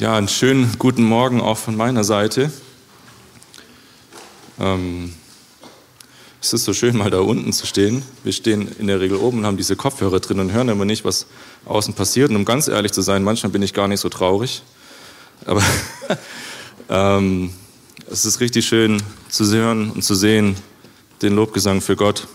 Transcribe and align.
Ja, 0.00 0.16
einen 0.16 0.28
schönen 0.28 0.78
guten 0.78 1.04
Morgen 1.04 1.42
auch 1.42 1.58
von 1.58 1.76
meiner 1.76 2.04
Seite. 2.04 2.50
Ähm, 4.58 5.12
es 6.40 6.54
ist 6.54 6.64
so 6.64 6.72
schön, 6.72 6.96
mal 6.96 7.10
da 7.10 7.20
unten 7.20 7.52
zu 7.52 7.66
stehen. 7.66 8.02
Wir 8.24 8.32
stehen 8.32 8.74
in 8.78 8.86
der 8.86 8.98
Regel 8.98 9.18
oben 9.18 9.40
und 9.40 9.44
haben 9.44 9.58
diese 9.58 9.76
Kopfhörer 9.76 10.20
drin 10.20 10.40
und 10.40 10.52
hören 10.52 10.70
immer 10.70 10.86
nicht, 10.86 11.04
was 11.04 11.26
außen 11.66 11.92
passiert. 11.92 12.30
Und 12.30 12.36
um 12.36 12.44
ganz 12.46 12.66
ehrlich 12.66 12.92
zu 12.92 13.02
sein, 13.02 13.22
manchmal 13.22 13.52
bin 13.52 13.60
ich 13.60 13.74
gar 13.74 13.88
nicht 13.88 14.00
so 14.00 14.08
traurig. 14.08 14.62
Aber 15.44 15.62
ähm, 16.88 17.52
es 18.10 18.24
ist 18.24 18.40
richtig 18.40 18.66
schön 18.66 19.02
zu 19.28 19.44
hören 19.54 19.90
und 19.90 20.02
zu 20.02 20.14
sehen, 20.14 20.56
den 21.20 21.34
Lobgesang 21.34 21.82
für 21.82 21.96
Gott. 21.96 22.26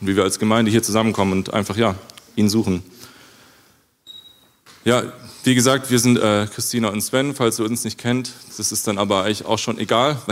Und 0.00 0.06
wie 0.06 0.16
wir 0.16 0.22
als 0.22 0.38
Gemeinde 0.38 0.70
hier 0.70 0.82
zusammenkommen 0.82 1.34
und 1.34 1.52
einfach, 1.52 1.76
ja, 1.76 1.96
ihn 2.34 2.48
suchen. 2.48 2.82
Ja, 4.86 5.02
wie 5.44 5.54
gesagt, 5.54 5.90
wir 5.90 5.98
sind 5.98 6.18
äh, 6.18 6.46
Christina 6.52 6.88
und 6.88 7.00
Sven, 7.00 7.34
falls 7.34 7.58
ihr 7.58 7.64
uns 7.64 7.84
nicht 7.84 7.98
kennt. 7.98 8.32
Das 8.56 8.72
ist 8.72 8.86
dann 8.86 8.98
aber 8.98 9.24
eigentlich 9.24 9.44
auch 9.46 9.58
schon 9.58 9.78
egal. 9.78 10.20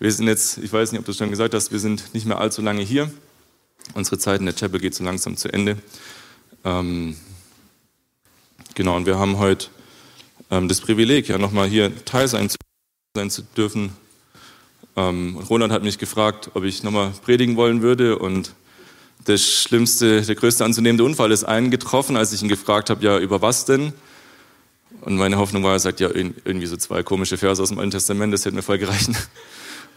Wir 0.00 0.10
sind 0.10 0.26
jetzt, 0.26 0.58
ich 0.58 0.72
weiß 0.72 0.90
nicht, 0.90 0.98
ob 0.98 1.04
du 1.04 1.12
es 1.12 1.18
schon 1.18 1.30
gesagt 1.30 1.54
hast, 1.54 1.70
wir 1.70 1.78
sind 1.78 2.14
nicht 2.14 2.26
mehr 2.26 2.38
allzu 2.38 2.60
lange 2.60 2.82
hier. 2.82 3.10
Unsere 3.94 4.18
Zeit 4.18 4.40
in 4.40 4.46
der 4.46 4.54
Chapel 4.54 4.80
geht 4.80 4.92
so 4.92 5.04
langsam 5.04 5.36
zu 5.36 5.52
Ende. 5.52 5.78
Ähm, 6.64 7.16
genau, 8.74 8.96
und 8.96 9.06
wir 9.06 9.16
haben 9.16 9.38
heute 9.38 9.68
ähm, 10.50 10.68
das 10.68 10.80
Privileg, 10.80 11.28
ja 11.28 11.38
nochmal 11.38 11.68
hier 11.68 12.04
Teil 12.04 12.26
sein 12.26 12.50
zu, 12.50 12.56
sein 13.16 13.30
zu 13.30 13.42
dürfen. 13.42 13.92
Ähm, 14.96 15.38
Roland 15.48 15.72
hat 15.72 15.84
mich 15.84 15.98
gefragt, 15.98 16.50
ob 16.54 16.64
ich 16.64 16.82
nochmal 16.82 17.12
predigen 17.24 17.56
wollen 17.56 17.80
würde 17.80 18.18
und 18.18 18.52
der 19.28 19.38
schlimmste, 19.38 20.22
der 20.22 20.34
größte 20.34 20.64
anzunehmende 20.64 21.04
Unfall 21.04 21.30
ist 21.30 21.44
eingetroffen, 21.44 22.16
als 22.16 22.32
ich 22.32 22.42
ihn 22.42 22.48
gefragt 22.48 22.90
habe, 22.90 23.02
ja, 23.04 23.18
über 23.18 23.40
was 23.40 23.64
denn? 23.64 23.92
Und 25.04 25.16
meine 25.16 25.36
Hoffnung 25.36 25.62
war, 25.62 25.72
er 25.72 25.78
sagt, 25.78 26.00
ja, 26.00 26.08
irgendwie 26.10 26.66
so 26.66 26.78
zwei 26.78 27.02
komische 27.02 27.36
Verse 27.36 27.62
aus 27.62 27.68
dem 27.68 27.78
Alten 27.78 27.90
Testament, 27.90 28.32
das 28.32 28.46
hätte 28.46 28.56
mir 28.56 28.62
voll 28.62 28.78
gereicht. 28.78 29.10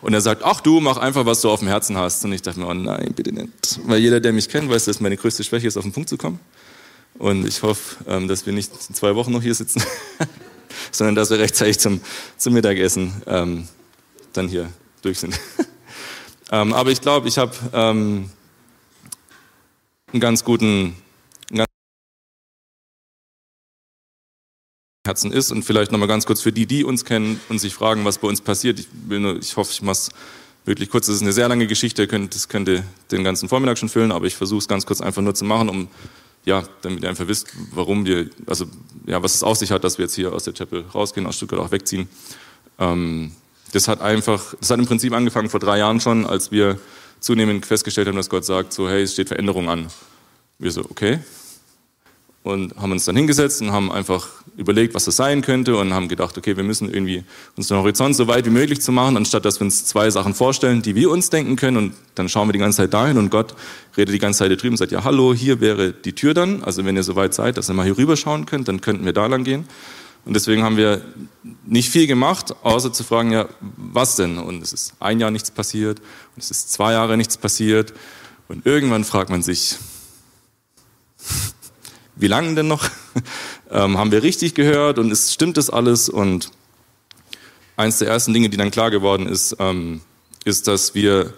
Und 0.02 0.14
er 0.14 0.20
sagt, 0.20 0.44
ach 0.44 0.60
du, 0.60 0.82
mach 0.82 0.98
einfach, 0.98 1.26
was 1.26 1.40
du 1.40 1.50
auf 1.50 1.60
dem 1.60 1.70
Herzen 1.70 1.96
hast. 1.98 2.26
Und 2.26 2.34
ich 2.34 2.42
dachte 2.42 2.60
mir, 2.60 2.68
oh 2.68 2.74
nein, 2.74 3.14
bitte 3.16 3.32
nicht. 3.32 3.80
Weil 3.86 4.00
jeder, 4.00 4.20
der 4.20 4.34
mich 4.34 4.50
kennt, 4.50 4.70
weiß, 4.70 4.84
dass 4.84 5.00
meine 5.00 5.16
größte 5.16 5.46
Schwäche 5.46 5.66
ist, 5.66 5.78
auf 5.78 5.84
den 5.84 5.94
Punkt 5.94 6.10
zu 6.10 6.18
kommen. 6.18 6.42
Und 7.18 7.48
ich 7.48 7.64
hoffe, 7.64 8.04
ähm, 8.06 8.28
dass 8.28 8.46
wir 8.46 8.52
nicht 8.52 8.70
in 8.90 8.96
zwei 8.96 9.16
Wochen 9.16 9.32
noch 9.32 9.42
hier 9.42 9.56
sitzen, 9.56 9.82
sondern 10.92 11.16
dass 11.16 11.30
wir 11.30 11.40
rechtzeitig 11.40 11.80
zum, 11.80 12.02
zum 12.38 12.54
Mittagessen 12.54 13.14
ähm, 13.28 13.68
dann 14.34 14.50
hier 14.50 14.70
durch 15.04 15.20
sind. 15.20 15.40
ähm, 16.52 16.74
aber 16.74 16.92
ich 16.92 17.00
glaube, 17.00 17.30
ich 17.30 17.38
habe 17.38 17.54
ähm, 17.72 18.30
einen 20.12 20.20
ganz 20.20 20.44
guten 20.44 20.98
Herzen 25.08 25.32
ist. 25.32 25.52
Und 25.52 25.64
vielleicht 25.64 25.92
nochmal 25.92 26.08
ganz 26.08 26.26
kurz 26.26 26.42
für 26.42 26.52
die, 26.52 26.68
die 26.68 26.84
uns 26.84 27.06
kennen 27.06 27.40
und 27.50 27.60
sich 27.60 27.74
fragen, 27.74 28.06
was 28.06 28.20
bei 28.20 28.28
uns 28.28 28.42
passiert. 28.42 28.80
Ich, 28.80 28.88
nur, 29.08 29.38
ich 29.38 29.58
hoffe, 29.58 29.72
ich 29.72 29.82
mache 29.82 29.94
es 29.94 30.10
wirklich 30.66 30.90
kurz. 30.90 31.08
Das 31.08 31.16
ist 31.16 31.22
eine 31.24 31.34
sehr 31.34 31.48
lange 31.48 31.66
Geschichte, 31.66 32.06
das 32.06 32.50
könnte 32.50 32.84
den 33.10 33.24
ganzen 33.24 33.50
Vormittag 33.50 33.78
schon 33.78 33.90
füllen, 33.90 34.12
aber 34.12 34.28
ich 34.28 34.36
versuche 34.36 34.60
es 34.60 34.68
ganz 34.68 34.86
kurz 34.86 35.02
einfach 35.02 35.22
nur 35.22 35.34
zu 35.34 35.46
machen, 35.46 35.70
um 35.70 35.88
ja, 36.46 36.64
damit 36.82 37.04
ihr 37.04 37.10
einfach 37.10 37.28
wisst, 37.28 37.48
warum 37.72 38.06
wir, 38.06 38.30
also 38.46 38.66
ja, 39.06 39.22
was 39.22 39.36
es 39.36 39.44
auf 39.44 39.58
sich 39.58 39.72
hat, 39.72 39.84
dass 39.84 39.98
wir 39.98 40.06
jetzt 40.06 40.16
hier 40.16 40.32
aus 40.32 40.46
der 40.46 40.54
Chapel 40.54 40.86
rausgehen, 40.94 41.26
aus 41.28 41.36
Stuttgart 41.36 41.60
auch 41.60 41.72
wegziehen. 41.72 42.08
Ähm, 42.80 43.32
das 43.74 43.90
hat 43.90 44.00
einfach, 44.00 44.54
das 44.60 44.70
hat 44.70 44.80
im 44.80 44.86
Prinzip 44.86 45.12
angefangen 45.14 45.50
vor 45.50 45.60
drei 45.60 45.80
Jahren 45.80 46.00
schon, 46.00 46.26
als 46.26 46.52
wir 46.52 46.80
zunehmend 47.20 47.66
festgestellt 47.66 48.08
haben, 48.08 48.16
dass 48.16 48.30
Gott 48.30 48.46
sagt, 48.46 48.72
so 48.72 48.88
hey, 48.88 49.04
es 49.04 49.14
steht 49.14 49.28
Veränderung 49.28 49.70
an. 49.70 49.88
Wir 50.58 50.72
so, 50.72 50.86
okay, 50.90 51.20
und 52.48 52.76
haben 52.78 52.92
uns 52.92 53.06
dann 53.06 53.16
hingesetzt 53.16 53.62
und 53.62 53.72
haben 53.72 53.92
einfach 53.92 54.28
überlegt, 54.58 54.96
was 54.96 55.06
das 55.06 55.16
sein 55.16 55.42
könnte 55.42 55.78
und 55.78 55.94
haben 55.94 56.08
gedacht, 56.08 56.38
okay, 56.38 56.58
wir 56.58 56.64
müssen 56.64 56.92
irgendwie 56.92 57.24
uns 57.56 57.68
den 57.68 57.78
Horizont 57.78 58.16
so 58.16 58.28
weit 58.28 58.46
wie 58.46 58.50
möglich 58.50 58.82
zu 58.82 58.92
machen, 58.92 59.18
anstatt 59.18 59.46
dass 59.46 59.60
wir 59.60 59.66
uns 59.66 59.86
zwei 59.86 60.10
Sachen 60.10 60.34
vorstellen, 60.34 60.82
die 60.82 60.96
wir 60.96 61.12
uns 61.12 61.30
denken 61.30 61.56
können 61.56 61.78
und 61.78 61.94
dann 62.16 62.30
schauen 62.30 62.48
wir 62.48 62.54
die 62.54 62.60
ganze 62.60 62.78
Zeit 62.78 62.94
dahin 62.94 63.18
und 63.18 63.30
Gott 63.30 63.54
redet 63.96 64.14
die 64.14 64.20
ganze 64.20 64.40
Zeit 64.40 64.48
hier 64.48 64.58
drüben 64.58 64.74
und 64.74 64.78
sagt, 64.78 64.92
ja, 64.92 65.04
hallo, 65.04 65.34
hier 65.34 65.62
wäre 65.62 65.94
die 65.94 66.14
Tür 66.14 66.34
dann, 66.34 66.64
also 66.64 66.84
wenn 66.86 66.96
ihr 66.96 67.04
so 67.04 67.16
weit 67.16 67.34
seid, 67.34 67.58
dass 67.58 67.70
ihr 67.70 67.74
mal 67.74 67.86
hier 67.86 67.98
rüber 67.98 68.18
schauen 68.18 68.46
könnt, 68.46 68.68
dann 68.68 68.82
könnten 68.82 69.06
wir 69.06 69.14
da 69.14 69.28
lang 69.28 69.44
gehen. 69.44 69.66
Und 70.26 70.34
deswegen 70.34 70.64
haben 70.64 70.76
wir 70.76 71.02
nicht 71.66 71.90
viel 71.90 72.06
gemacht, 72.06 72.54
außer 72.64 72.92
zu 72.92 73.06
fragen, 73.06 73.32
ja, 73.32 73.48
was 73.78 74.18
denn? 74.18 74.38
Und 74.38 74.62
es 74.62 74.74
ist 74.74 74.94
ein 75.00 75.20
Jahr 75.20 75.32
nichts 75.32 75.52
passiert 75.52 76.00
und 76.00 76.44
es 76.44 76.52
ist 76.52 76.74
zwei 76.74 76.94
Jahre 76.94 77.16
nichts 77.16 77.38
passiert 77.38 77.94
und 78.48 78.66
irgendwann 78.66 79.04
fragt 79.04 79.30
man 79.30 79.42
sich, 79.42 79.78
wie 82.20 82.28
lange 82.28 82.56
denn 82.56 82.68
noch? 82.68 82.90
ähm, 83.72 83.98
haben 83.98 84.12
wir 84.12 84.24
richtig 84.24 84.56
gehört 84.56 85.00
und 85.00 85.12
ist, 85.12 85.34
stimmt 85.34 85.58
das 85.58 85.70
alles? 85.70 86.10
Und 86.10 86.52
eins 87.76 88.00
der 88.00 88.08
ersten 88.08 88.34
Dinge, 88.34 88.50
die 88.50 88.58
dann 88.58 88.72
klar 88.72 88.92
geworden 88.92 89.28
ist, 89.28 89.56
ähm, 89.60 90.02
ist, 90.44 90.68
dass 90.68 90.96
wir 90.96 91.34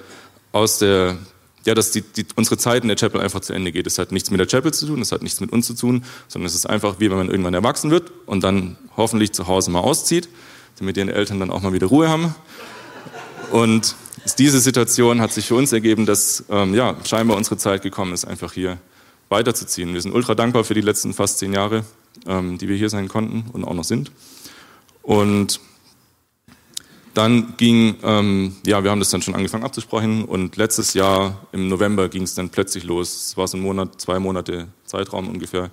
aus 0.52 0.80
der, 0.80 1.18
ja, 1.66 1.76
dass 1.76 1.92
die, 1.92 2.02
die, 2.02 2.26
unsere 2.36 2.58
Zeit 2.58 2.84
in 2.84 2.88
der 2.88 2.98
Chapel 2.98 3.22
einfach 3.22 3.42
zu 3.42 3.54
Ende 3.54 3.72
geht. 3.72 3.88
Es 3.88 3.98
hat 3.98 4.12
nichts 4.12 4.32
mit 4.32 4.40
der 4.40 4.48
Chapel 4.48 4.74
zu 4.74 4.88
tun, 4.88 5.02
es 5.02 5.12
hat 5.12 5.22
nichts 5.22 5.42
mit 5.42 5.52
uns 5.52 5.68
zu 5.68 5.74
tun, 5.74 6.04
sondern 6.28 6.48
es 6.48 6.56
ist 6.56 6.66
einfach 6.66 7.00
wie 7.00 7.10
wenn 7.10 7.18
man 7.18 7.30
irgendwann 7.30 7.54
erwachsen 7.54 7.92
wird 7.92 8.12
und 8.26 8.44
dann 8.44 8.78
hoffentlich 8.98 9.34
zu 9.34 9.48
Hause 9.48 9.72
mal 9.72 9.82
auszieht, 9.82 10.30
damit 10.80 10.96
die 10.96 11.02
Eltern 11.02 11.40
dann 11.40 11.52
auch 11.52 11.62
mal 11.62 11.74
wieder 11.74 11.88
Ruhe 11.88 12.10
haben. 12.10 12.34
Und 13.52 13.96
diese 14.38 14.60
Situation 14.60 15.22
hat 15.22 15.34
sich 15.34 15.48
für 15.48 15.56
uns 15.56 15.72
ergeben, 15.74 16.06
dass 16.06 16.46
ähm, 16.50 16.74
ja, 16.74 16.96
scheinbar 17.04 17.36
unsere 17.38 17.58
Zeit 17.58 17.82
gekommen 17.82 18.14
ist, 18.14 18.26
einfach 18.26 18.54
hier 18.54 18.78
weiterzuziehen. 19.30 19.94
Wir 19.94 20.02
sind 20.02 20.14
ultra 20.14 20.36
dankbar 20.36 20.64
für 20.64 20.74
die 20.74 20.82
letzten 20.82 21.14
fast 21.14 21.40
zehn 21.40 21.54
Jahre, 21.54 21.86
ähm, 22.28 22.58
die 22.58 22.68
wir 22.68 22.76
hier 22.76 22.90
sein 22.90 23.08
konnten 23.08 23.46
und 23.54 23.64
auch 23.64 23.74
noch 23.74 23.84
sind. 23.84 24.12
Und 25.04 25.60
dann 27.14 27.56
ging, 27.58 27.96
ähm, 28.04 28.56
ja, 28.66 28.84
wir 28.84 28.92
haben 28.92 29.00
das 29.00 29.10
dann 29.10 29.22
schon 29.22 29.36
angefangen 29.36 29.64
abzusprechen 29.64 30.26
und 30.26 30.58
letztes 30.58 30.94
Jahr 30.94 31.48
im 31.52 31.68
November 31.68 32.08
ging 32.08 32.24
es 32.24 32.36
dann 32.36 32.50
plötzlich 32.50 32.84
los. 32.84 33.28
Es 33.28 33.38
war 33.38 33.48
so 33.48 33.58
ein 33.58 33.62
Monat, 33.62 34.00
zwei 34.00 34.20
Monate 34.20 34.68
Zeitraum 34.86 35.28
ungefähr, 35.28 35.72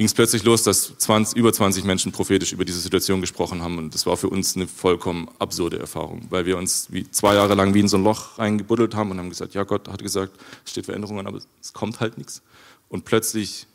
ging 0.00 0.06
es 0.06 0.14
plötzlich 0.14 0.44
los, 0.44 0.62
dass 0.62 0.96
20, 0.96 1.36
über 1.36 1.52
20 1.52 1.84
Menschen 1.84 2.10
prophetisch 2.10 2.52
über 2.52 2.64
diese 2.64 2.80
Situation 2.80 3.20
gesprochen 3.20 3.60
haben. 3.60 3.76
Und 3.76 3.92
das 3.92 4.06
war 4.06 4.16
für 4.16 4.30
uns 4.30 4.56
eine 4.56 4.66
vollkommen 4.66 5.28
absurde 5.38 5.78
Erfahrung, 5.78 6.22
weil 6.30 6.46
wir 6.46 6.56
uns 6.56 6.86
wie 6.90 7.10
zwei 7.10 7.34
Jahre 7.34 7.54
lang 7.54 7.74
wie 7.74 7.80
in 7.80 7.88
so 7.88 7.98
ein 7.98 8.02
Loch 8.02 8.38
reingebuddelt 8.38 8.94
haben 8.94 9.10
und 9.10 9.18
haben 9.18 9.28
gesagt, 9.28 9.52
ja, 9.52 9.62
Gott 9.64 9.88
hat 9.88 10.02
gesagt, 10.02 10.32
es 10.64 10.70
steht 10.70 10.86
Veränderungen, 10.86 11.26
aber 11.26 11.40
es 11.60 11.74
kommt 11.74 12.00
halt 12.00 12.16
nichts. 12.16 12.40
Und 12.88 13.04
plötzlich 13.04 13.66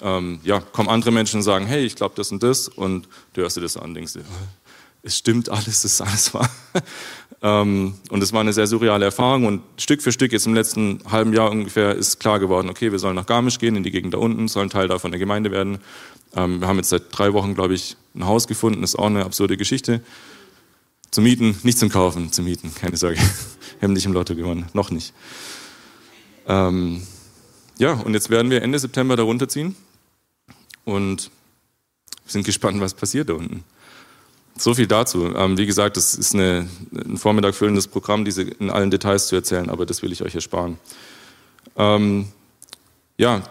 ähm, 0.00 0.38
ja, 0.44 0.60
kommen 0.60 0.88
andere 0.88 1.10
Menschen 1.10 1.38
und 1.38 1.42
sagen, 1.42 1.66
hey, 1.66 1.84
ich 1.84 1.96
glaube 1.96 2.14
das 2.14 2.30
und 2.30 2.40
das. 2.40 2.68
Und 2.68 3.08
du 3.32 3.40
hörst 3.40 3.56
dir 3.56 3.60
das 3.60 3.76
an 3.76 3.94
denkst 3.94 4.12
dir, 4.12 4.22
es 5.02 5.18
stimmt 5.18 5.48
alles, 5.48 5.82
das 5.82 5.86
ist 5.86 6.00
alles 6.00 6.34
wahr. 6.34 6.48
Ähm, 7.40 7.94
und 8.10 8.22
es 8.22 8.32
war 8.32 8.40
eine 8.40 8.52
sehr 8.52 8.66
surreale 8.66 9.04
Erfahrung 9.04 9.46
und 9.46 9.62
Stück 9.76 10.02
für 10.02 10.10
Stück 10.10 10.32
jetzt 10.32 10.46
im 10.46 10.54
letzten 10.54 11.00
halben 11.08 11.32
Jahr 11.32 11.50
ungefähr 11.50 11.94
ist 11.94 12.18
klar 12.18 12.40
geworden, 12.40 12.68
okay, 12.68 12.90
wir 12.90 12.98
sollen 12.98 13.14
nach 13.14 13.26
Garmisch 13.26 13.58
gehen, 13.58 13.76
in 13.76 13.84
die 13.84 13.92
Gegend 13.92 14.14
da 14.14 14.18
unten, 14.18 14.48
sollen 14.48 14.70
Teil 14.70 14.88
davon 14.88 15.12
der 15.12 15.20
Gemeinde 15.20 15.52
werden. 15.52 15.78
Ähm, 16.34 16.60
wir 16.60 16.66
haben 16.66 16.78
jetzt 16.78 16.88
seit 16.88 17.04
drei 17.12 17.32
Wochen, 17.32 17.54
glaube 17.54 17.74
ich, 17.74 17.96
ein 18.14 18.26
Haus 18.26 18.48
gefunden, 18.48 18.82
ist 18.82 18.96
auch 18.96 19.06
eine 19.06 19.24
absurde 19.24 19.56
Geschichte. 19.56 20.02
Zu 21.10 21.20
mieten, 21.22 21.56
nicht 21.62 21.78
zum 21.78 21.88
Kaufen, 21.88 22.32
zu 22.32 22.42
mieten, 22.42 22.74
keine 22.74 22.96
Sorge. 22.96 23.18
Wir 23.80 23.86
haben 23.86 23.92
nicht 23.92 24.06
im 24.06 24.12
Lotto 24.12 24.34
gewonnen, 24.34 24.66
noch 24.72 24.90
nicht. 24.90 25.14
Ähm, 26.48 27.02
ja, 27.78 27.92
und 27.92 28.14
jetzt 28.14 28.28
werden 28.28 28.50
wir 28.50 28.62
Ende 28.62 28.76
September 28.76 29.14
da 29.14 29.22
runterziehen 29.22 29.76
und 30.84 31.30
sind 32.26 32.44
gespannt, 32.44 32.80
was 32.80 32.94
passiert 32.94 33.28
da 33.28 33.34
unten. 33.34 33.62
So 34.58 34.74
viel 34.74 34.88
dazu. 34.88 35.34
Ähm, 35.36 35.56
wie 35.56 35.66
gesagt, 35.66 35.96
das 35.96 36.14
ist 36.14 36.34
eine, 36.34 36.68
ein 36.92 37.16
Vormittag 37.16 37.54
füllendes 37.54 37.86
Programm, 37.86 38.24
diese 38.24 38.42
in 38.42 38.70
allen 38.70 38.90
Details 38.90 39.28
zu 39.28 39.36
erzählen, 39.36 39.70
aber 39.70 39.86
das 39.86 40.02
will 40.02 40.10
ich 40.10 40.22
euch 40.22 40.34
ersparen. 40.34 40.78
Ähm, 41.76 42.26
ja, 43.16 43.44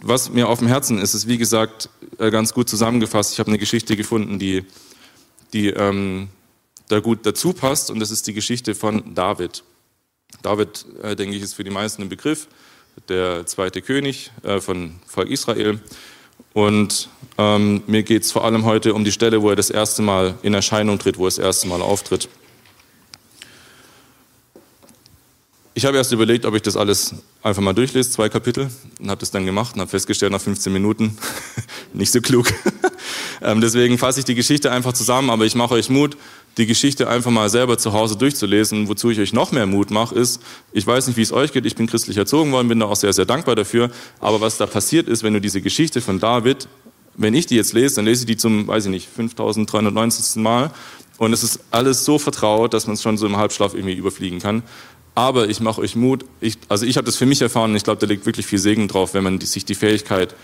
was 0.00 0.30
mir 0.30 0.48
auf 0.48 0.58
dem 0.58 0.68
Herzen 0.68 0.98
ist, 0.98 1.14
ist 1.14 1.26
wie 1.26 1.38
gesagt 1.38 1.88
äh, 2.18 2.30
ganz 2.30 2.52
gut 2.52 2.68
zusammengefasst. 2.68 3.32
Ich 3.32 3.38
habe 3.38 3.48
eine 3.48 3.58
Geschichte 3.58 3.96
gefunden, 3.96 4.38
die, 4.38 4.64
die 5.54 5.68
ähm, 5.68 6.28
da 6.88 7.00
gut 7.00 7.24
dazu 7.24 7.54
passt 7.54 7.90
und 7.90 7.98
das 8.00 8.10
ist 8.10 8.26
die 8.26 8.34
Geschichte 8.34 8.74
von 8.74 9.14
David. 9.14 9.64
David, 10.42 10.84
äh, 11.02 11.16
denke 11.16 11.36
ich, 11.36 11.42
ist 11.42 11.54
für 11.54 11.64
die 11.64 11.70
meisten 11.70 12.02
ein 12.02 12.10
Begriff, 12.10 12.48
der 13.08 13.46
zweite 13.46 13.80
König 13.80 14.30
äh, 14.42 14.60
von 14.60 14.96
Volk 15.06 15.30
Israel. 15.30 15.80
Und 16.52 17.08
ähm, 17.36 17.82
mir 17.86 18.02
geht 18.02 18.22
es 18.22 18.32
vor 18.32 18.44
allem 18.44 18.64
heute 18.64 18.94
um 18.94 19.04
die 19.04 19.12
Stelle, 19.12 19.42
wo 19.42 19.50
er 19.50 19.56
das 19.56 19.70
erste 19.70 20.02
Mal 20.02 20.34
in 20.42 20.54
Erscheinung 20.54 20.98
tritt, 20.98 21.18
wo 21.18 21.24
er 21.24 21.28
das 21.28 21.38
erste 21.38 21.66
Mal 21.66 21.82
auftritt. 21.82 22.28
Ich 25.76 25.84
habe 25.84 25.96
erst 25.96 26.12
überlegt, 26.12 26.44
ob 26.44 26.54
ich 26.54 26.62
das 26.62 26.76
alles 26.76 27.16
einfach 27.42 27.60
mal 27.60 27.72
durchlese, 27.72 28.08
zwei 28.08 28.28
Kapitel, 28.28 28.70
und 29.00 29.10
habe 29.10 29.18
das 29.18 29.32
dann 29.32 29.44
gemacht 29.44 29.74
und 29.74 29.80
habe 29.80 29.90
festgestellt, 29.90 30.30
nach 30.30 30.40
15 30.40 30.72
Minuten, 30.72 31.18
nicht 31.92 32.12
so 32.12 32.20
klug. 32.20 32.46
Ähm, 33.44 33.60
deswegen 33.60 33.98
fasse 33.98 34.20
ich 34.20 34.24
die 34.24 34.34
Geschichte 34.34 34.72
einfach 34.72 34.92
zusammen, 34.92 35.30
aber 35.30 35.44
ich 35.44 35.54
mache 35.54 35.74
euch 35.74 35.90
Mut, 35.90 36.16
die 36.56 36.66
Geschichte 36.66 37.08
einfach 37.08 37.30
mal 37.30 37.48
selber 37.50 37.78
zu 37.78 37.92
Hause 37.92 38.16
durchzulesen. 38.16 38.88
Wozu 38.88 39.10
ich 39.10 39.20
euch 39.20 39.32
noch 39.32 39.52
mehr 39.52 39.66
Mut 39.66 39.90
mache, 39.90 40.14
ist, 40.14 40.40
ich 40.72 40.86
weiß 40.86 41.06
nicht, 41.06 41.16
wie 41.16 41.22
es 41.22 41.32
euch 41.32 41.52
geht, 41.52 41.66
ich 41.66 41.74
bin 41.74 41.86
christlich 41.86 42.16
erzogen 42.16 42.52
worden, 42.52 42.68
bin 42.68 42.80
da 42.80 42.86
auch 42.86 42.96
sehr, 42.96 43.12
sehr 43.12 43.26
dankbar 43.26 43.54
dafür, 43.54 43.90
aber 44.20 44.40
was 44.40 44.56
da 44.56 44.66
passiert 44.66 45.08
ist, 45.08 45.22
wenn 45.22 45.34
du 45.34 45.40
diese 45.40 45.60
Geschichte 45.60 46.00
von 46.00 46.18
David 46.18 46.68
wenn 47.16 47.34
ich 47.34 47.46
die 47.46 47.56
jetzt 47.56 47.72
lese, 47.72 47.96
dann 47.96 48.06
lese 48.06 48.22
ich 48.22 48.26
die 48.26 48.36
zum, 48.36 48.66
weiß 48.66 48.86
ich 48.86 48.90
nicht, 48.90 49.08
5390. 49.08 50.42
Mal 50.42 50.70
und 51.18 51.32
es 51.32 51.44
ist 51.44 51.60
alles 51.70 52.04
so 52.04 52.18
vertraut, 52.18 52.74
dass 52.74 52.86
man 52.86 52.94
es 52.94 53.02
schon 53.02 53.16
so 53.16 53.26
im 53.26 53.36
Halbschlaf 53.36 53.74
irgendwie 53.74 53.94
überfliegen 53.94 54.40
kann. 54.40 54.62
Aber 55.14 55.48
ich 55.48 55.60
mache 55.60 55.80
euch 55.80 55.94
Mut, 55.94 56.24
ich, 56.40 56.58
also 56.68 56.86
ich 56.86 56.96
habe 56.96 57.04
das 57.04 57.16
für 57.16 57.26
mich 57.26 57.40
erfahren 57.40 57.70
und 57.70 57.76
ich 57.76 57.84
glaube, 57.84 58.00
da 58.00 58.06
liegt 58.06 58.26
wirklich 58.26 58.46
viel 58.46 58.58
Segen 58.58 58.88
drauf, 58.88 59.14
wenn 59.14 59.22
man 59.22 59.38
die, 59.38 59.46
sich 59.46 59.64
die 59.64 59.76
Fähigkeit 59.76 60.34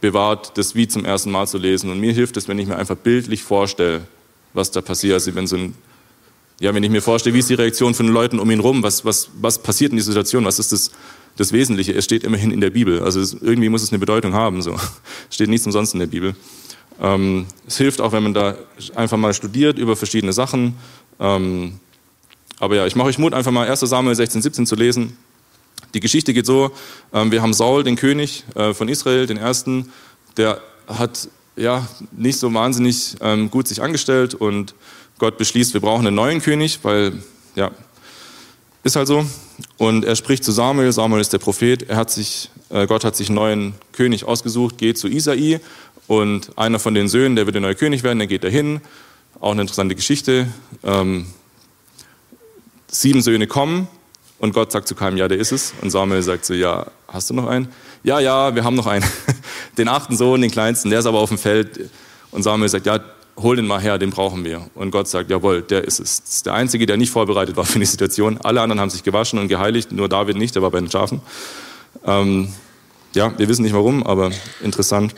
bewahrt, 0.00 0.56
das 0.58 0.74
wie 0.74 0.88
zum 0.88 1.04
ersten 1.04 1.30
Mal 1.30 1.46
zu 1.46 1.58
lesen. 1.58 1.90
Und 1.90 2.00
mir 2.00 2.12
hilft 2.12 2.36
es, 2.36 2.48
wenn 2.48 2.58
ich 2.58 2.66
mir 2.66 2.76
einfach 2.76 2.96
bildlich 2.96 3.42
vorstelle, 3.42 4.02
was 4.52 4.70
da 4.70 4.80
passiert. 4.80 5.14
Also 5.14 5.34
wenn 5.34 5.46
so 5.46 5.56
ein, 5.56 5.74
ja, 6.60 6.74
wenn 6.74 6.82
ich 6.82 6.90
mir 6.90 7.02
vorstelle, 7.02 7.34
wie 7.34 7.40
ist 7.40 7.50
die 7.50 7.54
Reaktion 7.54 7.94
von 7.94 8.06
den 8.06 8.14
Leuten 8.14 8.38
um 8.38 8.50
ihn 8.50 8.60
rum, 8.60 8.82
was, 8.82 9.04
was, 9.04 9.30
was 9.40 9.58
passiert 9.58 9.90
in 9.90 9.96
dieser 9.96 10.12
Situation, 10.12 10.44
was 10.44 10.58
ist 10.58 10.72
das, 10.72 10.90
das 11.36 11.52
Wesentliche? 11.52 11.92
Es 11.92 12.04
steht 12.04 12.24
immerhin 12.24 12.50
in 12.50 12.60
der 12.60 12.70
Bibel. 12.70 13.02
Also 13.02 13.20
es, 13.20 13.34
irgendwie 13.34 13.68
muss 13.68 13.82
es 13.82 13.90
eine 13.90 13.98
Bedeutung 13.98 14.34
haben. 14.34 14.62
So. 14.62 14.76
Steht 15.30 15.48
nichts 15.48 15.66
umsonst 15.66 15.94
in 15.94 16.00
der 16.00 16.06
Bibel. 16.06 16.36
Ähm, 17.00 17.46
es 17.66 17.76
hilft 17.76 18.00
auch, 18.00 18.12
wenn 18.12 18.22
man 18.22 18.34
da 18.34 18.56
einfach 18.94 19.16
mal 19.16 19.34
studiert 19.34 19.78
über 19.78 19.96
verschiedene 19.96 20.32
Sachen. 20.32 20.76
Ähm, 21.18 21.80
aber 22.60 22.76
ja, 22.76 22.86
ich 22.86 22.94
mache 22.94 23.08
euch 23.08 23.18
Mut, 23.18 23.34
einfach 23.34 23.50
mal 23.50 23.68
1 23.68 23.80
Samuel 23.80 24.14
16, 24.14 24.42
17 24.42 24.66
zu 24.66 24.76
lesen. 24.76 25.16
Die 25.94 26.00
Geschichte 26.00 26.34
geht 26.34 26.44
so, 26.44 26.72
ähm, 27.12 27.30
wir 27.30 27.40
haben 27.40 27.54
Saul, 27.54 27.84
den 27.84 27.94
König 27.94 28.44
äh, 28.56 28.74
von 28.74 28.88
Israel, 28.88 29.26
den 29.26 29.36
ersten, 29.36 29.92
der 30.36 30.60
hat 30.88 31.28
ja 31.54 31.86
nicht 32.10 32.40
so 32.40 32.52
wahnsinnig 32.52 33.14
ähm, 33.20 33.48
gut 33.48 33.68
sich 33.68 33.80
angestellt 33.80 34.34
und 34.34 34.74
Gott 35.18 35.38
beschließt, 35.38 35.72
wir 35.72 35.80
brauchen 35.80 36.04
einen 36.04 36.16
neuen 36.16 36.42
König, 36.42 36.80
weil 36.82 37.12
ja, 37.54 37.70
ist 38.82 38.96
halt 38.96 39.06
so. 39.06 39.24
Und 39.78 40.04
er 40.04 40.16
spricht 40.16 40.42
zu 40.42 40.50
Samuel, 40.50 40.90
Samuel 40.90 41.20
ist 41.20 41.32
der 41.32 41.38
Prophet, 41.38 41.88
er 41.88 41.96
hat 41.96 42.10
sich, 42.10 42.50
äh, 42.70 42.88
Gott 42.88 43.04
hat 43.04 43.14
sich 43.14 43.28
einen 43.28 43.36
neuen 43.36 43.74
König 43.92 44.24
ausgesucht, 44.24 44.78
geht 44.78 44.98
zu 44.98 45.06
Isai 45.06 45.60
und 46.08 46.58
einer 46.58 46.80
von 46.80 46.94
den 46.94 47.06
Söhnen, 47.06 47.36
der 47.36 47.46
wird 47.46 47.54
der 47.54 47.62
neue 47.62 47.76
König 47.76 48.02
werden, 48.02 48.18
der 48.18 48.26
geht 48.26 48.42
dahin. 48.42 48.80
Auch 49.40 49.52
eine 49.52 49.60
interessante 49.60 49.94
Geschichte. 49.94 50.48
Ähm, 50.82 51.26
sieben 52.88 53.22
Söhne 53.22 53.46
kommen 53.46 53.86
und 54.38 54.52
Gott 54.52 54.72
sagt 54.72 54.88
zu 54.88 54.94
keinem, 54.94 55.16
ja, 55.16 55.28
der 55.28 55.38
ist 55.38 55.52
es. 55.52 55.74
Und 55.80 55.90
Samuel 55.90 56.22
sagt 56.22 56.44
so, 56.44 56.54
ja, 56.54 56.86
hast 57.08 57.30
du 57.30 57.34
noch 57.34 57.46
einen? 57.46 57.68
Ja, 58.02 58.20
ja, 58.20 58.54
wir 58.54 58.64
haben 58.64 58.76
noch 58.76 58.86
einen. 58.86 59.04
Den 59.78 59.88
achten 59.88 60.16
Sohn, 60.16 60.40
den 60.40 60.50
kleinsten, 60.50 60.90
der 60.90 61.00
ist 61.00 61.06
aber 61.06 61.18
auf 61.18 61.30
dem 61.30 61.38
Feld. 61.38 61.90
Und 62.30 62.42
Samuel 62.42 62.68
sagt, 62.68 62.86
ja, 62.86 63.00
hol 63.36 63.56
den 63.56 63.66
mal 63.66 63.80
her, 63.80 63.98
den 63.98 64.10
brauchen 64.10 64.44
wir. 64.44 64.68
Und 64.74 64.92
Gott 64.92 65.08
sagt, 65.08 65.30
jawohl, 65.30 65.62
der 65.62 65.84
ist 65.84 65.98
es. 65.98 66.22
Das 66.22 66.34
ist 66.34 66.46
der 66.46 66.54
Einzige, 66.54 66.86
der 66.86 66.96
nicht 66.96 67.10
vorbereitet 67.10 67.56
war 67.56 67.64
für 67.64 67.80
die 67.80 67.86
Situation. 67.86 68.38
Alle 68.38 68.60
anderen 68.60 68.80
haben 68.80 68.90
sich 68.90 69.02
gewaschen 69.02 69.38
und 69.40 69.48
geheiligt, 69.48 69.90
nur 69.90 70.08
David 70.08 70.36
nicht, 70.36 70.54
der 70.54 70.62
war 70.62 70.70
bei 70.70 70.78
den 70.78 70.90
Schafen. 70.90 71.22
Ähm, 72.04 72.52
ja, 73.14 73.36
wir 73.36 73.48
wissen 73.48 73.62
nicht 73.62 73.74
warum, 73.74 74.04
aber 74.04 74.30
interessant. 74.62 75.14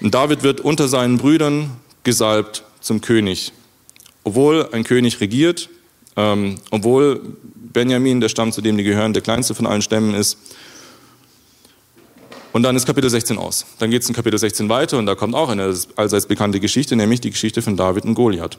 Und 0.00 0.14
David 0.14 0.42
wird 0.42 0.60
unter 0.60 0.88
seinen 0.88 1.18
Brüdern 1.18 1.70
gesalbt 2.02 2.64
zum 2.80 3.00
König 3.00 3.52
obwohl 4.24 4.68
ein 4.72 4.84
König 4.84 5.20
regiert, 5.20 5.68
ähm, 6.20 6.56
obwohl 6.70 7.20
Benjamin, 7.72 8.20
der 8.20 8.28
Stamm, 8.28 8.52
zu 8.52 8.60
dem 8.60 8.76
die 8.76 8.84
gehören, 8.84 9.12
der 9.12 9.22
kleinste 9.22 9.54
von 9.54 9.66
allen 9.66 9.80
Stämmen 9.80 10.14
ist. 10.14 10.36
Und 12.52 12.64
dann 12.64 12.74
ist 12.76 12.84
Kapitel 12.84 13.08
16 13.08 13.38
aus. 13.38 13.64
Dann 13.78 13.90
geht 13.90 14.02
es 14.02 14.08
in 14.08 14.14
Kapitel 14.14 14.38
16 14.38 14.68
weiter 14.68 14.98
und 14.98 15.06
da 15.06 15.14
kommt 15.14 15.34
auch 15.34 15.48
eine 15.48 15.74
allseits 15.96 16.26
bekannte 16.26 16.60
Geschichte, 16.60 16.96
nämlich 16.96 17.20
die 17.20 17.30
Geschichte 17.30 17.62
von 17.62 17.76
David 17.76 18.04
und 18.04 18.14
Goliath. 18.14 18.58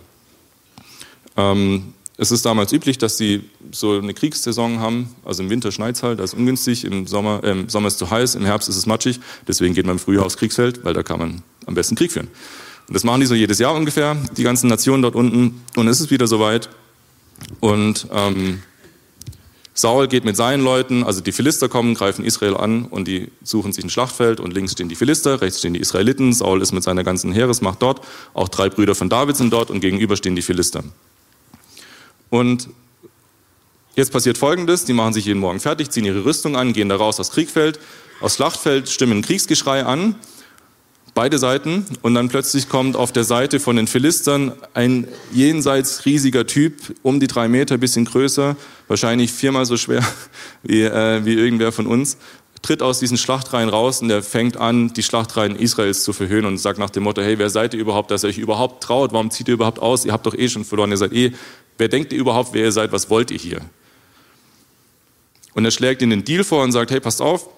Ähm, 1.38 1.94
es 2.18 2.31
ist 2.31 2.46
damals 2.46 2.72
üblich, 2.72 2.98
dass 2.98 3.18
sie 3.18 3.44
so 3.72 3.98
eine 3.98 4.13
Kriegssaison 4.13 4.80
haben. 4.80 5.13
Also 5.25 5.44
im 5.44 5.50
Winter 5.50 5.72
schneit 5.72 5.98
es 5.98 6.04
halt, 6.04 6.19
das 6.19 6.34
ist 6.34 6.40
ungünstig. 6.40 6.86
Im 6.86 7.06
Sommer, 7.06 7.44
äh, 7.44 7.52
im 7.52 7.69
Sommer 7.69 7.88
ist 7.88 7.96
es 7.96 8.00
zu 8.00 8.10
heiß, 8.10 8.36
im 8.36 8.46
Herbst 8.46 8.69
ist 8.69 8.78
es 8.78 8.86
matschig. 8.86 9.19
Deswegen 9.48 9.74
geht 9.74 9.86
man 9.86 9.96
im 9.96 10.00
Frühjahr 10.00 10.25
aufs 10.25 10.38
Kriegsfeld, 10.38 10.86
weil 10.86 10.94
da 10.94 11.04
kann 11.04 11.19
man 11.19 11.44
am 11.66 11.75
besten 11.75 11.96
Krieg 11.96 12.12
führen. 12.12 12.30
Und 12.88 12.94
das 12.94 13.04
machen 13.04 13.22
die 13.22 13.28
so 13.28 13.36
jedes 13.36 13.60
Jahr 13.60 13.75
ungefähr, 13.75 14.18
die 14.38 14.44
ganzen 14.44 14.68
Nationen 14.68 15.04
dort 15.04 15.16
unten. 15.16 15.62
Und 15.75 15.88
es 15.88 16.00
ist 16.00 16.12
wieder 16.12 16.28
soweit. 16.28 16.69
Und 17.59 18.07
ähm, 18.11 18.61
Saul 19.73 20.07
geht 20.07 20.25
mit 20.25 20.35
seinen 20.35 20.63
Leuten, 20.63 21.03
also 21.03 21.21
die 21.21 21.31
Philister 21.31 21.69
kommen, 21.69 21.93
greifen 21.93 22.25
Israel 22.25 22.57
an 22.57 22.85
und 22.85 23.07
die 23.07 23.31
suchen 23.43 23.71
sich 23.71 23.83
ein 23.83 23.89
Schlachtfeld 23.89 24.39
und 24.39 24.53
links 24.53 24.73
stehen 24.73 24.89
die 24.89 24.95
Philister, 24.95 25.41
rechts 25.41 25.59
stehen 25.59 25.73
die 25.73 25.79
Israeliten. 25.79 26.33
Saul 26.33 26.61
ist 26.61 26.71
mit 26.71 26.83
seiner 26.83 27.03
ganzen 27.03 27.31
Heeresmacht 27.31 27.81
dort. 27.81 28.01
Auch 28.33 28.49
drei 28.49 28.69
Brüder 28.69 28.95
von 28.95 29.09
David 29.09 29.38
sind 29.38 29.51
dort 29.51 29.71
und 29.71 29.79
gegenüber 29.79 30.17
stehen 30.17 30.35
die 30.35 30.41
Philister. 30.41 30.83
Und 32.29 32.69
jetzt 33.95 34.11
passiert 34.11 34.38
Folgendes, 34.38 34.85
die 34.85 34.93
machen 34.93 35.13
sich 35.13 35.25
jeden 35.25 35.39
Morgen 35.39 35.59
fertig, 35.59 35.89
ziehen 35.89 36.05
ihre 36.05 36.25
Rüstung 36.25 36.55
an, 36.55 36.73
gehen 36.73 36.89
da 36.89 36.97
raus 36.97 37.19
aufs 37.19 37.31
Kriegfeld. 37.31 37.79
Aus 38.19 38.35
Schlachtfeld 38.35 38.89
stimmen 38.89 39.21
Kriegsgeschrei 39.21 39.85
an 39.85 40.15
beide 41.13 41.38
Seiten 41.38 41.86
und 42.02 42.13
dann 42.13 42.30
plötzlich 42.30 42.69
kommt 42.69 42.96
auf 42.96 43.12
der 43.12 43.24
Seite 43.24 43.60
von 43.60 43.75
den 43.75 43.88
Philistern 43.88 44.54
ein 44.74 45.08
jenseits 45.31 46.06
riesiger 46.06 46.48
Typ, 46.48 46.96
um 47.02 47.19
die 47.19 47.28
drei 47.28 47.48
Meter, 47.48 47.78
bisschen 47.78 48.06
größer, 48.06 48.56
wahrscheinlich 48.88 49.31
viermal 49.31 49.66
so 49.66 49.78
schwer 49.78 50.06
wie, 50.63 50.84
äh, 50.84 51.25
wie 51.25 51.34
irgendwer 51.34 51.72
von 51.72 51.88
uns, 51.88 52.18
tritt 52.62 52.81
aus 52.81 53.00
diesen 53.00 53.18
Schlachtreihen 53.18 53.69
raus 53.69 54.02
und 54.02 54.10
der 54.10 54.22
fängt 54.22 54.58
an, 54.58 54.94
die 54.94 55.04
Schlachtreihen 55.04 55.56
Israels 55.56 56.04
zu 56.04 56.13
verhöhnen 56.13 56.46
und 56.46 56.58
sagt 56.58 56.80
nach 56.80 56.92
dem 56.92 57.04
Motto, 57.04 57.22
hey, 57.22 57.38
wer 57.40 57.50
seid 57.50 57.74
ihr 57.74 57.80
überhaupt, 57.80 58.12
dass 58.12 58.24
ihr 58.24 58.30
euch 58.30 58.38
überhaupt 58.38 58.84
traut? 58.84 59.13
Warum 59.13 59.31
zieht 59.31 59.48
ihr 59.48 59.56
überhaupt 59.56 59.80
aus? 59.80 60.06
Ihr 60.06 60.13
habt 60.13 60.25
doch 60.25 60.36
eh 60.36 60.48
schon 60.48 60.63
verloren, 60.63 60.92
ihr 60.92 60.98
seid 60.98 61.13
eh, 61.13 61.31
wer 61.78 61.88
denkt 61.88 62.13
ihr 62.13 62.19
überhaupt, 62.19 62.54
wer 62.54 62.66
ihr 62.66 62.72
seid? 62.72 62.92
Was 62.92 63.10
wollt 63.10 63.31
ihr 63.31 63.40
hier? 63.40 63.62
Und 65.54 65.66
er 65.66 65.72
schlägt 65.72 66.02
ihnen 66.02 66.12
den 66.12 66.24
Deal 66.24 66.44
vor 66.44 66.63
und 66.63 66.72
sagt, 66.72 66.92
hey, 66.92 67.00
passt 67.00 67.22
auf, 67.22 67.50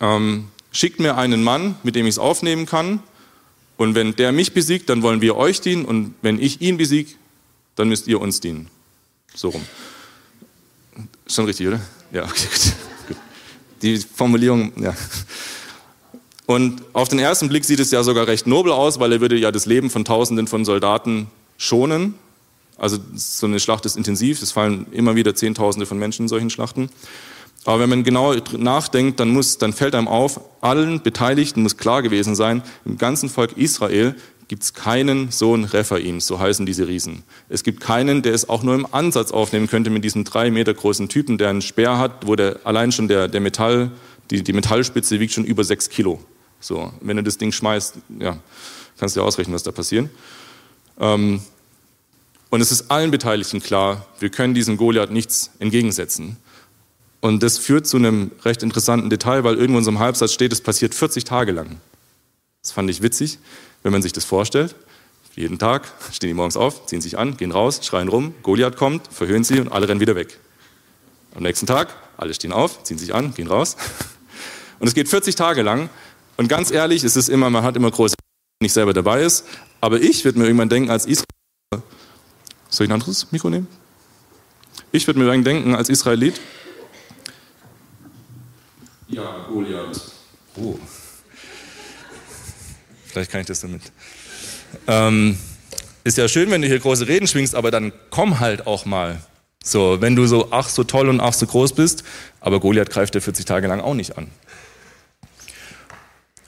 ähm, 0.00 0.48
schickt 0.74 1.00
mir 1.00 1.16
einen 1.16 1.42
Mann, 1.42 1.76
mit 1.82 1.94
dem 1.94 2.04
ich 2.04 2.16
es 2.16 2.18
aufnehmen 2.18 2.66
kann. 2.66 3.02
Und 3.76 3.94
wenn 3.94 4.14
der 4.16 4.32
mich 4.32 4.52
besiegt, 4.52 4.90
dann 4.90 5.02
wollen 5.02 5.20
wir 5.20 5.36
euch 5.36 5.60
dienen. 5.60 5.84
Und 5.84 6.14
wenn 6.20 6.40
ich 6.40 6.60
ihn 6.60 6.76
besiege, 6.76 7.12
dann 7.76 7.88
müsst 7.88 8.06
ihr 8.06 8.20
uns 8.20 8.40
dienen. 8.40 8.68
So 9.34 9.48
rum. 9.48 9.62
Schon 11.26 11.46
richtig, 11.46 11.68
oder? 11.68 11.80
Ja, 12.12 12.24
okay, 12.28 12.46
gut. 13.08 13.16
Die 13.82 13.98
Formulierung, 13.98 14.72
ja. 14.82 14.94
Und 16.46 16.82
auf 16.92 17.08
den 17.08 17.18
ersten 17.18 17.48
Blick 17.48 17.64
sieht 17.64 17.80
es 17.80 17.90
ja 17.90 18.02
sogar 18.02 18.26
recht 18.26 18.46
nobel 18.46 18.72
aus, 18.72 19.00
weil 19.00 19.12
er 19.12 19.20
würde 19.20 19.36
ja 19.36 19.50
das 19.50 19.66
Leben 19.66 19.90
von 19.90 20.04
Tausenden 20.04 20.46
von 20.46 20.64
Soldaten 20.64 21.28
schonen. 21.56 22.14
Also 22.76 22.98
so 23.14 23.46
eine 23.46 23.60
Schlacht 23.60 23.86
ist 23.86 23.96
intensiv, 23.96 24.42
es 24.42 24.52
fallen 24.52 24.86
immer 24.92 25.14
wieder 25.14 25.34
Zehntausende 25.34 25.86
von 25.86 25.98
Menschen 25.98 26.24
in 26.24 26.28
solchen 26.28 26.50
Schlachten. 26.50 26.90
Aber 27.64 27.80
wenn 27.80 27.88
man 27.88 28.04
genau 28.04 28.34
nachdenkt, 28.56 29.20
dann, 29.20 29.30
muss, 29.30 29.58
dann 29.58 29.72
fällt 29.72 29.94
einem 29.94 30.08
auf, 30.08 30.40
allen 30.60 31.02
Beteiligten 31.02 31.62
muss 31.62 31.76
klar 31.76 32.02
gewesen 32.02 32.34
sein, 32.34 32.62
im 32.84 32.98
ganzen 32.98 33.28
Volk 33.28 33.56
Israel 33.56 34.14
gibt 34.48 34.62
es 34.62 34.74
keinen 34.74 35.30
Sohn 35.30 35.64
Rephaims, 35.64 36.26
so 36.26 36.38
heißen 36.38 36.66
diese 36.66 36.86
Riesen. 36.86 37.22
Es 37.48 37.62
gibt 37.62 37.80
keinen, 37.80 38.22
der 38.22 38.34
es 38.34 38.48
auch 38.48 38.62
nur 38.62 38.74
im 38.74 38.86
Ansatz 38.92 39.32
aufnehmen 39.32 39.66
könnte 39.66 39.88
mit 39.88 40.04
diesem 40.04 40.24
drei 40.24 40.50
Meter 40.50 40.74
großen 40.74 41.08
Typen, 41.08 41.38
der 41.38 41.48
einen 41.48 41.62
Speer 41.62 41.98
hat, 41.98 42.26
wo 42.26 42.36
der 42.36 42.60
allein 42.64 42.92
schon 42.92 43.08
der, 43.08 43.28
der 43.28 43.40
Metall, 43.40 43.90
die, 44.30 44.42
die 44.42 44.52
Metallspitze 44.52 45.18
wiegt 45.18 45.32
schon 45.32 45.44
über 45.44 45.64
sechs 45.64 45.88
Kilo. 45.88 46.20
So, 46.60 46.92
wenn 47.00 47.16
du 47.16 47.22
das 47.22 47.38
Ding 47.38 47.52
schmeißt, 47.52 47.96
ja, 48.20 48.38
kannst 48.98 49.16
du 49.16 49.20
dir 49.20 49.26
ausrechnen, 49.26 49.54
was 49.54 49.62
da 49.62 49.72
passiert. 49.72 50.10
Ähm, 51.00 51.40
und 52.50 52.60
es 52.60 52.70
ist 52.70 52.90
allen 52.90 53.10
Beteiligten 53.10 53.60
klar, 53.60 54.06
wir 54.20 54.28
können 54.28 54.54
diesem 54.54 54.76
Goliath 54.76 55.10
nichts 55.10 55.50
entgegensetzen. 55.58 56.36
Und 57.24 57.42
das 57.42 57.56
führt 57.56 57.86
zu 57.86 57.96
einem 57.96 58.32
recht 58.44 58.62
interessanten 58.62 59.08
Detail, 59.08 59.44
weil 59.44 59.54
irgendwo 59.54 59.78
in 59.78 59.84
so 59.84 59.90
einem 59.90 59.98
Halbsatz 59.98 60.34
steht, 60.34 60.52
es 60.52 60.60
passiert 60.60 60.94
40 60.94 61.24
Tage 61.24 61.52
lang. 61.52 61.80
Das 62.60 62.72
fand 62.72 62.90
ich 62.90 63.00
witzig, 63.00 63.38
wenn 63.82 63.92
man 63.92 64.02
sich 64.02 64.12
das 64.12 64.26
vorstellt. 64.26 64.74
Jeden 65.34 65.58
Tag 65.58 65.90
stehen 66.12 66.28
die 66.28 66.34
morgens 66.34 66.58
auf, 66.58 66.84
ziehen 66.84 67.00
sich 67.00 67.16
an, 67.16 67.38
gehen 67.38 67.50
raus, 67.50 67.80
schreien 67.82 68.08
rum, 68.08 68.34
Goliath 68.42 68.76
kommt, 68.76 69.08
verhöhnen 69.10 69.42
sie 69.42 69.58
und 69.58 69.72
alle 69.72 69.88
rennen 69.88 70.00
wieder 70.00 70.16
weg. 70.16 70.38
Am 71.34 71.44
nächsten 71.44 71.66
Tag, 71.66 71.94
alle 72.18 72.34
stehen 72.34 72.52
auf, 72.52 72.84
ziehen 72.84 72.98
sich 72.98 73.14
an, 73.14 73.32
gehen 73.32 73.46
raus. 73.46 73.78
Und 74.78 74.88
es 74.88 74.92
geht 74.92 75.08
40 75.08 75.34
Tage 75.34 75.62
lang. 75.62 75.88
Und 76.36 76.48
ganz 76.48 76.70
ehrlich, 76.70 77.04
es 77.04 77.16
ist 77.16 77.30
immer, 77.30 77.48
man 77.48 77.62
hat 77.62 77.74
immer 77.74 77.90
große, 77.90 78.16
wenn 78.18 78.66
nicht 78.66 78.74
selber 78.74 78.92
dabei 78.92 79.22
ist. 79.22 79.46
Aber 79.80 79.98
ich 79.98 80.26
würde 80.26 80.38
mir 80.38 80.44
irgendwann 80.44 80.68
denken, 80.68 80.90
als 80.90 81.06
Israel, 81.06 81.24
soll 82.68 82.84
ich 82.84 82.90
ein 82.90 82.92
anderes 82.92 83.32
Mikro 83.32 83.48
nehmen? 83.48 83.68
Ich 84.92 85.06
würde 85.06 85.20
mir 85.20 85.24
irgendwann 85.24 85.54
denken, 85.54 85.74
als 85.74 85.88
Israelit, 85.88 86.38
ja, 89.14 89.46
Goliath. 89.48 90.00
Oh. 90.56 90.78
Vielleicht 93.06 93.30
kann 93.30 93.40
ich 93.40 93.46
das 93.46 93.60
damit. 93.60 93.82
Ähm, 94.86 95.38
ist 96.02 96.18
ja 96.18 96.28
schön, 96.28 96.50
wenn 96.50 96.62
du 96.62 96.68
hier 96.68 96.78
große 96.78 97.06
Reden 97.06 97.26
schwingst, 97.26 97.54
aber 97.54 97.70
dann 97.70 97.92
komm 98.10 98.40
halt 98.40 98.66
auch 98.66 98.84
mal. 98.84 99.20
So, 99.62 100.00
wenn 100.00 100.16
du 100.16 100.26
so 100.26 100.48
ach 100.50 100.68
so 100.68 100.84
toll 100.84 101.08
und 101.08 101.20
ach 101.20 101.32
so 101.32 101.46
groß 101.46 101.74
bist, 101.74 102.04
aber 102.40 102.60
Goliath 102.60 102.90
greift 102.90 103.14
dir 103.14 103.20
40 103.20 103.46
Tage 103.46 103.66
lang 103.66 103.80
auch 103.80 103.94
nicht 103.94 104.18
an. 104.18 104.30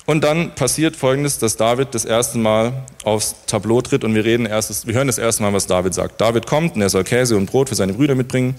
Und 0.07 0.23
dann 0.23 0.55
passiert 0.55 0.95
Folgendes, 0.95 1.41
dass 1.41 1.57
David 1.57 1.89
das 1.93 2.05
erste 2.05 2.39
Mal 2.39 2.85
aufs 3.03 3.35
Tableau 3.47 3.83
tritt 3.83 4.05
und 4.05 4.15
wir 4.15 4.25
reden 4.25 4.47
erstes, 4.47 4.87
wir 4.87 4.95
hören 4.95 5.09
das 5.09 5.19
erste 5.19 5.43
Mal, 5.43 5.53
was 5.53 5.67
David 5.67 5.95
sagt. 5.95 6.21
David 6.21 6.47
kommt 6.47 6.77
und 6.77 6.81
er 6.81 6.89
soll 6.89 7.03
Käse 7.03 7.37
und 7.37 7.47
Brot 7.47 7.71
für 7.71 7.75
seine 7.75 7.93
Brüder 7.93 8.15
mitbringen. 8.15 8.55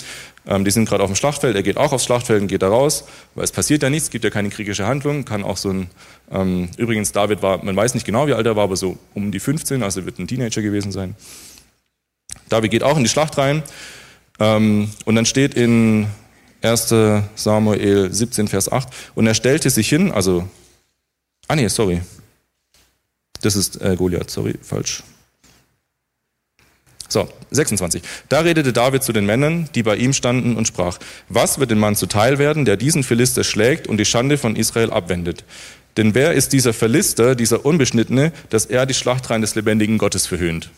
Ähm, 0.45 0.65
die 0.65 0.71
sind 0.71 0.89
gerade 0.89 1.03
auf 1.03 1.09
dem 1.09 1.15
Schlachtfeld. 1.15 1.55
Er 1.55 1.63
geht 1.63 1.77
auch 1.77 1.93
aufs 1.93 2.03
Schlachtfeld 2.03 2.41
und 2.41 2.47
geht 2.49 2.63
da 2.63 2.67
raus, 2.67 3.05
weil 3.33 3.45
es 3.45 3.53
passiert 3.53 3.81
ja 3.81 3.89
nichts, 3.89 4.09
gibt 4.09 4.25
ja 4.25 4.29
keine 4.29 4.49
kriegerische 4.49 4.85
Handlung. 4.85 5.23
Kann 5.23 5.41
auch 5.41 5.55
so 5.55 5.69
ein, 5.69 5.89
ähm, 6.31 6.67
übrigens 6.75 7.13
David 7.13 7.41
war, 7.41 7.63
man 7.63 7.77
weiß 7.77 7.93
nicht 7.93 8.05
genau, 8.05 8.27
wie 8.27 8.33
alt 8.33 8.45
er 8.45 8.57
war, 8.57 8.65
aber 8.65 8.75
so 8.75 8.97
um 9.13 9.31
die 9.31 9.39
15, 9.39 9.83
also 9.83 10.05
wird 10.05 10.19
ein 10.19 10.27
Teenager 10.27 10.61
gewesen 10.61 10.91
sein. 10.91 11.15
David 12.49 12.71
geht 12.71 12.83
auch 12.83 12.97
in 12.97 13.03
die 13.03 13.09
Schlacht 13.09 13.37
rein 13.37 13.63
ähm, 14.41 14.89
und 15.05 15.15
dann 15.15 15.25
steht 15.25 15.53
in 15.53 16.07
1. 16.61 16.93
Samuel 17.35 18.11
17, 18.11 18.49
Vers 18.49 18.69
8, 18.69 18.89
und 19.15 19.27
er 19.27 19.33
stellte 19.33 19.69
sich 19.69 19.87
hin, 19.87 20.11
also 20.11 20.45
Ah 21.47 21.55
nee, 21.55 21.67
sorry. 21.67 22.01
Das 23.41 23.55
ist 23.55 23.81
äh, 23.81 23.95
Goliath, 23.95 24.29
sorry, 24.29 24.55
falsch. 24.61 25.03
So, 27.09 27.29
26. 27.51 28.01
Da 28.27 28.41
redete 28.41 28.73
David 28.73 29.01
zu 29.01 29.13
den 29.13 29.25
Männern, 29.25 29.69
die 29.75 29.83
bei 29.83 29.95
ihm 29.95 30.11
standen, 30.11 30.57
und 30.57 30.67
sprach, 30.67 30.99
was 31.29 31.57
wird 31.57 31.71
dem 31.71 31.79
Mann 31.79 31.95
zuteil 31.95 32.37
werden, 32.37 32.65
der 32.65 32.75
diesen 32.75 33.03
Philister 33.03 33.43
schlägt 33.45 33.87
und 33.87 33.97
die 33.97 34.05
Schande 34.05 34.37
von 34.37 34.55
Israel 34.57 34.91
abwendet? 34.91 35.45
Denn 35.95 36.13
wer 36.13 36.33
ist 36.33 36.51
dieser 36.53 36.73
Philister, 36.73 37.33
dieser 37.35 37.65
Unbeschnittene, 37.65 38.33
dass 38.49 38.65
er 38.65 38.85
die 38.85 38.93
Schlachtreihen 38.93 39.41
des 39.41 39.55
lebendigen 39.55 39.97
Gottes 39.97 40.27
verhöhnt? 40.27 40.69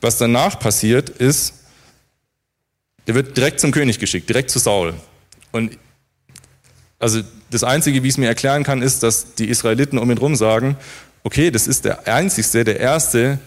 Was 0.00 0.18
danach 0.18 0.58
passiert, 0.58 1.08
ist, 1.08 1.54
er 3.06 3.14
wird 3.14 3.36
direkt 3.36 3.60
zum 3.60 3.72
König 3.72 3.98
geschickt, 3.98 4.28
direkt 4.28 4.50
zu 4.50 4.58
Saul. 4.58 4.94
Und 5.50 5.78
also 6.98 7.22
das 7.50 7.64
Einzige, 7.64 8.02
wie 8.02 8.08
ich 8.08 8.14
es 8.14 8.18
mir 8.18 8.28
erklären 8.28 8.62
kann, 8.62 8.80
ist, 8.80 9.02
dass 9.02 9.34
die 9.34 9.48
Israeliten 9.48 9.98
um 9.98 10.10
ihn 10.10 10.16
herum 10.16 10.36
sagen, 10.36 10.76
okay, 11.24 11.50
das 11.50 11.66
ist 11.66 11.84
der 11.84 12.06
Einzigste, 12.06 12.64
der 12.64 12.80
Erste, 12.80 13.38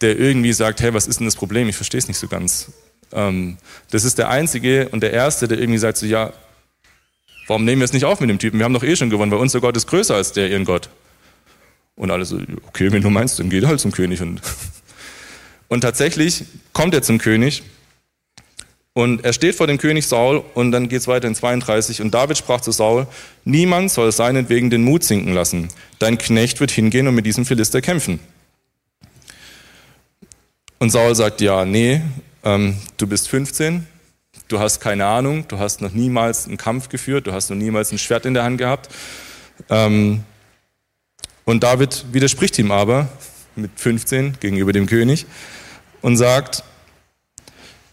der 0.00 0.18
irgendwie 0.18 0.52
sagt, 0.52 0.80
hey, 0.80 0.92
was 0.92 1.06
ist 1.06 1.20
denn 1.20 1.26
das 1.26 1.36
Problem? 1.36 1.68
Ich 1.68 1.76
verstehe 1.76 1.98
es 1.98 2.08
nicht 2.08 2.18
so 2.18 2.26
ganz. 2.26 2.72
Ähm, 3.12 3.56
das 3.90 4.04
ist 4.04 4.18
der 4.18 4.28
Einzige 4.28 4.88
und 4.90 5.00
der 5.00 5.12
Erste, 5.12 5.48
der 5.48 5.58
irgendwie 5.58 5.78
sagt 5.78 5.98
so, 5.98 6.06
ja, 6.06 6.32
warum 7.46 7.64
nehmen 7.64 7.80
wir 7.80 7.84
es 7.84 7.92
nicht 7.92 8.04
auf 8.04 8.20
mit 8.20 8.28
dem 8.28 8.38
Typen? 8.38 8.58
Wir 8.58 8.64
haben 8.64 8.74
doch 8.74 8.82
eh 8.82 8.96
schon 8.96 9.08
gewonnen, 9.08 9.30
weil 9.30 9.38
unser 9.38 9.60
Gott 9.60 9.76
ist 9.76 9.86
größer 9.86 10.14
als 10.14 10.32
der 10.32 10.50
ihren 10.50 10.64
Gott. 10.64 10.90
Und 11.94 12.10
alle 12.10 12.24
so, 12.24 12.38
okay, 12.66 12.92
wenn 12.92 13.02
du 13.02 13.08
meinst, 13.08 13.38
dann 13.38 13.48
geht 13.48 13.64
halt 13.64 13.80
zum 13.80 13.92
König. 13.92 14.20
Und, 14.20 14.42
und 15.68 15.80
tatsächlich 15.80 16.44
kommt 16.72 16.92
er 16.92 17.02
zum 17.02 17.18
König 17.18 17.62
und 18.96 19.26
er 19.26 19.34
steht 19.34 19.54
vor 19.54 19.66
dem 19.66 19.76
König 19.76 20.06
Saul 20.06 20.42
und 20.54 20.72
dann 20.72 20.88
geht 20.88 21.00
es 21.00 21.06
weiter 21.06 21.28
in 21.28 21.34
32. 21.34 22.00
Und 22.00 22.14
David 22.14 22.38
sprach 22.38 22.62
zu 22.62 22.72
Saul, 22.72 23.06
niemand 23.44 23.90
soll 23.90 24.10
seinetwegen 24.10 24.70
den 24.70 24.84
Mut 24.84 25.04
sinken 25.04 25.34
lassen. 25.34 25.68
Dein 25.98 26.16
Knecht 26.16 26.60
wird 26.60 26.70
hingehen 26.70 27.06
und 27.06 27.14
mit 27.14 27.26
diesem 27.26 27.44
Philister 27.44 27.82
kämpfen. 27.82 28.20
Und 30.78 30.88
Saul 30.88 31.14
sagt, 31.14 31.42
ja, 31.42 31.66
nee, 31.66 32.00
ähm, 32.42 32.78
du 32.96 33.06
bist 33.06 33.28
15, 33.28 33.86
du 34.48 34.60
hast 34.60 34.80
keine 34.80 35.04
Ahnung, 35.04 35.46
du 35.46 35.58
hast 35.58 35.82
noch 35.82 35.92
niemals 35.92 36.46
einen 36.46 36.56
Kampf 36.56 36.88
geführt, 36.88 37.26
du 37.26 37.34
hast 37.34 37.50
noch 37.50 37.56
niemals 37.58 37.92
ein 37.92 37.98
Schwert 37.98 38.24
in 38.24 38.32
der 38.32 38.44
Hand 38.44 38.56
gehabt. 38.56 38.88
Ähm, 39.68 40.24
und 41.44 41.62
David 41.62 42.06
widerspricht 42.12 42.58
ihm 42.58 42.70
aber 42.70 43.10
mit 43.56 43.72
15 43.76 44.38
gegenüber 44.40 44.72
dem 44.72 44.86
König 44.86 45.26
und 46.00 46.16
sagt, 46.16 46.64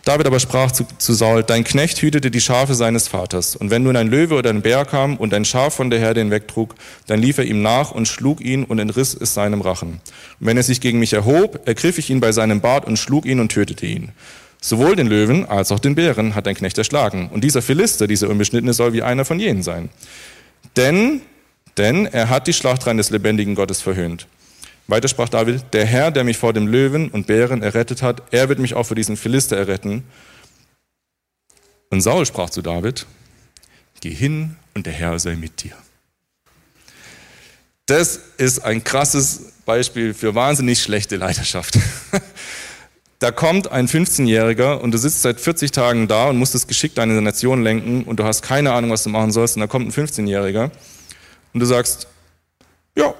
David 0.05 0.27
aber 0.27 0.41
sprach 0.41 0.71
zu, 0.71 0.85
zu, 0.97 1.13
Saul, 1.13 1.43
dein 1.43 1.63
Knecht 1.63 2.01
hütete 2.01 2.29
die 2.29 2.41
Schafe 2.41 2.75
seines 2.75 3.07
Vaters. 3.07 3.55
Und 3.55 3.69
wenn 3.69 3.83
nun 3.83 3.95
ein 3.95 4.09
Löwe 4.09 4.35
oder 4.35 4.49
ein 4.49 4.61
Bär 4.61 4.83
kam 4.83 5.15
und 5.15 5.33
ein 5.33 5.45
Schaf 5.45 5.75
von 5.75 5.89
der 5.89 5.99
Herde 5.99 6.19
hinwegtrug, 6.19 6.75
dann 7.07 7.21
lief 7.21 7.37
er 7.37 7.45
ihm 7.45 7.61
nach 7.61 7.91
und 7.91 8.05
schlug 8.05 8.41
ihn 8.41 8.65
und 8.65 8.79
entriss 8.79 9.13
es 9.13 9.33
seinem 9.33 9.61
Rachen. 9.61 10.01
Und 10.39 10.47
wenn 10.47 10.57
er 10.57 10.63
sich 10.63 10.81
gegen 10.81 10.99
mich 10.99 11.13
erhob, 11.13 11.65
ergriff 11.65 11.97
ich 11.97 12.09
ihn 12.09 12.19
bei 12.19 12.33
seinem 12.33 12.59
Bart 12.59 12.85
und 12.85 12.99
schlug 12.99 13.25
ihn 13.25 13.39
und 13.39 13.53
tötete 13.53 13.85
ihn. 13.85 14.11
Sowohl 14.59 14.97
den 14.97 15.07
Löwen 15.07 15.45
als 15.45 15.71
auch 15.71 15.79
den 15.79 15.95
Bären 15.95 16.35
hat 16.35 16.47
dein 16.47 16.55
Knecht 16.55 16.77
erschlagen. 16.77 17.29
Und 17.33 17.45
dieser 17.45 17.61
Philister, 17.61 18.05
dieser 18.05 18.29
Unbeschnittene, 18.29 18.73
soll 18.73 18.91
wie 18.91 19.03
einer 19.03 19.23
von 19.23 19.39
jenen 19.39 19.63
sein. 19.63 19.89
Denn, 20.75 21.21
denn 21.77 22.07
er 22.07 22.29
hat 22.29 22.47
die 22.47 22.53
Schlachtreihen 22.53 22.97
des 22.97 23.09
lebendigen 23.09 23.55
Gottes 23.55 23.81
verhöhnt. 23.81 24.27
Weiter 24.87 25.07
sprach 25.07 25.29
David, 25.29 25.63
der 25.73 25.85
Herr, 25.85 26.11
der 26.11 26.23
mich 26.23 26.37
vor 26.37 26.53
dem 26.53 26.67
Löwen 26.67 27.09
und 27.09 27.27
Bären 27.27 27.61
errettet 27.61 28.01
hat, 28.01 28.21
er 28.31 28.49
wird 28.49 28.59
mich 28.59 28.73
auch 28.73 28.85
vor 28.85 28.95
diesen 28.95 29.15
Philister 29.15 29.57
erretten. 29.57 30.03
Und 31.89 32.01
Saul 32.01 32.25
sprach 32.25 32.49
zu 32.49 32.61
David, 32.61 33.05
geh 34.01 34.13
hin 34.13 34.57
und 34.73 34.85
der 34.85 34.93
Herr 34.93 35.17
sei 35.19 35.35
mit 35.35 35.63
dir. 35.63 35.75
Das 37.85 38.19
ist 38.37 38.59
ein 38.59 38.83
krasses 38.83 39.53
Beispiel 39.65 40.13
für 40.13 40.35
wahnsinnig 40.35 40.81
schlechte 40.81 41.17
Leiterschaft. 41.17 41.77
Da 43.19 43.31
kommt 43.31 43.71
ein 43.71 43.87
15-Jähriger 43.87 44.79
und 44.81 44.91
du 44.91 44.97
sitzt 44.97 45.21
seit 45.21 45.39
40 45.39 45.71
Tagen 45.71 46.09
da 46.09 46.27
und 46.27 46.37
musst 46.37 46.55
das 46.55 46.67
Geschick 46.67 46.93
deiner 46.93 47.21
Nation 47.21 47.63
lenken 47.63 48.03
und 48.03 48.19
du 48.19 48.25
hast 48.25 48.41
keine 48.41 48.73
Ahnung, 48.73 48.91
was 48.91 49.03
du 49.03 49.09
machen 49.09 49.31
sollst. 49.31 49.55
Und 49.55 49.61
da 49.61 49.67
kommt 49.67 49.87
ein 49.87 49.93
15-Jähriger 49.93 50.71
und 51.53 51.59
du 51.61 51.65
sagst, 51.65 52.07
ja, 52.97 53.13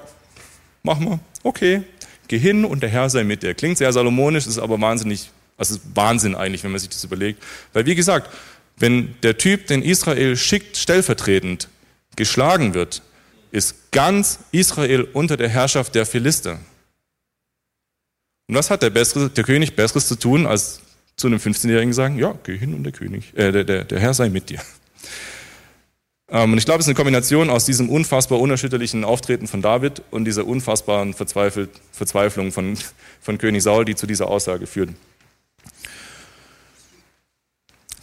mach 0.84 1.00
mal 1.00 1.18
okay, 1.42 1.82
geh 2.28 2.38
hin 2.38 2.64
und 2.64 2.82
der 2.82 2.90
Herr 2.90 3.10
sei 3.10 3.24
mit 3.24 3.42
dir. 3.42 3.54
Klingt 3.54 3.78
sehr 3.78 3.92
salomonisch, 3.92 4.46
ist 4.46 4.58
aber 4.58 4.80
wahnsinnig, 4.80 5.30
also 5.56 5.78
Wahnsinn 5.94 6.34
eigentlich, 6.34 6.64
wenn 6.64 6.70
man 6.70 6.80
sich 6.80 6.88
das 6.88 7.04
überlegt. 7.04 7.42
Weil 7.72 7.86
wie 7.86 7.94
gesagt, 7.94 8.30
wenn 8.76 9.14
der 9.22 9.38
Typ, 9.38 9.66
den 9.66 9.82
Israel 9.82 10.36
schickt, 10.36 10.76
stellvertretend 10.76 11.68
geschlagen 12.16 12.74
wird, 12.74 13.02
ist 13.52 13.92
ganz 13.92 14.40
Israel 14.50 15.02
unter 15.12 15.36
der 15.36 15.48
Herrschaft 15.48 15.94
der 15.94 16.06
Philister. 16.06 16.58
Und 18.48 18.56
was 18.56 18.70
hat 18.70 18.82
der, 18.82 18.90
Bessere, 18.90 19.30
der 19.30 19.44
König 19.44 19.76
Besseres 19.76 20.08
zu 20.08 20.16
tun, 20.16 20.46
als 20.46 20.80
zu 21.16 21.28
einem 21.28 21.38
15-Jährigen 21.38 21.92
sagen, 21.92 22.18
ja, 22.18 22.36
geh 22.42 22.58
hin 22.58 22.74
und 22.74 22.82
der 22.82 22.92
König, 22.92 23.32
äh, 23.36 23.52
der, 23.52 23.64
der, 23.64 23.84
der 23.84 24.00
Herr 24.00 24.14
sei 24.14 24.28
mit 24.28 24.50
dir. 24.50 24.60
Ähm, 26.28 26.52
und 26.52 26.58
ich 26.58 26.64
glaube, 26.64 26.80
es 26.80 26.86
ist 26.86 26.88
eine 26.88 26.96
Kombination 26.96 27.50
aus 27.50 27.64
diesem 27.64 27.88
unfassbar 27.88 28.40
unerschütterlichen 28.40 29.04
Auftreten 29.04 29.46
von 29.46 29.62
David 29.62 30.02
und 30.10 30.24
dieser 30.24 30.46
unfassbaren 30.46 31.14
Verzweiflung 31.14 32.52
von, 32.52 32.78
von 33.20 33.38
König 33.38 33.62
Saul, 33.62 33.84
die 33.84 33.94
zu 33.94 34.06
dieser 34.06 34.28
Aussage 34.28 34.66
führt. 34.66 34.90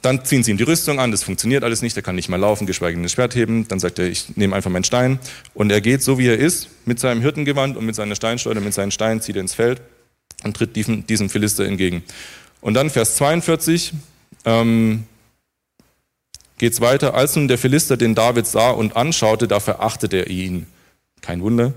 Dann 0.01 0.25
ziehen 0.25 0.41
sie 0.43 0.49
ihm 0.51 0.57
die 0.57 0.63
Rüstung 0.63 0.99
an, 0.99 1.11
das 1.11 1.21
funktioniert 1.21 1.63
alles 1.63 1.83
nicht, 1.83 1.95
er 1.95 2.01
kann 2.01 2.15
nicht 2.15 2.27
mal 2.27 2.39
laufen, 2.39 2.65
geschweige 2.65 2.95
denn 2.95 3.03
das 3.03 3.11
Schwert 3.11 3.35
heben. 3.35 3.67
Dann 3.67 3.79
sagt 3.79 3.99
er, 3.99 4.07
ich 4.07 4.35
nehme 4.35 4.55
einfach 4.55 4.71
meinen 4.71 4.83
Stein. 4.83 5.19
Und 5.53 5.71
er 5.71 5.79
geht 5.79 6.01
so, 6.01 6.17
wie 6.17 6.27
er 6.27 6.37
ist, 6.37 6.69
mit 6.85 6.99
seinem 6.99 7.21
Hirtengewand 7.21 7.77
und 7.77 7.85
mit 7.85 7.93
seiner 7.93 8.15
Steinschleuder, 8.15 8.61
mit 8.61 8.73
seinen 8.73 8.91
Steinen, 8.91 9.21
zieht 9.21 9.35
er 9.35 9.41
ins 9.41 9.53
Feld 9.53 9.81
und 10.43 10.57
tritt 10.57 10.75
diesem, 10.75 11.05
diesem 11.05 11.29
Philister 11.29 11.65
entgegen. 11.65 12.03
Und 12.61 12.73
dann 12.73 12.89
Vers 12.89 13.15
42, 13.17 13.93
ähm, 14.45 15.03
geht's 16.61 16.79
weiter. 16.79 17.15
Als 17.15 17.35
nun 17.35 17.47
der 17.47 17.57
Philister 17.57 17.97
den 17.97 18.15
David 18.15 18.45
sah 18.45 18.69
und 18.69 18.95
anschaute, 18.95 19.47
da 19.47 19.59
verachtete 19.59 20.17
er 20.17 20.27
ihn. 20.29 20.67
Kein 21.21 21.41
Wunder, 21.41 21.73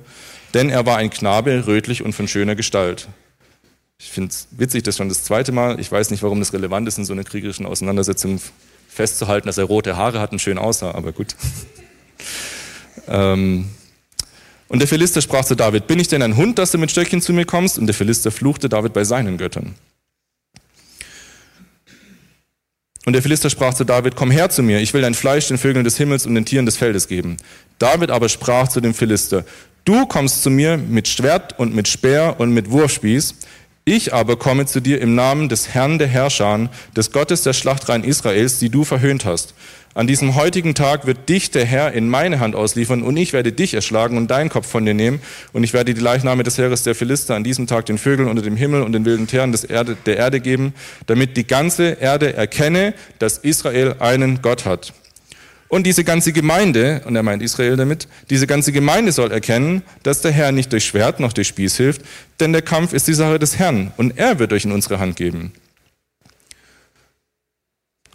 denn 0.53 0.71
er 0.71 0.87
war 0.87 0.99
ein 0.99 1.11
Knabe, 1.11 1.67
rötlich 1.67 2.03
und 2.03 2.12
von 2.12 2.29
schöner 2.29 2.55
Gestalt. 2.55 3.09
Ich 3.99 4.11
finde 4.11 4.31
es 4.31 4.47
witzig, 4.50 4.83
das 4.83 4.99
schon 4.99 5.09
das 5.09 5.25
zweite 5.25 5.53
Mal. 5.53 5.81
Ich 5.81 5.91
weiß 5.91 6.11
nicht, 6.11 6.23
warum 6.23 6.38
das 6.38 6.53
relevant 6.53 6.87
ist, 6.87 6.99
in 6.99 7.07
so 7.07 7.14
einer 7.14 7.25
kriegerischen 7.25 7.64
Auseinandersetzung 7.64 8.41
festzuhalten, 8.88 9.47
dass 9.47 9.57
er 9.57 9.64
rote 9.64 9.97
Haare 9.97 10.21
hat 10.21 10.33
und 10.33 10.38
schön 10.38 10.59
aussah, 10.59 10.93
aber 10.93 11.12
gut. 11.12 11.35
ähm, 13.09 13.71
und 14.69 14.81
der 14.81 14.88
Philister 14.88 15.23
sprach 15.23 15.47
zu 15.47 15.55
David, 15.55 15.87
bin 15.87 15.99
ich 15.99 16.09
denn 16.09 16.21
ein 16.21 16.37
Hund, 16.37 16.59
dass 16.59 16.73
du 16.73 16.79
mit 16.79 16.91
Stöckchen 16.91 17.23
zu 17.23 17.33
mir 17.33 17.47
kommst? 17.47 17.79
Und 17.79 17.87
der 17.87 17.95
Philister 17.95 18.31
fluchte 18.31 18.69
David 18.69 18.93
bei 18.93 19.05
seinen 19.05 19.38
Göttern. 19.38 19.75
Und 23.04 23.12
der 23.12 23.23
Philister 23.23 23.50
sprach 23.50 23.75
zu 23.75 23.84
David, 23.84 24.16
komm 24.16 24.30
her 24.30 24.49
zu 24.49 24.62
mir, 24.62 24.80
ich 24.80 24.94
will 24.94 25.02
dein 25.02 25.14
Fleisch 25.14 25.49
den 25.49 25.58
Vögeln 25.58 25.84
des 25.84 25.96
Himmels 25.96 26.26
und 26.26 26.34
den 26.34 26.46
Tieren 26.46 26.66
des 26.66 26.76
Feldes 26.76 27.06
geben. 27.08 27.37
David 27.78 28.11
aber 28.11 28.28
sprach 28.28 28.68
zu 28.68 28.80
dem 28.80 28.94
Philister, 28.94 29.44
du 29.84 30.06
kommst 30.06 30.42
zu 30.42 30.50
mir 30.50 30.78
mit 30.78 31.08
Schwert 31.08 31.58
und 31.58 31.75
mit 31.75 31.87
Speer 31.87 32.37
und 32.38 32.50
mit 32.50 32.70
Wurfspieß, 32.70 33.34
ich 33.85 34.14
aber 34.14 34.37
komme 34.37 34.64
zu 34.64 34.81
dir 34.81 35.00
im 35.00 35.14
Namen 35.14 35.49
des 35.49 35.75
Herrn 35.75 35.99
der 35.99 36.09
Herrscher, 36.09 36.71
des 36.97 37.12
Gottes 37.12 37.43
der 37.43 37.53
Schlachtreihen 37.53 38.03
Israels, 38.03 38.59
die 38.59 38.71
du 38.71 38.85
verhöhnt 38.85 39.25
hast. 39.25 39.55
An 39.93 40.07
diesem 40.07 40.35
heutigen 40.35 40.75
Tag 40.75 41.07
wird 41.07 41.29
dich 41.29 41.50
der 41.53 41.64
Herr 41.64 41.93
in 41.93 42.09
meine 42.09 42.41
Hand 42.41 42.57
ausliefern 42.57 43.03
und 43.03 43.17
ich 43.17 43.33
werde 43.33 43.53
dich 43.53 43.75
erschlagen 43.75 44.17
und 44.17 44.29
deinen 44.29 44.49
Kopf 44.49 44.67
von 44.67 44.85
dir 44.85 44.95
nehmen 44.95 45.21
und 45.53 45.62
ich 45.62 45.73
werde 45.73 45.95
die 45.95 46.00
Leichname 46.00 46.43
des 46.43 46.59
Heeres 46.59 46.83
der 46.83 46.97
Philister 46.97 47.37
an 47.37 47.45
diesem 47.45 47.67
Tag 47.67 47.87
den 47.87 47.99
Vögeln 47.99 48.29
unter 48.29 48.43
dem 48.43 48.57
Himmel 48.57 48.83
und 48.83 48.93
den 48.93 49.05
wilden 49.05 49.29
Tieren 49.29 49.57
der 50.07 50.17
Erde 50.17 50.41
geben, 50.41 50.75
damit 51.07 51.37
die 51.37 51.47
ganze 51.47 51.91
Erde 51.91 52.33
erkenne, 52.33 52.95
dass 53.19 53.38
Israel 53.38 53.97
einen 54.00 54.43
Gott 54.43 54.64
hat. 54.64 54.93
Und 55.75 55.88
diese 55.88 56.04
ganze 56.04 56.33
Gemeinde, 56.33 57.02
und 57.04 57.16
er 57.16 57.25
meint 57.25 57.43
Israel 57.43 57.75
damit, 57.75 58.07
diese 58.31 58.47
ganze 58.47 58.71
Gemeinde 58.71 59.11
soll 59.11 59.33
erkennen, 59.33 59.83
dass 60.04 60.21
der 60.21 60.31
Herr 60.31 60.52
nicht 60.52 60.73
durch 60.73 60.85
Schwert 60.85 61.19
noch 61.19 61.33
durch 61.33 61.49
Spieß 61.49 61.76
hilft, 61.76 62.02
denn 62.38 62.52
der 62.52 62.62
Kampf 62.62 62.93
ist 62.93 63.09
die 63.09 63.12
Sache 63.12 63.40
des 63.40 63.59
Herrn 63.59 63.93
und 63.97 64.16
er 64.16 64.38
wird 64.38 64.52
euch 64.52 64.64
in 64.64 64.71
unsere 64.71 65.00
Hand 65.00 65.16
geben. 65.16 65.52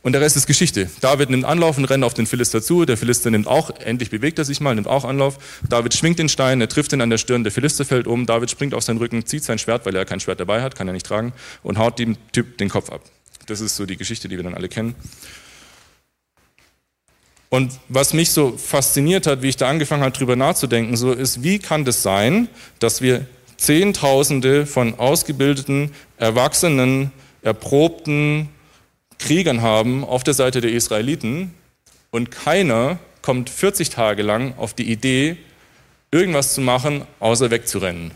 Und 0.04 0.14
der 0.14 0.22
Rest 0.22 0.38
ist 0.38 0.48
Geschichte. 0.48 0.90
David 1.02 1.32
nimmt 1.32 1.44
Anlauf 1.44 1.78
und 1.78 1.84
rennt 1.84 2.06
auf 2.06 2.14
den 2.14 2.28
Philister 2.28 2.62
zu. 2.62 2.86
Der 2.86 2.96
Philister 2.96 3.30
nimmt 3.30 3.46
auch, 3.46 3.72
endlich 3.82 4.10
bewegt 4.10 4.40
er 4.40 4.46
sich 4.46 4.62
mal, 4.62 4.74
nimmt 4.74 4.88
auch 4.88 5.04
Anlauf. 5.04 5.38
David 5.68 5.94
schwingt 5.94 6.18
den 6.18 6.30
Stein, 6.30 6.62
er 6.62 6.70
trifft 6.70 6.94
ihn 6.94 7.02
an 7.02 7.10
der 7.10 7.18
Stirn, 7.18 7.44
der 7.44 7.52
Philister 7.52 7.84
fällt 7.84 8.08
um. 8.08 8.26
David 8.26 8.50
springt 8.50 8.74
auf 8.74 8.86
seinen 8.86 9.00
Rücken, 9.00 9.26
zieht 9.26 9.44
sein 9.44 9.60
Schwert, 9.60 9.86
weil 9.86 9.94
er 9.98 10.06
kein 10.06 10.22
Schwert 10.22 10.40
dabei 10.40 10.62
hat, 10.62 10.76
kann 10.76 10.88
er 10.88 10.94
nicht 10.94 11.06
tragen, 11.06 11.34
und 11.62 11.78
haut 11.78 12.00
dem 12.00 12.16
Typ 12.32 12.58
den 12.58 12.70
Kopf 12.70 12.90
ab. 12.90 13.02
Das 13.48 13.60
ist 13.60 13.76
so 13.76 13.86
die 13.86 13.98
Geschichte, 13.98 14.30
die 14.30 14.38
wir 14.38 14.46
dann 14.46 14.54
alle 14.54 14.70
kennen. 14.70 14.96
Und 17.50 17.80
was 17.88 18.14
mich 18.14 18.30
so 18.32 18.58
fasziniert 18.58 19.26
hat, 19.26 19.42
wie 19.42 19.50
ich 19.50 19.58
da 19.58 19.70
angefangen 19.70 20.04
habe, 20.04 20.16
drüber 20.16 20.36
nachzudenken, 20.36 20.96
so 20.96 21.12
ist, 21.12 21.44
wie 21.44 21.58
kann 21.58 21.84
das 21.84 22.04
sein, 22.04 22.48
dass 22.78 23.02
wir 23.02 23.26
Zehntausende 23.58 24.66
von 24.66 24.98
ausgebildeten, 25.00 25.92
erwachsenen, 26.18 27.12
erprobten 27.42 28.50
Kriegern 29.18 29.62
haben 29.62 30.06
auf 30.06 30.24
der 30.24 30.34
Seite 30.34 30.62
der 30.62 30.72
Israeliten 30.72 31.54
und 32.12 32.32
keiner 32.32 33.00
kommt 33.22 33.50
40 33.50 33.90
Tage 33.90 34.24
lang 34.24 34.54
auf 34.58 34.74
die 34.74 34.90
Idee, 34.90 35.38
irgendwas 36.12 36.54
zu 36.54 36.62
machen, 36.62 37.04
außer 37.20 37.52
wegzurennen. 37.52 38.12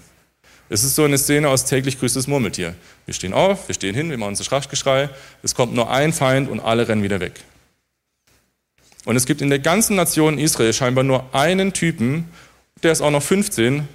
Es 0.69 0.83
ist 0.83 0.95
so 0.95 1.03
eine 1.03 1.17
Szene 1.17 1.49
aus 1.49 1.65
täglich 1.65 1.99
grüßt 1.99 2.15
das 2.15 2.27
Murmeltier. 2.27 2.73
Wir 3.05 3.13
stehen 3.13 3.33
auf, 3.33 3.67
wir 3.67 3.75
stehen 3.75 3.93
hin, 3.93 4.09
wir 4.09 4.17
machen 4.17 4.29
unser 4.29 4.45
Schrachtgeschrei, 4.45 5.09
es 5.43 5.55
kommt 5.55 5.73
nur 5.73 5.91
ein 5.91 6.13
Feind 6.13 6.49
und 6.49 6.61
alle 6.61 6.87
rennen 6.87 7.03
wieder 7.03 7.19
weg. 7.19 7.33
Und 9.05 9.15
es 9.15 9.25
gibt 9.25 9.41
in 9.41 9.49
der 9.49 9.59
ganzen 9.59 9.95
Nation 9.95 10.39
Israel 10.39 10.73
scheinbar 10.73 11.03
nur 11.03 11.35
einen 11.35 11.73
Typen, 11.73 12.29
der 12.83 12.91
ist 12.91 13.01
auch 13.01 13.11
noch 13.11 13.23
15, 13.23 13.87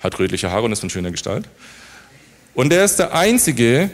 hat 0.00 0.18
rötliche 0.18 0.50
Haare 0.50 0.64
und 0.64 0.72
ist 0.72 0.80
von 0.80 0.90
schöner 0.90 1.10
Gestalt. 1.10 1.48
Und 2.54 2.70
der 2.70 2.84
ist 2.84 2.98
der 2.98 3.14
Einzige, 3.14 3.90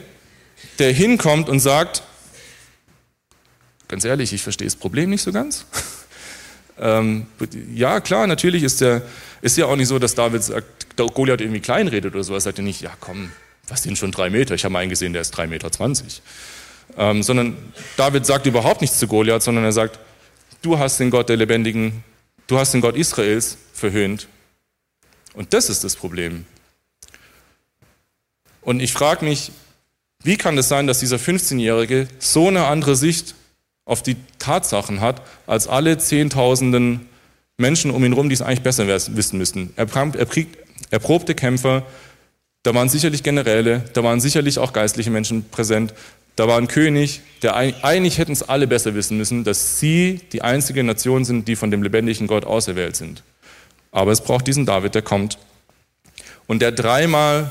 der 0.78 0.92
hinkommt 0.92 1.49
und 1.49 1.61
sagt, 1.61 2.02
ganz 3.88 4.04
ehrlich, 4.04 4.33
ich 4.33 4.42
verstehe 4.42 4.66
das 4.66 4.76
Problem 4.76 5.11
nicht 5.11 5.23
so 5.23 5.33
ganz. 5.33 5.66
ähm, 6.81 7.26
ja, 7.75 8.00
klar, 8.00 8.26
natürlich 8.26 8.62
ist 8.62 8.81
der, 8.81 9.02
ist 9.42 9.57
ja 9.57 9.66
auch 9.66 9.76
nicht 9.76 9.88
so, 9.88 9.99
dass 9.99 10.14
David 10.14 10.42
sagt, 10.45 10.97
Goliath 10.97 11.40
irgendwie 11.40 11.61
kleinredet 11.61 12.14
oder 12.14 12.23
sowas, 12.23 12.45
sagt 12.45 12.59
er 12.59 12.64
nicht, 12.64 12.81
ja 12.81 12.92
komm, 13.00 13.33
was 13.69 13.83
sind 13.83 13.99
schon 13.99 14.12
drei 14.12 14.31
Meter? 14.31 14.54
Ich 14.54 14.64
habe 14.64 14.73
mal 14.73 14.81
einen 14.81 14.90
gesehen, 14.90 15.12
der 15.12 15.23
ist 15.23 15.33
drei 15.33 15.47
Meter. 15.47 15.73
zwanzig. 15.73 16.23
Ähm, 16.97 17.23
sondern 17.23 17.57
David 17.97 18.26
sagt 18.26 18.47
überhaupt 18.47 18.81
nichts 18.81 18.99
zu 18.99 19.07
Goliath, 19.09 19.42
sondern 19.42 19.64
er 19.64 19.73
sagt, 19.73 19.99
du 20.62 20.78
hast 20.78 20.99
den 20.99 21.11
Gott 21.11 21.28
der 21.28 21.37
Lebendigen, 21.37 22.04
du 22.47 22.59
hast 22.59 22.73
den 22.73 22.81
Gott 22.81 22.97
Israels 22.97 23.59
verhöhnt. 23.73 24.28
Und 25.35 25.52
das 25.52 25.69
ist 25.69 25.85
das 25.85 25.97
Problem. 25.97 26.45
Und 28.61 28.81
ich 28.81 28.92
frage 28.92 29.25
mich, 29.25 29.50
wie 30.23 30.37
kann 30.37 30.57
es 30.57 30.69
sein, 30.69 30.87
dass 30.87 31.00
dieser 31.00 31.16
15-Jährige 31.16 32.07
so 32.19 32.49
eine 32.49 32.66
andere 32.66 32.95
Sicht 32.95 33.35
auf 33.85 34.02
die 34.02 34.16
Tatsachen 34.38 35.00
hat, 35.00 35.23
als 35.47 35.66
alle 35.66 35.99
Zehntausenden 35.99 37.09
Menschen 37.59 37.90
um 37.90 38.04
ihn 38.04 38.12
herum, 38.12 38.28
die 38.28 38.35
es 38.35 38.42
eigentlich 38.42 38.62
besser 38.62 38.87
wissen 38.87 39.38
müssten. 39.38 39.73
Er, 39.76 39.88
erprobte 40.90 41.35
Kämpfer, 41.35 41.85
da 42.62 42.75
waren 42.75 42.88
sicherlich 42.88 43.25
Generäle, 43.25 43.85
da 43.92 44.04
waren 44.04 44.21
sicherlich 44.21 44.59
auch 44.59 44.73
geistliche 44.73 45.11
Menschen 45.11 45.49
präsent, 45.49 45.95
da 46.36 46.48
war 46.48 46.56
ein 46.56 46.68
König, 46.68 47.20
der 47.42 47.56
eigentlich 47.56 48.18
hätten 48.18 48.32
es 48.32 48.42
alle 48.42 48.66
besser 48.66 48.94
wissen 48.94 49.18
müssen, 49.18 49.44
dass 49.44 49.78
sie 49.78 50.20
die 50.32 50.42
einzige 50.42 50.82
Nation 50.82 51.24
sind, 51.24 51.46
die 51.46 51.56
von 51.56 51.70
dem 51.70 51.82
lebendigen 51.82 52.26
Gott 52.26 52.44
auserwählt 52.44 52.96
sind. 52.96 53.22
Aber 53.90 54.12
es 54.12 54.22
braucht 54.22 54.46
diesen 54.46 54.64
David, 54.64 54.94
der 54.94 55.02
kommt 55.02 55.38
und 56.46 56.62
der 56.62 56.72
dreimal 56.72 57.50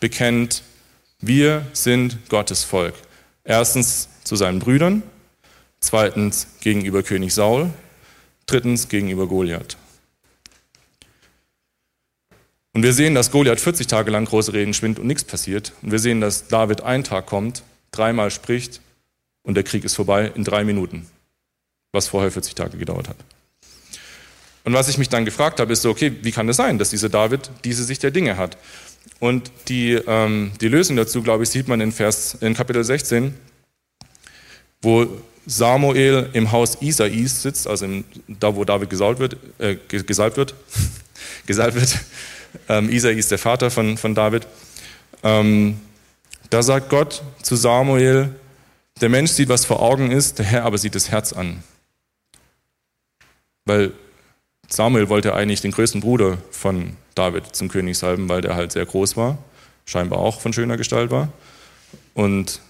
bekennt, 0.00 0.62
wir 1.20 1.66
sind 1.74 2.28
Gottes 2.28 2.64
Volk. 2.64 2.94
Erstens 3.44 4.08
zu 4.24 4.34
seinen 4.34 4.58
Brüdern, 4.58 5.02
zweitens 5.80 6.46
gegenüber 6.60 7.02
König 7.02 7.34
Saul, 7.34 7.70
drittens 8.46 8.88
gegenüber 8.88 9.26
Goliath. 9.26 9.76
Und 12.72 12.82
wir 12.82 12.94
sehen, 12.94 13.14
dass 13.14 13.30
Goliath 13.30 13.60
40 13.60 13.86
Tage 13.86 14.10
lang 14.10 14.24
große 14.24 14.54
Reden 14.54 14.72
schwingt 14.72 14.98
und 14.98 15.06
nichts 15.06 15.24
passiert. 15.24 15.72
Und 15.82 15.92
wir 15.92 15.98
sehen, 15.98 16.22
dass 16.22 16.48
David 16.48 16.80
einen 16.80 17.04
Tag 17.04 17.26
kommt 17.26 17.62
dreimal 17.92 18.30
spricht 18.30 18.80
und 19.42 19.54
der 19.54 19.64
Krieg 19.64 19.84
ist 19.84 19.94
vorbei 19.94 20.32
in 20.34 20.44
drei 20.44 20.64
Minuten, 20.64 21.06
was 21.92 22.08
vorher 22.08 22.30
40 22.30 22.54
Tage 22.54 22.76
gedauert 22.76 23.08
hat. 23.08 23.16
Und 24.64 24.74
was 24.74 24.88
ich 24.88 24.98
mich 24.98 25.08
dann 25.08 25.24
gefragt 25.24 25.60
habe, 25.60 25.72
ist 25.72 25.82
so, 25.82 25.90
okay, 25.90 26.12
wie 26.22 26.30
kann 26.30 26.48
es 26.48 26.56
das 26.56 26.66
sein, 26.66 26.78
dass 26.78 26.90
dieser 26.90 27.08
David 27.08 27.50
diese 27.64 27.84
Sicht 27.84 28.02
der 28.02 28.10
Dinge 28.10 28.36
hat? 28.36 28.56
Und 29.18 29.50
die, 29.68 29.92
ähm, 29.92 30.52
die 30.60 30.68
Lösung 30.68 30.96
dazu, 30.96 31.22
glaube 31.22 31.42
ich, 31.44 31.50
sieht 31.50 31.68
man 31.68 31.80
in, 31.80 31.92
Vers, 31.92 32.36
in 32.40 32.54
Kapitel 32.54 32.84
16, 32.84 33.34
wo 34.80 35.06
Samuel 35.46 36.30
im 36.32 36.52
Haus 36.52 36.80
Isais 36.80 37.42
sitzt, 37.42 37.66
also 37.66 37.84
im, 37.84 38.04
da, 38.28 38.54
wo 38.54 38.64
David 38.64 38.90
gesalbt 38.90 39.18
wird, 39.18 39.36
äh, 39.58 39.76
gesalbt 39.88 40.36
wird, 40.36 40.54
gesalbt 41.46 41.74
wird. 41.74 41.98
Ähm, 42.68 42.90
Isai 42.90 43.14
der 43.14 43.38
Vater 43.38 43.70
von, 43.70 43.96
von 43.96 44.14
David. 44.14 44.46
Ähm, 45.24 45.80
da 46.52 46.62
sagt 46.62 46.90
Gott 46.90 47.22
zu 47.40 47.56
Samuel, 47.56 48.34
der 49.00 49.08
Mensch 49.08 49.30
sieht, 49.30 49.48
was 49.48 49.64
vor 49.64 49.80
Augen 49.80 50.10
ist, 50.10 50.38
der 50.38 50.44
Herr 50.44 50.64
aber 50.64 50.76
sieht 50.76 50.94
das 50.94 51.10
Herz 51.10 51.32
an. 51.32 51.62
Weil 53.64 53.92
Samuel 54.68 55.08
wollte 55.08 55.34
eigentlich 55.34 55.62
den 55.62 55.70
größten 55.70 56.02
Bruder 56.02 56.36
von 56.50 56.96
David 57.14 57.56
zum 57.56 57.68
König 57.68 57.96
salben, 57.96 58.28
weil 58.28 58.42
der 58.42 58.54
halt 58.54 58.72
sehr 58.72 58.84
groß 58.84 59.16
war, 59.16 59.38
scheinbar 59.86 60.18
auch 60.18 60.42
von 60.42 60.52
schöner 60.52 60.76
Gestalt 60.76 61.10
war. 61.10 61.32
Und 62.12 62.60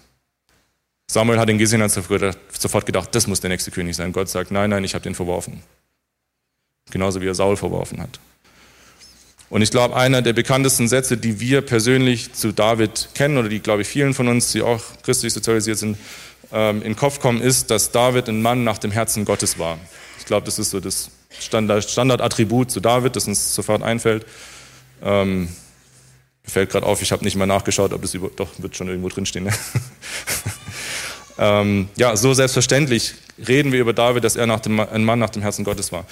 Samuel 1.10 1.40
hat 1.40 1.50
ihn 1.50 1.58
gesehen 1.58 1.82
und 1.82 1.94
hat 1.96 2.38
sofort 2.52 2.86
gedacht, 2.86 3.12
das 3.12 3.26
muss 3.26 3.40
der 3.40 3.50
nächste 3.50 3.72
König 3.72 3.96
sein. 3.96 4.12
Gott 4.12 4.28
sagt, 4.28 4.52
nein, 4.52 4.70
nein, 4.70 4.84
ich 4.84 4.94
habe 4.94 5.02
den 5.02 5.16
verworfen. 5.16 5.60
Genauso 6.90 7.20
wie 7.20 7.26
er 7.26 7.34
Saul 7.34 7.56
verworfen 7.56 8.00
hat. 8.00 8.20
Und 9.52 9.60
ich 9.60 9.70
glaube, 9.70 9.94
einer 9.94 10.22
der 10.22 10.32
bekanntesten 10.32 10.88
Sätze, 10.88 11.18
die 11.18 11.38
wir 11.38 11.60
persönlich 11.60 12.32
zu 12.32 12.52
David 12.52 13.10
kennen 13.12 13.36
oder 13.36 13.50
die, 13.50 13.60
glaube 13.60 13.82
ich, 13.82 13.88
vielen 13.88 14.14
von 14.14 14.26
uns, 14.28 14.50
die 14.50 14.62
auch 14.62 14.80
christlich 15.02 15.34
sozialisiert 15.34 15.76
sind, 15.76 15.98
ähm, 16.54 16.76
in 16.76 16.84
den 16.84 16.96
Kopf 16.96 17.20
kommen, 17.20 17.42
ist, 17.42 17.70
dass 17.70 17.90
David 17.90 18.30
ein 18.30 18.40
Mann 18.40 18.64
nach 18.64 18.78
dem 18.78 18.90
Herzen 18.92 19.26
Gottes 19.26 19.58
war. 19.58 19.76
Ich 20.18 20.24
glaube, 20.24 20.46
das 20.46 20.58
ist 20.58 20.70
so 20.70 20.80
das 20.80 21.10
Standard, 21.38 21.84
Standardattribut 21.84 22.70
zu 22.70 22.80
David, 22.80 23.14
das 23.14 23.28
uns 23.28 23.54
sofort 23.54 23.82
einfällt. 23.82 24.24
Ähm, 25.02 25.50
fällt 26.44 26.70
gerade 26.70 26.86
auf, 26.86 27.02
ich 27.02 27.12
habe 27.12 27.22
nicht 27.22 27.36
mal 27.36 27.44
nachgeschaut, 27.44 27.92
ob 27.92 28.00
das 28.00 28.14
über, 28.14 28.30
doch 28.34 28.48
wird 28.56 28.74
schon 28.74 28.88
irgendwo 28.88 29.10
drinstehen. 29.10 29.44
Ne? 29.44 29.52
ähm, 31.38 31.90
ja, 31.96 32.16
so 32.16 32.32
selbstverständlich 32.32 33.12
reden 33.46 33.70
wir 33.70 33.80
über 33.80 33.92
David, 33.92 34.24
dass 34.24 34.34
er 34.34 34.46
nach 34.46 34.60
dem, 34.60 34.80
ein 34.80 35.04
Mann 35.04 35.18
nach 35.18 35.28
dem 35.28 35.42
Herzen 35.42 35.62
Gottes 35.62 35.92
war. 35.92 36.06